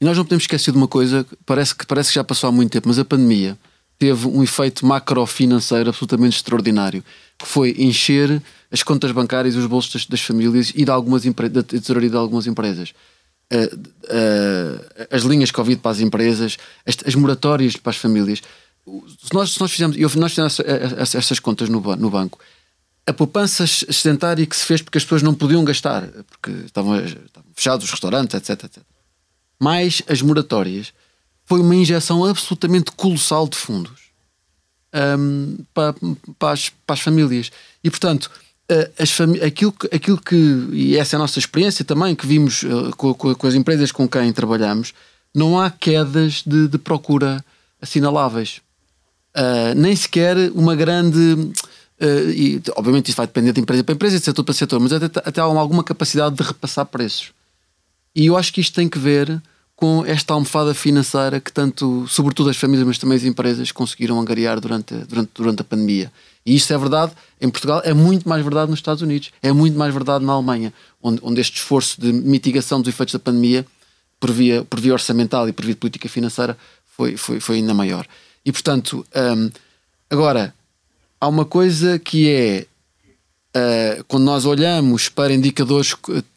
E 0.00 0.04
nós 0.04 0.16
não 0.16 0.24
podemos 0.24 0.44
esquecer 0.44 0.72
de 0.72 0.78
uma 0.78 0.88
coisa, 0.88 1.26
parece 1.44 1.74
que, 1.74 1.86
parece 1.86 2.08
que 2.08 2.14
já 2.14 2.24
passou 2.24 2.48
há 2.48 2.52
muito 2.52 2.72
tempo, 2.72 2.88
mas 2.88 2.98
a 2.98 3.04
pandemia 3.04 3.58
teve 3.98 4.26
um 4.26 4.42
efeito 4.42 4.84
macrofinanceiro 4.86 5.90
absolutamente 5.90 6.36
extraordinário, 6.36 7.04
que 7.38 7.46
foi 7.46 7.74
encher 7.78 8.42
as 8.70 8.82
contas 8.82 9.12
bancárias 9.12 9.54
e 9.54 9.58
os 9.58 9.66
bolsos 9.66 9.92
das, 9.92 10.06
das 10.06 10.20
famílias 10.20 10.72
e 10.74 10.84
de 10.84 10.90
algumas 10.90 11.22
da 11.24 11.62
tesouraria 11.62 12.10
de 12.10 12.16
algumas 12.16 12.46
empresas 12.46 12.94
uh, 13.52 15.06
as 15.10 15.22
linhas 15.22 15.50
Covid 15.50 15.80
para 15.80 15.90
as 15.90 16.00
empresas, 16.00 16.56
as, 16.84 16.96
as, 17.06 17.14
moratórias 17.14 17.76
para 17.76 17.90
as 17.90 17.96
famílias. 17.96 18.42
Se 18.86 19.32
nós, 19.32 19.50
se 19.52 19.60
nós 19.60 19.72
fizemos, 19.72 19.96
eu, 19.96 20.10
nós 20.16 20.32
fizemos 20.32 20.60
essas 21.14 21.40
contas 21.40 21.68
no, 21.68 21.80
no 21.96 22.10
banco, 22.10 22.38
a 23.06 23.12
poupança 23.12 23.66
sedentária 23.66 24.44
que 24.46 24.56
se 24.56 24.64
fez 24.64 24.82
porque 24.82 24.98
as 24.98 25.04
pessoas 25.04 25.22
não 25.22 25.34
podiam 25.34 25.64
gastar, 25.64 26.08
porque 26.28 26.50
estavam, 26.64 26.98
estavam 26.98 27.50
fechados 27.54 27.84
os 27.84 27.90
restaurantes, 27.90 28.34
etc, 28.34 28.64
etc. 28.64 28.82
Mais 29.60 30.02
as 30.08 30.20
moratórias, 30.22 30.92
foi 31.44 31.60
uma 31.60 31.74
injeção 31.74 32.24
absolutamente 32.24 32.90
colossal 32.92 33.48
de 33.48 33.56
fundos 33.56 34.06
um, 35.18 35.58
para, 35.72 35.94
para, 36.38 36.52
as, 36.52 36.68
para 36.68 36.94
as 36.94 37.00
famílias. 37.00 37.50
E, 37.82 37.90
portanto, 37.90 38.30
aquilo, 39.42 39.72
que, 39.72 39.94
aquilo 39.94 40.20
que, 40.20 40.34
e 40.72 40.96
essa 40.96 41.14
é 41.14 41.16
a 41.16 41.20
nossa 41.20 41.38
experiência 41.38 41.84
também, 41.84 42.14
que 42.14 42.26
vimos 42.26 42.62
uh, 42.64 42.90
com, 42.96 43.14
com, 43.14 43.46
as 43.46 43.54
empresas 43.54 43.92
com 43.92 44.08
quem 44.08 44.32
trabalhamos, 44.32 44.92
não 45.34 45.58
há 45.58 45.70
quedas 45.70 46.42
de, 46.44 46.66
de 46.68 46.78
procura 46.78 47.44
assinaláveis. 47.80 48.60
Uh, 49.36 49.74
nem 49.76 49.94
sequer 49.94 50.36
uma 50.54 50.74
grande. 50.74 51.18
Uh, 52.00 52.30
e, 52.34 52.62
obviamente 52.74 53.08
isso 53.08 53.16
vai 53.16 53.26
depender 53.26 53.52
de 53.52 53.60
empresa 53.60 53.84
para 53.84 53.94
empresa, 53.94 54.18
de 54.18 54.24
setor 54.24 54.42
para 54.42 54.54
setor, 54.54 54.80
mas 54.80 54.92
até, 54.92 55.20
até 55.24 55.40
há 55.40 55.44
alguma 55.44 55.84
capacidade 55.84 56.34
de 56.34 56.42
repassar 56.42 56.86
preços. 56.86 57.32
E 58.14 58.26
eu 58.26 58.36
acho 58.36 58.52
que 58.52 58.60
isto 58.60 58.74
tem 58.74 58.88
que 58.88 58.98
ver 58.98 59.40
com 59.76 60.04
esta 60.06 60.32
almofada 60.32 60.72
financeira 60.72 61.38
que 61.38 61.52
tanto, 61.52 62.06
sobretudo 62.08 62.48
as 62.48 62.56
famílias, 62.56 62.86
mas 62.86 62.98
também 62.98 63.16
as 63.16 63.24
empresas 63.24 63.70
conseguiram 63.70 64.18
angariar 64.18 64.58
durante, 64.58 64.94
durante, 64.94 65.30
durante 65.34 65.60
a 65.60 65.64
pandemia. 65.64 66.10
E 66.44 66.56
isto 66.56 66.72
é 66.72 66.78
verdade 66.78 67.12
em 67.40 67.50
Portugal, 67.50 67.82
é 67.84 67.92
muito 67.92 68.28
mais 68.28 68.42
verdade 68.42 68.70
nos 68.70 68.78
Estados 68.78 69.02
Unidos, 69.02 69.30
é 69.42 69.52
muito 69.52 69.76
mais 69.76 69.92
verdade 69.92 70.24
na 70.24 70.32
Alemanha, 70.32 70.72
onde, 71.02 71.20
onde 71.22 71.40
este 71.40 71.58
esforço 71.58 72.00
de 72.00 72.12
mitigação 72.12 72.80
dos 72.80 72.88
efeitos 72.88 73.12
da 73.12 73.18
pandemia, 73.18 73.66
por 74.18 74.30
via, 74.30 74.64
por 74.64 74.80
via 74.80 74.92
orçamental 74.92 75.48
e 75.48 75.52
por 75.52 75.64
via 75.64 75.74
de 75.74 75.80
política 75.80 76.08
financeira, 76.08 76.56
foi, 76.96 77.16
foi, 77.16 77.38
foi 77.40 77.56
ainda 77.56 77.74
maior. 77.74 78.06
E 78.44 78.50
portanto, 78.50 79.06
um, 79.14 79.50
agora, 80.08 80.54
há 81.20 81.28
uma 81.28 81.44
coisa 81.44 81.98
que 81.98 82.30
é 82.30 82.66
uh, 83.54 84.04
quando 84.04 84.24
nós 84.24 84.46
olhamos 84.46 85.08
para 85.08 85.32
indicadores 85.32 85.94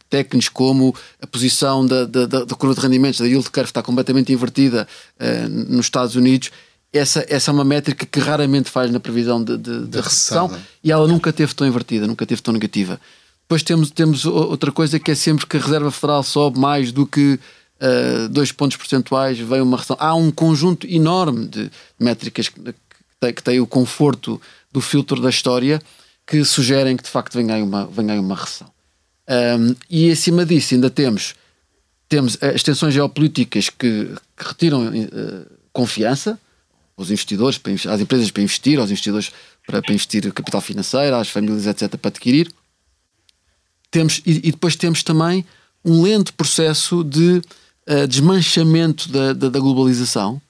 técnicos 0.09 0.49
como 0.49 0.93
a 1.21 1.27
posição 1.27 1.85
da, 1.85 2.05
da, 2.05 2.25
da 2.25 2.55
curva 2.55 2.75
de 2.75 2.81
rendimentos, 2.81 3.19
da 3.19 3.27
yield 3.27 3.49
curve 3.51 3.69
está 3.69 3.81
completamente 3.81 4.33
invertida 4.33 4.87
uh, 5.19 5.49
nos 5.49 5.85
Estados 5.85 6.15
Unidos, 6.15 6.51
essa, 6.91 7.25
essa 7.29 7.51
é 7.51 7.53
uma 7.53 7.63
métrica 7.63 8.05
que 8.05 8.19
raramente 8.19 8.69
faz 8.69 8.91
na 8.91 8.99
previsão 8.99 9.43
de, 9.43 9.57
de, 9.57 9.87
de 9.87 10.01
recessão 10.01 10.51
e 10.83 10.91
ela 10.91 11.07
nunca 11.07 11.31
teve 11.31 11.53
tão 11.53 11.67
invertida, 11.67 12.07
nunca 12.07 12.25
teve 12.25 12.41
tão 12.41 12.53
negativa. 12.53 12.99
Depois 13.43 13.63
temos, 13.63 13.91
temos 13.91 14.25
outra 14.25 14.71
coisa 14.71 14.99
que 14.99 15.11
é 15.11 15.15
sempre 15.15 15.45
que 15.45 15.57
a 15.57 15.59
Reserva 15.59 15.91
Federal 15.91 16.23
sobe 16.23 16.59
mais 16.59 16.91
do 16.91 17.05
que 17.05 17.39
uh, 17.79 18.29
dois 18.29 18.51
pontos 18.51 18.77
percentuais, 18.77 19.39
vem 19.39 19.61
uma 19.61 19.77
recessão. 19.77 19.97
Há 19.99 20.15
um 20.15 20.31
conjunto 20.31 20.87
enorme 20.87 21.47
de 21.47 21.71
métricas 21.99 22.49
que, 22.49 22.59
que, 22.61 23.33
que 23.33 23.43
tem 23.43 23.59
o 23.59 23.67
conforto 23.67 24.41
do 24.71 24.81
filtro 24.81 25.21
da 25.21 25.29
história 25.29 25.81
que 26.25 26.43
sugerem 26.45 26.95
que 26.95 27.03
de 27.03 27.09
facto 27.09 27.35
venha 27.35 27.55
aí 27.55 27.63
uma, 27.63 27.85
venha 27.87 28.13
aí 28.13 28.19
uma 28.19 28.35
recessão. 28.35 28.69
Um, 29.27 29.75
e 29.89 30.11
acima 30.11 30.45
disso 30.45 30.73
ainda 30.73 30.89
temos, 30.89 31.35
temos 32.07 32.37
as 32.41 32.63
tensões 32.63 32.93
geopolíticas 32.93 33.69
que, 33.69 34.13
que 34.37 34.47
retiram 34.47 34.87
uh, 34.87 35.45
confiança 35.71 36.39
aos 36.99 37.09
investidores, 37.09 37.57
para, 37.57 37.73
às 37.73 38.01
empresas 38.01 38.29
para 38.29 38.43
investir, 38.43 38.77
aos 38.77 38.89
investidores 38.89 39.31
para, 39.65 39.81
para 39.81 39.93
investir 39.93 40.31
capital 40.33 40.59
financeiro, 40.59 41.15
às 41.15 41.29
famílias, 41.29 41.65
etc., 41.65 41.95
para 41.97 42.09
adquirir. 42.09 42.51
Temos, 43.89 44.21
e, 44.25 44.49
e 44.49 44.51
depois 44.51 44.75
temos 44.75 45.01
também 45.01 45.45
um 45.83 46.01
lento 46.01 46.33
processo 46.33 47.03
de 47.03 47.41
uh, 47.87 48.07
desmanchamento 48.07 49.09
da, 49.09 49.33
da, 49.33 49.49
da 49.49 49.59
globalização 49.59 50.41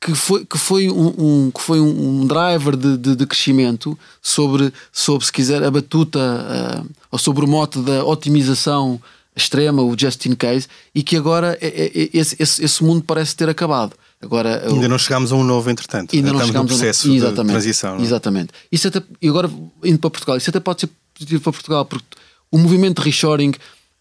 que 0.00 0.14
foi, 0.14 0.44
que 0.44 0.58
foi, 0.58 0.88
um, 0.88 1.14
um 1.18 1.50
que 1.50 1.60
foi 1.60 1.80
um, 1.80 2.26
driver 2.26 2.76
de, 2.76 2.96
de, 2.96 3.16
de, 3.16 3.26
crescimento 3.26 3.98
sobre, 4.22 4.72
sobre, 4.92 5.26
se 5.26 5.32
quiser, 5.32 5.62
a 5.62 5.70
batuta 5.70 6.18
uh, 6.18 6.88
ou 7.10 7.18
sobre 7.18 7.44
o 7.44 7.48
mote 7.48 7.80
da 7.80 8.04
otimização 8.04 9.00
extrema, 9.34 9.82
o 9.82 9.96
just 9.98 10.24
in 10.26 10.34
case, 10.34 10.68
e 10.94 11.02
que 11.02 11.16
agora 11.16 11.58
é, 11.60 11.66
é, 11.66 11.86
é, 11.86 12.10
esse, 12.12 12.36
esse, 12.38 12.64
esse, 12.64 12.84
mundo 12.84 13.02
parece 13.04 13.34
ter 13.34 13.48
acabado. 13.48 13.94
Agora, 14.20 14.66
ainda 14.68 14.86
eu, 14.86 14.88
não 14.88 14.98
chegámos 14.98 15.30
a 15.30 15.36
um 15.36 15.44
novo, 15.44 15.70
entretanto. 15.70 16.14
Ainda 16.14 16.32
não 16.32 16.40
Estamos 16.40 16.62
num 16.62 16.66
processo 16.66 17.12
exatamente, 17.12 17.46
de 17.46 17.52
transição. 17.52 17.96
É? 17.96 18.02
Exatamente. 18.02 18.50
Isso 18.70 18.88
até, 18.88 19.02
e 19.22 19.28
agora, 19.28 19.48
indo 19.84 19.98
para 19.98 20.10
Portugal, 20.10 20.36
isso 20.36 20.50
até 20.50 20.58
pode 20.58 20.80
ser 20.80 20.90
positivo 21.14 21.42
para 21.42 21.52
Portugal, 21.52 21.84
porque 21.84 22.06
o 22.50 22.58
movimento 22.58 23.00
de 23.00 23.08
reshoring 23.08 23.52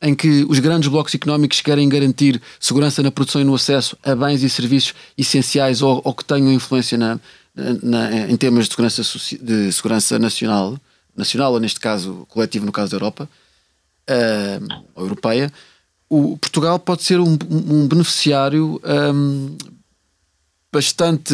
em 0.02 0.16
que 0.16 0.46
os 0.48 0.60
grandes 0.60 0.90
blocos 0.90 1.14
económicos 1.14 1.62
querem 1.62 1.88
garantir 1.90 2.42
segurança 2.60 3.02
na 3.02 3.12
produção 3.12 3.42
e 3.42 3.44
no 3.44 3.56
acesso 3.56 3.98
a 4.04 4.16
bens 4.16 4.44
e 4.44 4.50
serviços 4.50 4.94
essenciais 5.18 5.82
ou, 5.82 6.02
ou 6.04 6.14
que 6.14 6.24
tenham 6.24 6.52
influência 6.52 6.98
na, 6.98 7.20
na, 7.82 8.30
em 8.30 8.38
temas 8.38 8.66
de 8.66 8.72
segurança, 8.72 9.02
de 9.42 9.72
segurança 9.72 10.20
nacional, 10.20 10.80
nacional 11.16 11.54
ou 11.54 11.60
neste 11.60 11.80
caso 11.80 12.26
coletivo 12.30 12.66
no 12.66 12.72
caso 12.72 12.92
da 12.92 12.98
Europa 12.98 13.28
uh, 14.10 14.84
ou 14.96 15.06
europeia, 15.06 15.52
o 16.10 16.38
Portugal 16.38 16.78
pode 16.80 17.04
ser 17.04 17.20
um, 17.20 17.38
um 17.50 17.88
beneficiário 17.88 18.80
um, 19.14 19.58
bastante. 20.72 21.34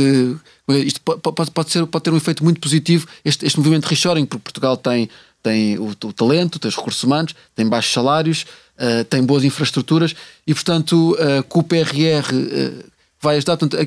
Isto 0.67 1.01
pode, 1.01 1.51
pode, 1.51 1.71
ser, 1.71 1.85
pode 1.85 2.03
ter 2.03 2.11
um 2.11 2.17
efeito 2.17 2.43
muito 2.43 2.59
positivo, 2.59 3.07
este, 3.23 3.45
este 3.45 3.57
movimento 3.57 3.83
de 3.83 3.89
reshoring, 3.89 4.25
porque 4.25 4.43
Portugal 4.43 4.77
tem 4.77 5.09
tem 5.43 5.77
o, 5.77 5.89
o, 5.89 6.13
talento, 6.13 6.57
tem 6.57 6.69
os 6.69 6.75
recursos 6.77 7.03
humanos, 7.03 7.35
tem 7.53 7.67
baixos 7.67 7.91
salários, 7.91 8.45
uh, 8.77 9.03
tem 9.03 9.21
boas 9.21 9.43
infraestruturas 9.43 10.15
e, 10.47 10.53
portanto, 10.53 11.17
uh, 11.19 11.43
com 11.43 11.59
o 11.59 11.63
PRR 11.63 12.23
uh, 12.33 12.83
vai 13.21 13.35
ajudar. 13.35 13.57
Portanto, 13.57 13.77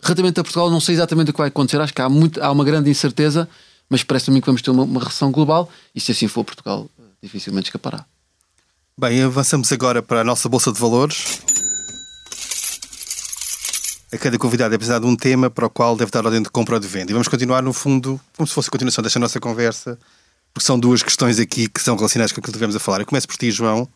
relativamente 0.00 0.38
a 0.38 0.44
Portugal, 0.44 0.70
não 0.70 0.80
sei 0.80 0.94
exatamente 0.94 1.30
o 1.30 1.32
que 1.32 1.38
vai 1.38 1.48
acontecer. 1.48 1.80
Acho 1.80 1.92
que 1.92 2.00
há, 2.00 2.08
muito, 2.08 2.40
há 2.40 2.52
uma 2.52 2.64
grande 2.64 2.88
incerteza, 2.88 3.48
mas 3.88 4.04
parece-me 4.04 4.40
que 4.40 4.46
vamos 4.46 4.62
ter 4.62 4.70
uma, 4.70 4.84
uma 4.84 5.00
recessão 5.00 5.32
global 5.32 5.68
e 5.92 6.00
se 6.00 6.12
assim 6.12 6.28
for, 6.28 6.44
Portugal 6.44 6.88
dificilmente 7.20 7.68
escapará. 7.68 8.06
Bem, 8.96 9.22
avançamos 9.22 9.72
agora 9.72 10.02
para 10.02 10.20
a 10.20 10.24
nossa 10.24 10.48
Bolsa 10.48 10.72
de 10.72 10.78
Valores. 10.78 11.40
A 14.12 14.18
cada 14.18 14.36
convidado 14.38 14.74
é 14.74 14.78
de 14.78 15.06
um 15.06 15.14
tema 15.14 15.48
para 15.48 15.66
o 15.66 15.70
qual 15.70 15.94
deve 15.96 16.10
dar 16.10 16.26
ordem 16.26 16.42
de 16.42 16.50
compra 16.50 16.74
ou 16.74 16.80
de 16.80 16.88
venda. 16.88 17.12
E 17.12 17.14
vamos 17.14 17.28
continuar, 17.28 17.62
no 17.62 17.72
fundo, 17.72 18.20
como 18.36 18.44
se 18.44 18.52
fosse 18.52 18.68
a 18.68 18.72
continuação 18.72 19.02
desta 19.02 19.20
nossa 19.20 19.38
conversa, 19.38 19.96
porque 20.52 20.66
são 20.66 20.76
duas 20.76 21.00
questões 21.00 21.38
aqui 21.38 21.68
que 21.68 21.80
são 21.80 21.94
relacionadas 21.94 22.32
com 22.32 22.40
aquilo 22.40 22.52
que 22.52 22.58
tivemos 22.58 22.74
a 22.74 22.80
falar. 22.80 23.00
Eu 23.00 23.06
começo 23.06 23.28
por 23.28 23.36
ti, 23.36 23.52
João, 23.52 23.88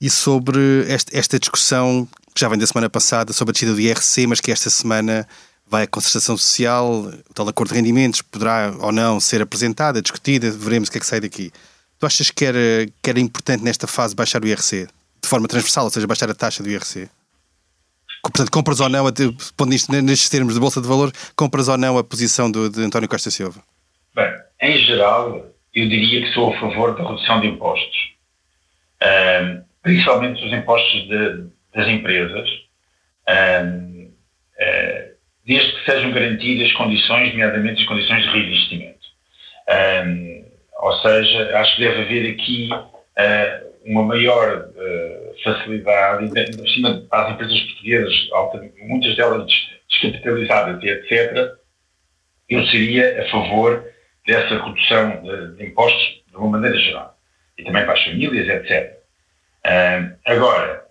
e 0.00 0.08
sobre 0.08 0.86
esta 0.88 1.38
discussão 1.38 2.08
que 2.34 2.40
já 2.40 2.48
vem 2.48 2.58
da 2.58 2.66
semana 2.66 2.88
passada 2.88 3.34
sobre 3.34 3.50
a 3.50 3.52
descida 3.52 3.74
do 3.74 3.80
IRC, 3.80 4.26
mas 4.26 4.40
que 4.40 4.50
esta 4.50 4.70
semana 4.70 5.28
vai 5.68 5.82
à 5.82 5.86
concertação 5.86 6.36
social, 6.38 7.12
o 7.28 7.34
tal 7.34 7.46
acordo 7.46 7.68
de 7.68 7.74
rendimentos 7.74 8.22
poderá 8.22 8.74
ou 8.78 8.90
não 8.90 9.20
ser 9.20 9.42
apresentada, 9.42 10.00
discutida, 10.00 10.50
veremos 10.50 10.88
o 10.88 10.92
que 10.92 10.96
é 10.96 11.00
que 11.00 11.06
sai 11.06 11.20
daqui. 11.20 11.52
Tu 11.98 12.06
achas 12.06 12.30
que 12.30 12.42
era, 12.46 12.88
que 13.02 13.10
era 13.10 13.20
importante 13.20 13.62
nesta 13.62 13.86
fase 13.86 14.14
baixar 14.14 14.42
o 14.42 14.46
IRC? 14.46 14.88
De 15.22 15.28
forma 15.28 15.46
transversal, 15.46 15.84
ou 15.84 15.90
seja, 15.90 16.06
baixar 16.06 16.30
a 16.30 16.34
taxa 16.34 16.62
do 16.62 16.70
IRC? 16.70 17.10
Portanto, 18.22 18.50
compras 18.50 18.80
ou 18.80 18.88
não, 18.88 19.04
pondo 19.56 19.74
isto 19.74 19.90
nestes 19.92 20.28
termos 20.28 20.54
de 20.54 20.60
Bolsa 20.60 20.80
de 20.80 20.88
Valor, 20.88 21.12
compras 21.34 21.68
ou 21.68 21.78
não 21.78 21.96
a 21.98 22.04
posição 22.04 22.50
do, 22.50 22.68
de 22.68 22.82
António 22.82 23.08
Costa 23.08 23.30
Silva? 23.30 23.62
Bem, 24.14 24.30
em 24.60 24.78
geral, 24.78 25.46
eu 25.74 25.88
diria 25.88 26.22
que 26.22 26.32
sou 26.32 26.54
a 26.54 26.60
favor 26.60 26.96
da 26.96 27.08
redução 27.08 27.40
de 27.40 27.48
impostos. 27.48 28.10
Um, 29.02 29.62
principalmente 29.82 30.44
os 30.44 30.52
impostos 30.52 31.08
de, 31.08 31.46
das 31.74 31.88
empresas, 31.88 32.48
um, 33.28 34.04
uh, 34.04 34.12
eh, 34.58 35.12
desde 35.46 35.72
que 35.72 35.84
sejam 35.90 36.12
garantidas 36.12 36.72
condições, 36.74 37.32
nomeadamente 37.32 37.80
as 37.80 37.88
condições 37.88 38.22
de 38.24 38.30
reinvestimento. 38.30 39.00
Um, 40.06 40.44
ou 40.80 40.92
seja, 41.00 41.58
acho 41.58 41.76
que 41.76 41.82
deve 41.82 42.02
haver 42.02 42.34
aqui 42.34 42.68
uh, 42.72 43.69
uma 43.84 44.02
maior 44.02 44.68
uh, 44.68 45.42
facilidade, 45.42 46.28
por 46.56 46.68
cima 46.68 47.06
as 47.10 47.32
empresas 47.32 47.60
portuguesas, 47.60 48.28
muitas 48.82 49.16
delas 49.16 49.46
descapitalizadas 49.88 50.82
etc., 50.82 51.54
eu 52.48 52.66
seria 52.66 53.22
a 53.22 53.30
favor 53.30 53.84
dessa 54.26 54.62
redução 54.62 55.22
de, 55.22 55.56
de, 55.56 55.66
impostos 55.66 56.22
de 56.28 56.36
uma 56.36 56.48
maneira 56.48 56.76
geral. 56.78 57.16
E 57.56 57.64
também 57.64 57.84
para 57.84 57.94
as 57.94 58.04
famílias, 58.04 58.48
etc. 58.48 58.98
Uh, 59.64 60.16
agora, 60.26 60.84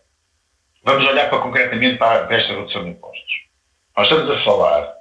vamos 0.83 1.07
olhar 1.07 1.29
para, 1.29 1.39
concretamente 1.39 1.97
para, 1.97 2.33
esta 2.33 2.53
redução 2.53 2.83
de 2.85 2.91
impostos. 2.91 3.33
Nós 3.97 4.09
estamos 4.09 4.31
a 4.31 4.43
falar, 4.43 4.93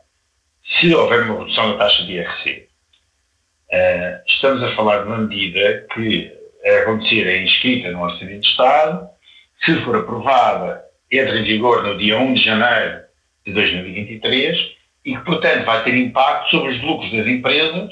se 0.81 0.95
houver 0.95 1.23
uma 1.23 1.39
redução 1.39 1.73
da 1.73 1.79
taxa 1.79 2.05
de 2.05 2.13
IRC, 2.15 2.69
uh, 3.73 4.23
estamos 4.27 4.63
a 4.63 4.75
falar 4.75 5.03
de 5.03 5.09
uma 5.09 5.19
medida 5.19 5.87
que 5.95 6.38
a 6.65 6.83
acontecer 6.83 7.27
é 7.27 7.43
inscrita 7.43 7.91
no 7.91 8.03
Orçamento 8.03 8.41
de 8.41 8.49
Estado, 8.49 9.09
se 9.65 9.75
for 9.83 9.97
aprovada, 9.97 10.83
entra 11.11 11.39
em 11.39 11.45
vigor 11.45 11.83
no 11.83 11.97
dia 11.99 12.19
1 12.19 12.35
de 12.35 12.45
janeiro 12.45 13.01
de 13.47 13.53
2023 13.53 14.57
e 15.05 15.17
que, 15.17 15.25
portanto, 15.25 15.65
vai 15.65 15.83
ter 15.85 15.95
impacto 15.95 16.51
sobre 16.51 16.73
os 16.73 16.83
lucros 16.83 17.11
das 17.13 17.27
empresas 17.27 17.91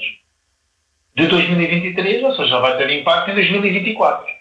de 1.15 1.27
2023, 1.27 2.23
ou 2.23 2.35
seja, 2.35 2.59
vai 2.59 2.77
ter 2.77 2.89
impacto 2.91 3.31
em 3.31 3.35
2024. 3.35 4.37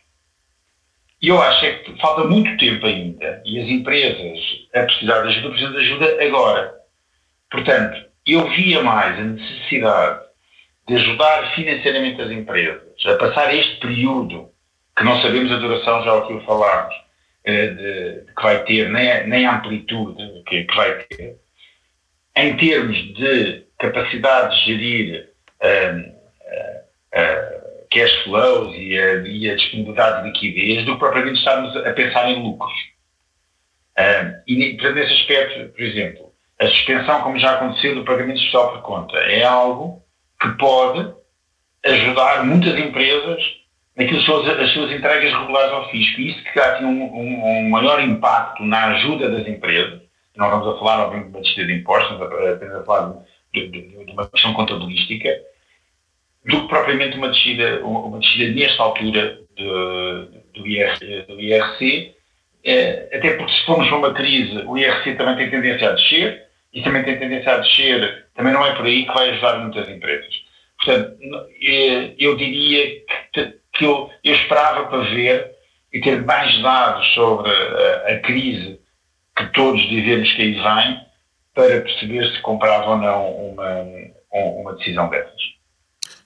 E 1.22 1.28
eu 1.28 1.40
acho 1.40 1.64
é 1.64 1.72
que 1.78 1.98
falta 1.98 2.24
muito 2.24 2.56
tempo 2.58 2.86
ainda 2.86 3.42
e 3.44 3.58
as 3.58 3.68
empresas 3.68 4.38
a 4.74 4.82
precisar 4.82 5.22
de 5.22 5.28
ajuda 5.28 5.48
precisam 5.48 5.72
de 5.72 5.78
ajuda 5.78 6.24
agora. 6.24 6.74
Portanto, 7.50 8.04
eu 8.26 8.46
via 8.50 8.82
mais 8.82 9.18
a 9.18 9.22
necessidade 9.22 10.25
de 10.86 10.94
ajudar 10.94 11.54
financeiramente 11.54 12.20
as 12.22 12.30
empresas 12.30 12.82
a 13.06 13.16
passar 13.16 13.54
este 13.54 13.76
período, 13.80 14.48
que 14.96 15.04
não 15.04 15.20
sabemos 15.20 15.50
a 15.52 15.56
duração, 15.56 16.04
já 16.04 16.16
aqui 16.18 16.32
o 16.32 16.44
falámos, 16.44 16.94
eh, 17.44 17.66
de, 17.68 18.32
que 18.32 18.42
vai 18.42 18.64
ter, 18.64 18.88
nem 18.90 19.26
nem 19.26 19.46
a 19.46 19.56
amplitude 19.56 20.42
que, 20.46 20.64
que, 20.64 20.76
vai 20.76 20.98
ter, 21.04 21.36
em 22.36 22.56
termos 22.56 22.96
de 23.14 23.66
capacidade 23.78 24.56
de 24.56 24.66
gerir 24.66 25.28
uh, 25.62 25.98
uh, 25.98 27.20
uh, 27.20 27.86
cash 27.90 28.12
flows 28.24 28.74
e 28.76 28.98
a, 28.98 29.14
e 29.26 29.50
a, 29.50 29.56
disponibilidade 29.56 30.22
de 30.22 30.28
liquidez, 30.30 30.84
do 30.84 30.94
que 30.94 30.98
propriamente 30.98 31.38
estarmos 31.38 31.76
a 31.76 31.92
pensar 31.92 32.30
em 32.30 32.42
lucros. 32.42 32.72
e, 34.46 34.76
nesse 34.76 35.12
aspecto, 35.12 35.72
por 35.72 35.82
exemplo, 35.82 36.32
a 36.60 36.66
suspensão, 36.68 37.22
como 37.22 37.38
já 37.38 37.52
aconteceu, 37.52 37.94
do 37.94 38.04
pagamento 38.04 38.40
social 38.40 38.72
por 38.72 38.82
conta, 38.82 39.16
é 39.18 39.44
algo 39.44 40.02
que 40.40 40.48
pode 40.58 41.12
ajudar 41.84 42.44
muitas 42.44 42.78
empresas 42.78 43.42
naquilo 43.96 44.20
que 44.20 44.26
são 44.26 44.40
as, 44.42 44.60
as, 44.60 44.72
suas 44.72 44.92
entregas 44.92 45.32
regulares 45.32 45.72
ao 45.72 45.90
fisco. 45.90 46.20
E 46.20 46.30
isso 46.30 46.44
que 46.44 46.54
já 46.54 46.76
tinha 46.76 46.88
um, 46.88 47.02
um, 47.02 47.44
um, 47.44 47.70
maior 47.70 48.02
impacto 48.02 48.62
na 48.64 48.88
ajuda 48.88 49.30
das 49.30 49.46
empresas. 49.46 50.02
Não 50.36 50.50
vamos 50.50 50.68
a 50.68 50.78
falar, 50.78 51.04
obviamente, 51.04 51.30
de 51.30 51.36
uma 51.36 51.42
descida 51.42 51.66
de 51.66 51.72
impostos, 51.72 52.12
estamos 52.12 52.48
apenas 52.48 52.76
a 52.76 52.84
falar 52.84 53.14
de, 53.54 53.68
de, 53.68 54.04
de, 54.04 54.12
uma 54.12 54.28
questão 54.28 54.52
contabilística, 54.52 55.30
do 56.44 56.60
que 56.62 56.68
propriamente 56.68 57.16
uma 57.16 57.30
descida, 57.30 57.80
uma 57.84 58.18
descida 58.18 58.52
nesta 58.52 58.82
altura 58.82 59.38
do, 59.56 60.66
IR, 60.66 61.26
do 61.26 61.40
IRC, 61.40 62.14
é, 62.62 63.16
até 63.16 63.34
porque 63.36 63.52
se 63.52 63.64
formos 63.64 63.88
para 63.88 63.96
uma 63.96 64.12
crise, 64.12 64.58
o 64.66 64.76
IRC 64.76 65.14
também 65.14 65.36
tem 65.36 65.50
tendência 65.50 65.88
a 65.88 65.92
descer, 65.92 66.46
e 66.72 66.82
também 66.82 67.02
tem 67.02 67.18
tendência 67.18 67.54
a 67.54 67.58
descer, 67.58 68.25
também 68.36 68.52
não 68.52 68.64
é 68.64 68.74
por 68.74 68.84
aí 68.84 69.06
que 69.06 69.12
vai 69.12 69.30
ajudar 69.30 69.58
muitas 69.58 69.88
empresas. 69.88 70.34
Portanto, 70.78 71.16
eh, 71.62 72.14
eu 72.18 72.36
diria 72.36 73.00
que, 73.32 73.54
que 73.74 73.84
eu, 73.84 74.10
eu, 74.22 74.34
esperava 74.34 74.86
para 74.86 75.10
ver 75.10 75.52
e 75.92 76.00
ter 76.00 76.22
mais 76.24 76.62
dados 76.62 77.06
sobre 77.14 77.50
a, 77.50 78.14
a, 78.14 78.18
crise 78.20 78.78
que 79.36 79.46
todos 79.52 79.80
dizemos 79.88 80.30
que 80.34 80.42
aí 80.42 80.52
vem 80.52 81.00
para 81.54 81.80
perceber 81.80 82.30
se 82.30 82.42
comprava 82.42 82.90
ou 82.90 82.98
não 82.98 83.30
uma, 83.30 83.86
uma 84.32 84.74
decisão 84.76 85.08
dessas. 85.08 85.56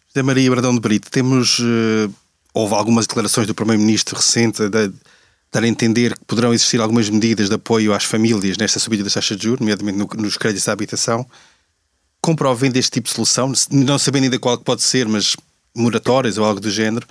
José 0.09 0.25
Maria 0.25 0.51
Bradão 0.51 0.75
de 0.75 0.81
Brito, 0.81 1.09
temos, 1.09 1.61
uh, 1.61 2.13
houve 2.53 2.75
algumas 2.75 3.07
declarações 3.07 3.47
do 3.47 3.55
Primeiro-Ministro 3.55 4.17
recente 4.17 4.69
de 4.69 4.93
dar 5.53 5.63
a 5.63 5.69
entender 5.69 6.15
que 6.19 6.25
poderão 6.25 6.53
existir 6.53 6.81
algumas 6.81 7.09
medidas 7.09 7.49
de 7.49 7.55
apoio 7.55 7.93
às 7.95 8.05
famílias 8.05 8.57
nesta 8.57 8.81
subida 8.81 9.05
das 9.05 9.15
taxas 9.15 9.37
de 9.37 9.45
juros, 9.45 9.61
nomeadamente 9.61 9.99
no, 9.99 10.09
nos 10.21 10.37
créditos 10.37 10.69
à 10.69 10.73
habitação. 10.73 11.25
Compra 12.21 12.49
ou 12.49 12.55
vende 12.55 12.79
este 12.79 12.91
tipo 12.91 13.09
de 13.09 13.15
solução, 13.15 13.53
não 13.71 13.99
sabendo 13.99 14.25
ainda 14.25 14.39
qual 14.39 14.59
pode 14.59 14.83
ser, 14.83 15.09
mas 15.09 15.37
moratórias 15.75 16.37
ou 16.37 16.45
algo 16.45 16.61
do 16.61 16.71
género, 16.71 17.07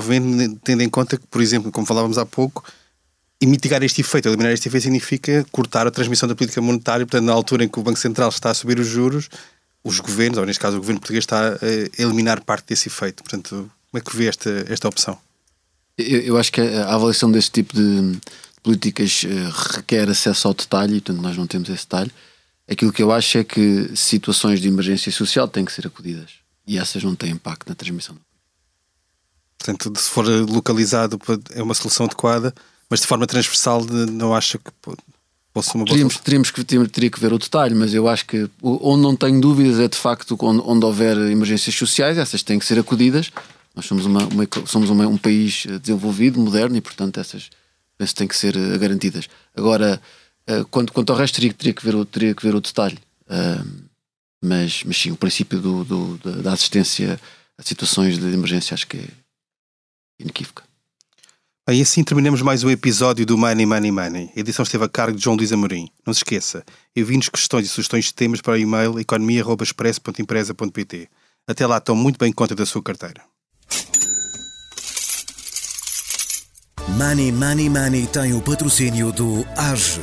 vende, 0.00 0.58
tendo 0.62 0.82
em 0.82 0.88
conta 0.88 1.16
que, 1.16 1.26
por 1.26 1.42
exemplo, 1.42 1.72
como 1.72 1.86
falávamos 1.86 2.18
há 2.18 2.26
pouco, 2.26 2.64
e 3.40 3.46
mitigar 3.46 3.82
este 3.82 4.00
efeito, 4.00 4.28
eliminar 4.28 4.52
este 4.52 4.68
efeito 4.68 4.84
significa 4.84 5.44
cortar 5.50 5.86
a 5.86 5.90
transmissão 5.90 6.28
da 6.28 6.34
política 6.34 6.60
monetária, 6.60 7.04
portanto, 7.04 7.24
na 7.24 7.32
altura 7.32 7.64
em 7.64 7.68
que 7.68 7.78
o 7.78 7.82
Banco 7.82 7.98
Central 7.98 8.28
está 8.28 8.50
a 8.50 8.54
subir 8.54 8.78
os 8.78 8.86
juros, 8.86 9.28
os 9.82 10.00
governos, 10.00 10.38
ou 10.38 10.46
neste 10.46 10.60
caso 10.60 10.76
o 10.76 10.80
governo 10.80 11.00
português, 11.00 11.24
está 11.24 11.54
a 11.54 12.02
eliminar 12.02 12.42
parte 12.42 12.68
desse 12.68 12.88
efeito. 12.88 13.22
Portanto, 13.22 13.70
como 13.90 13.98
é 13.98 14.00
que 14.00 14.16
vê 14.16 14.28
esta, 14.28 14.64
esta 14.68 14.88
opção? 14.88 15.18
Eu, 15.98 16.20
eu 16.20 16.38
acho 16.38 16.50
que 16.50 16.60
a 16.60 16.94
avaliação 16.94 17.30
deste 17.30 17.50
tipo 17.50 17.74
de 17.74 18.18
políticas 18.62 19.24
eh, 19.26 19.50
requer 19.74 20.08
acesso 20.08 20.48
ao 20.48 20.54
detalhe, 20.54 21.00
portanto 21.00 21.22
nós 21.22 21.36
não 21.36 21.46
temos 21.46 21.68
esse 21.68 21.84
detalhe. 21.84 22.10
Aquilo 22.68 22.92
que 22.92 23.02
eu 23.02 23.12
acho 23.12 23.38
é 23.38 23.44
que 23.44 23.90
situações 23.94 24.60
de 24.60 24.68
emergência 24.68 25.12
social 25.12 25.46
têm 25.46 25.64
que 25.64 25.72
ser 25.72 25.86
acudidas 25.86 26.30
e 26.66 26.78
essas 26.78 27.02
não 27.02 27.14
têm 27.14 27.30
impacto 27.30 27.68
na 27.68 27.74
transmissão. 27.74 28.16
Portanto, 29.58 29.92
se 29.98 30.10
for 30.10 30.26
localizado, 30.26 31.18
é 31.52 31.62
uma 31.62 31.74
solução 31.74 32.06
adequada, 32.06 32.54
mas 32.88 33.00
de 33.00 33.06
forma 33.06 33.26
transversal, 33.26 33.84
não 33.84 34.34
acho 34.34 34.58
que 34.58 34.70
fosse 35.52 35.74
uma 35.74 35.84
boa 35.84 35.94
teríamos, 35.94 36.16
teríamos 36.18 36.50
que, 36.50 36.64
teria 36.64 37.10
que 37.10 37.20
ver 37.20 37.32
o 37.32 37.38
detalhe, 37.38 37.74
mas 37.74 37.94
eu 37.94 38.08
acho 38.08 38.26
que 38.26 38.48
onde 38.62 39.02
não 39.02 39.14
tenho 39.14 39.40
dúvidas 39.40 39.78
é 39.78 39.88
de 39.88 39.96
facto 39.96 40.36
onde, 40.40 40.62
onde 40.64 40.84
houver 40.84 41.16
emergências 41.16 41.74
sociais, 41.74 42.18
essas 42.18 42.42
têm 42.42 42.58
que 42.58 42.66
ser 42.66 42.78
acudidas 42.78 43.30
nós 43.74 43.86
somos, 43.86 44.06
uma, 44.06 44.24
uma 44.26 44.48
somos 44.66 44.88
uma, 44.88 45.06
um 45.06 45.18
país 45.18 45.66
eh, 45.68 45.78
desenvolvido, 45.78 46.38
moderno 46.38 46.76
e, 46.76 46.80
portanto, 46.80 47.18
essas 47.18 47.50
penso 47.98 48.14
têm 48.14 48.28
que 48.28 48.36
ser 48.36 48.56
uh, 48.56 48.78
garantidas. 48.78 49.28
Agora, 49.56 50.00
uh, 50.48 50.64
quanto, 50.70 50.92
quanto 50.92 51.12
ao 51.12 51.18
resto, 51.18 51.36
teria, 51.36 51.52
teria, 51.52 51.74
que, 51.74 51.84
ver 51.84 51.94
o, 51.94 52.04
teria 52.04 52.34
que 52.34 52.42
ver 52.42 52.54
o 52.54 52.60
detalhe. 52.60 52.98
Uh, 53.26 53.84
mas, 54.42 54.82
mas 54.84 54.96
sim, 54.96 55.10
o 55.10 55.16
princípio 55.16 55.60
do, 55.60 55.84
do, 55.84 56.42
da 56.42 56.52
assistência 56.52 57.20
a 57.56 57.62
situações 57.62 58.18
de 58.18 58.26
emergência 58.26 58.74
acho 58.74 58.86
que 58.86 58.98
é 58.98 59.08
inequívoca. 60.20 60.62
Bem, 61.66 61.80
assim 61.80 62.04
terminamos 62.04 62.42
mais 62.42 62.62
um 62.62 62.68
episódio 62.68 63.24
do 63.24 63.38
Money 63.38 63.64
Money 63.64 63.90
Money. 63.90 64.30
A 64.36 64.40
edição 64.40 64.64
esteve 64.64 64.84
a 64.84 64.88
cargo 64.88 65.16
de 65.16 65.24
João 65.24 65.36
Luís 65.36 65.50
Amorim. 65.50 65.88
Não 66.06 66.12
se 66.12 66.18
esqueça, 66.18 66.62
envie-nos 66.94 67.30
questões 67.30 67.64
e 67.64 67.70
sugestões 67.70 68.04
de 68.06 68.12
temas 68.12 68.42
para 68.42 68.52
o 68.52 68.58
e-mail 68.58 68.98
economia.express.empresa.pt. 68.98 71.08
Até 71.46 71.66
lá, 71.66 71.78
estão 71.78 71.96
muito 71.96 72.18
bem 72.18 72.30
conta 72.32 72.54
da 72.54 72.66
sua 72.66 72.82
carteira. 72.82 73.22
Money 76.88 77.32
Money 77.32 77.70
Money 77.70 78.06
tem 78.08 78.34
o 78.34 78.42
patrocínio 78.42 79.10
do 79.10 79.46
AGE 79.56 80.02